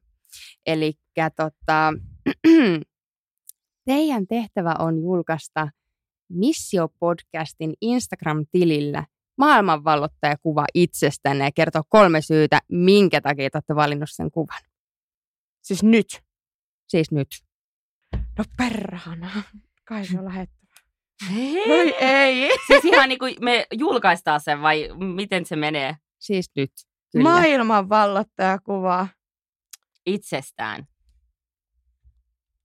Eli 0.66 0.92
tota, 1.36 1.92
teidän 3.84 4.26
tehtävä 4.26 4.74
on 4.78 4.98
julkaista 5.02 5.68
Missio-podcastin 6.32 7.72
Instagram-tilillä 7.80 9.04
maailmanvallottajakuva 9.38 10.64
itsestänne 10.74 11.44
ja 11.44 11.50
kertoa 11.54 11.82
kolme 11.88 12.20
syytä, 12.22 12.58
minkä 12.68 13.20
takia 13.20 13.50
te 13.50 13.56
olette 13.58 13.74
valinnut 13.74 14.08
sen 14.12 14.30
kuvan. 14.30 14.60
Siis 15.62 15.82
nyt. 15.82 16.06
Siis 16.88 17.10
nyt. 17.10 17.28
No 18.38 18.44
perhana. 18.56 19.30
Kai 19.84 20.06
se 20.06 20.18
on 20.18 20.24
lähettävä. 20.24 20.62
Hei. 21.32 21.70
Oi 21.70 21.94
ei. 22.00 22.50
Siis 22.66 22.84
ihan 22.84 23.08
niin 23.08 23.18
kuin 23.18 23.34
me 23.40 23.66
julkaistaan 23.72 24.40
sen 24.40 24.62
vai 24.62 24.88
miten 25.14 25.46
se 25.46 25.56
menee 25.56 25.96
Siis 26.22 26.50
nyt. 26.56 26.72
Kyllä. 27.12 27.22
Maailman 27.22 27.88
vallattajakuva. 27.88 29.08
itsestään? 30.06 30.86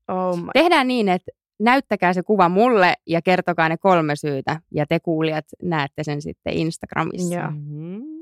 Oh 0.07 0.37
my. 0.37 0.49
Tehdään 0.53 0.87
niin, 0.87 1.09
että 1.09 1.31
näyttäkää 1.59 2.13
se 2.13 2.23
kuva 2.23 2.49
mulle 2.49 2.93
ja 3.07 3.21
kertokaa 3.21 3.69
ne 3.69 3.77
kolme 3.77 4.15
syytä. 4.15 4.61
Ja 4.71 4.85
te 4.85 4.99
kuulijat 4.99 5.45
näette 5.63 6.03
sen 6.03 6.21
sitten 6.21 6.53
Instagramissa. 6.53 7.35
Joo. 7.35 7.51
Mm. 7.51 8.17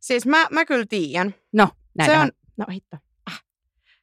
Siis 0.00 0.26
mä, 0.26 0.46
mä 0.50 0.64
kyllä 0.64 0.86
tiedän. 0.88 1.34
No, 1.52 1.68
näin 1.98 2.10
Se 2.10 2.18
on, 2.18 2.30
no 2.56 2.64
hitto. 2.72 2.96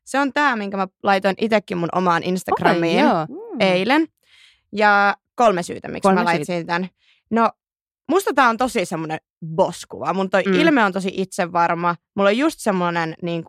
Se 0.10 0.20
on 0.20 0.34
tää, 0.34 0.56
minkä 0.56 0.78
mä 0.78 0.88
laitoin 1.04 1.36
itsekin 1.42 1.78
mun 1.78 1.90
omaan 1.96 2.24
Instagramiin 2.24 3.00
joo. 3.00 3.26
Mm. 3.30 3.36
eilen. 3.60 4.08
Ja 4.72 5.18
kolme 5.36 5.64
syytä, 5.64 5.88
miksi 5.88 6.02
Kolme 6.02 6.22
mä 6.22 6.26
laitsin 6.26 6.66
tämän. 6.66 6.90
No, 7.30 7.50
musta 8.10 8.34
tää 8.34 8.50
on 8.50 8.58
tosi 8.58 8.86
semmoinen 8.86 9.20
boss-kuva. 9.56 10.14
Mun 10.14 10.30
toi 10.30 10.44
Mm. 10.44 10.54
ilme 10.54 10.84
on 10.84 10.94
tosi 10.94 11.12
itsevarma. 11.14 11.96
Mulla 12.16 12.30
on 12.30 12.38
just 12.38 12.60
semmoinen 12.60 13.16
niin 13.22 13.44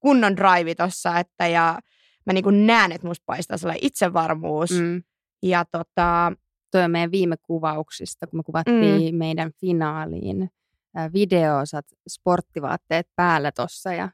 kunnon 0.00 0.36
drive 0.36 0.74
tossa, 0.74 1.18
että 1.18 1.46
ja 1.46 1.78
mä 2.26 2.32
niin 2.32 2.44
kuin 2.44 2.66
näen, 2.66 2.92
että 2.92 3.06
musta 3.06 3.22
paistaa 3.26 3.56
sellainen 3.56 3.86
itsevarmuus. 3.86 4.70
Mm. 4.70 5.02
Ja 5.42 5.64
tota, 5.64 6.32
Toi 6.70 6.82
on 6.82 6.90
meidän 6.90 7.10
viime 7.10 7.36
kuvauksista, 7.42 8.26
kun 8.26 8.38
me 8.38 8.42
kuvattiin 8.42 9.14
mm. 9.14 9.18
meidän 9.18 9.50
finaaliin 9.60 10.50
ää, 10.94 11.12
videosat, 11.12 11.86
sporttivaatteet 12.08 13.06
päällä 13.16 13.52
tossa. 13.52 13.92
Ja 13.92 14.08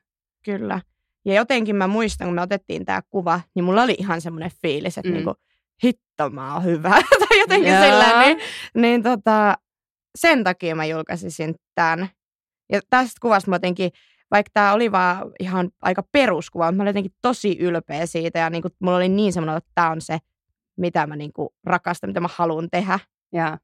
kyllä. 0.45 0.81
Ja 1.27 1.35
jotenkin 1.35 1.77
mä 1.77 1.87
muistan, 1.87 2.27
kun 2.29 2.35
me 2.35 2.43
otettiin 2.43 2.85
tämä 2.85 3.03
kuva, 3.11 3.41
niin 3.55 3.65
mulla 3.65 3.83
oli 3.83 3.95
ihan 3.99 4.21
semmoinen 4.21 4.51
fiilis, 4.63 4.99
että 4.99 5.09
Mm. 5.09 5.15
niinku, 5.15 5.35
hitto 5.85 6.31
mä 6.31 6.55
oon 6.55 6.65
hyvä. 6.65 6.91
tai 7.29 7.39
jotenkin 7.41 7.73
Joo. 7.73 7.83
sillä 7.85 8.25
niin, 8.25 8.39
niin 8.75 9.03
tota, 9.03 9.55
sen 10.19 10.45
takia 10.45 10.75
mä 10.77 10.85
julkaisisin 10.85 11.55
tämän. 11.75 12.09
Ja 12.73 12.81
tästä 12.91 13.13
kuvasta 13.23 13.51
mä 13.51 13.55
jotenkin, 13.57 13.91
vaikka 14.31 14.51
tämä 14.55 14.73
oli 14.73 14.93
vaan 14.93 15.31
ihan 15.41 15.71
aika 15.83 16.03
peruskuva, 16.13 16.65
mutta 16.65 16.77
mä 16.77 16.83
olin 16.83 16.89
jotenkin 16.91 17.13
tosi 17.23 17.59
ylpeä 17.59 18.07
siitä. 18.07 18.39
Ja 18.39 18.51
niinku, 18.51 18.69
mulla 18.81 18.97
oli 18.97 19.09
niin 19.09 19.33
semmoinen, 19.33 19.57
että 19.57 19.71
tämä 19.75 19.91
on 19.91 20.01
se, 20.01 20.19
mitä 20.77 21.07
mä 21.07 21.17
niinku 21.17 21.55
rakastan, 21.65 22.11
mitä 22.11 22.21
mä 22.21 22.29
haluan 22.35 22.69
tehdä. 22.71 22.99
Ja 23.33 23.59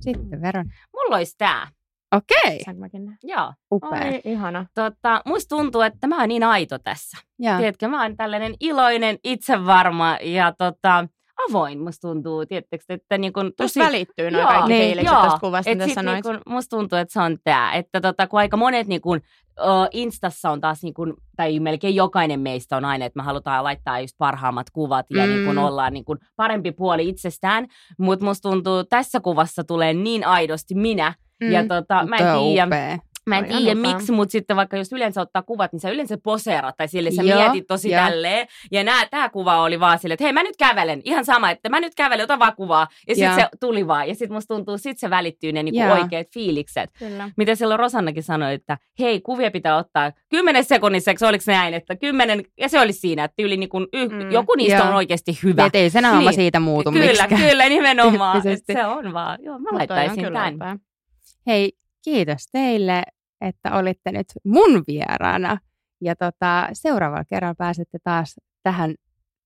sitten 0.00 0.42
Veron. 0.42 0.66
Mulla 0.92 1.16
olisi 1.16 1.34
tää. 1.38 1.68
Okei, 2.16 2.60
nähdä? 2.92 3.18
Joo. 3.22 3.52
upea. 3.72 4.04
Oi, 4.04 4.20
ihana. 4.24 4.66
Tota, 4.74 5.22
musta 5.26 5.56
tuntuu, 5.56 5.80
että 5.80 6.06
mä 6.06 6.18
oon 6.20 6.28
niin 6.28 6.44
aito 6.44 6.78
tässä. 6.78 7.18
Ja. 7.38 7.58
Tiedätkö, 7.58 7.88
mä 7.88 8.02
oon 8.02 8.16
tällainen 8.16 8.54
iloinen, 8.60 9.18
itsevarma 9.24 10.16
ja 10.22 10.52
tota, 10.58 11.08
avoin 11.50 11.80
musta 11.80 12.08
tuntuu. 12.08 12.46
Tiedättekö, 12.46 12.84
että 12.88 13.18
niin 13.18 13.32
kun 13.32 13.52
Tuossa 13.56 13.80
tosi... 13.80 13.86
välittyy 13.92 14.30
noin 14.30 14.46
kaikki 14.46 14.68
niin, 14.68 14.82
fiilikset 14.82 15.18
tästä 15.22 15.38
kuvasta, 15.40 15.70
Et 15.70 15.78
mitä 15.78 15.86
sit 15.86 15.94
sanoit. 15.94 16.24
Niin 16.24 16.40
kun, 16.44 16.52
musta 16.52 16.76
tuntuu, 16.76 16.98
että 16.98 17.12
se 17.12 17.20
on 17.20 17.38
tää. 17.44 17.72
Että 17.72 18.00
tota, 18.00 18.26
kun 18.26 18.38
aika 18.38 18.56
monet 18.56 18.86
niin 18.86 19.00
kun, 19.00 19.20
ö, 19.60 19.62
Instassa 19.92 20.50
on 20.50 20.60
taas, 20.60 20.82
niin 20.82 20.94
kun, 20.94 21.16
tai 21.36 21.60
melkein 21.60 21.94
jokainen 21.94 22.40
meistä 22.40 22.76
on 22.76 22.84
aina, 22.84 23.04
että 23.04 23.18
me 23.18 23.22
halutaan 23.22 23.64
laittaa 23.64 24.00
just 24.00 24.14
parhaammat 24.18 24.70
kuvat 24.70 25.06
ja 25.10 25.26
Mm. 25.26 25.30
niin 25.32 25.46
kun 25.46 25.58
ollaan 25.58 25.92
niin 25.92 26.04
kun 26.04 26.18
parempi 26.36 26.72
puoli 26.72 27.08
itsestään. 27.08 27.66
Mutta 27.98 28.24
musta 28.24 28.48
tuntuu, 28.50 28.84
tässä 28.84 29.20
kuvassa 29.20 29.64
tulee 29.64 29.94
niin 29.94 30.26
aidosti 30.26 30.74
minä. 30.74 31.14
Mm. 31.40 31.52
Ja 31.52 31.66
tota, 31.68 32.06
mä 32.06 32.16
en 32.16 32.38
tiedä. 32.38 32.98
Mä 33.26 33.38
en 33.38 33.44
tiedä 33.44 33.74
miksi, 33.74 34.12
mutta 34.12 34.32
sitten 34.32 34.56
vaikka 34.56 34.76
jos 34.76 34.92
yleensä 34.92 35.20
ottaa 35.20 35.42
kuvat, 35.42 35.72
niin 35.72 35.80
sä 35.80 35.90
yleensä 35.90 36.18
poseerat 36.24 36.76
tai 36.76 36.88
sille 36.88 37.10
sä 37.10 37.22
Joo, 37.22 37.38
mietit 37.40 37.66
tosi 37.66 37.90
joo. 37.90 38.02
tälleen. 38.04 38.46
Ja 38.72 38.84
nää, 38.84 39.06
tää 39.10 39.28
kuva 39.28 39.62
oli 39.62 39.80
vaan 39.80 39.98
silleen, 39.98 40.14
että 40.14 40.24
hei 40.24 40.32
mä 40.32 40.42
nyt 40.42 40.56
kävelen. 40.58 41.00
Ihan 41.04 41.24
sama, 41.24 41.50
että 41.50 41.68
mä 41.68 41.80
nyt 41.80 41.94
kävelen, 41.94 42.24
ota 42.24 42.38
vaan 42.38 42.56
kuvaa. 42.56 42.86
Ja 43.08 43.14
Joo. 43.14 43.16
sitten 43.16 43.34
se 43.34 43.48
tuli 43.60 43.86
vaan. 43.86 44.08
Ja 44.08 44.14
sitten 44.14 44.32
musta 44.32 44.54
tuntuu, 44.54 44.78
sit 44.78 44.98
se 44.98 45.10
välittyy 45.10 45.52
ne 45.52 45.62
niinku 45.62 45.80
Joo. 45.80 45.92
oikeat 45.92 46.26
fiilikset. 46.34 46.90
Kyllä. 46.98 47.30
Mitä 47.36 47.54
silloin 47.54 47.80
Rosannakin 47.80 48.22
sanoi, 48.22 48.54
että 48.54 48.78
hei, 48.98 49.20
kuvia 49.20 49.50
pitää 49.50 49.76
ottaa 49.76 50.12
kymmenen 50.30 50.64
sekunniseksi, 50.64 51.24
oliko 51.26 51.44
näin, 51.46 51.74
että 51.74 51.96
kymmenen, 51.96 52.42
ja 52.60 52.68
se 52.68 52.80
oli 52.80 52.92
siinä, 52.92 53.24
että 53.24 53.42
yli 53.42 53.56
niinku, 53.56 53.80
y, 53.92 54.08
Mm. 54.08 54.30
joku 54.30 54.54
niistä 54.54 54.78
Joo. 54.78 54.88
on 54.88 54.94
oikeasti 54.94 55.38
hyvä. 55.42 55.66
Et 55.66 55.74
ei 55.74 55.90
se 55.90 56.00
naama 56.00 56.20
Niin. 56.20 56.34
siitä 56.34 56.60
muutu 56.60 56.92
Kyllä, 56.92 57.06
miksikään. 57.06 57.40
kyllä, 57.40 57.68
nimenomaan. 57.68 58.42
Se 58.72 58.86
on 58.86 59.12
vaan, 59.12 59.38
joo, 59.42 59.58
mä 59.58 59.68
Mut 59.70 59.78
laittaisin 59.78 60.24
tämän. 60.24 60.78
Hei, 61.46 61.72
kiitos 62.04 62.46
teille, 62.52 63.02
että 63.40 63.72
olitte 63.72 64.12
nyt 64.12 64.26
mun 64.44 64.84
vieraana. 64.86 65.58
Ja 66.00 66.16
tota, 66.16 66.68
seuraavalla 66.72 67.24
kerralla 67.24 67.54
pääsette 67.54 67.98
taas 68.04 68.40
tähän, 68.62 68.94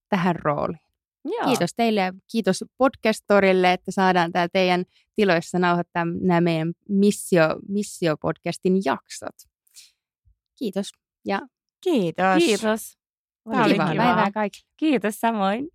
tähän 0.09 0.37
rooliin. 0.37 0.81
Joo. 1.25 1.45
Kiitos 1.45 1.71
teille 1.77 2.01
ja 2.01 2.13
kiitos 2.33 2.65
Podcastorille, 2.79 3.73
että 3.73 3.91
saadaan 3.91 4.33
täällä 4.33 4.49
teidän 4.53 4.85
tiloissa 5.15 5.59
nauhoittaa 5.59 6.05
nämä 6.21 6.41
meidän 6.41 6.73
Missio, 6.89 7.49
Missio-podcastin 7.69 8.83
jaksot. 8.85 9.37
Kiitos 10.59 10.91
ja 11.25 11.41
Kiitos. 11.81 12.39
Kiitos. 12.39 12.99
Tää 13.53 13.65
oli 13.65 13.73
kivaa. 13.73 13.87
päivää 13.87 14.31
kaikille. 14.31 14.69
Kiitos 14.77 15.21
samoin. 15.21 15.69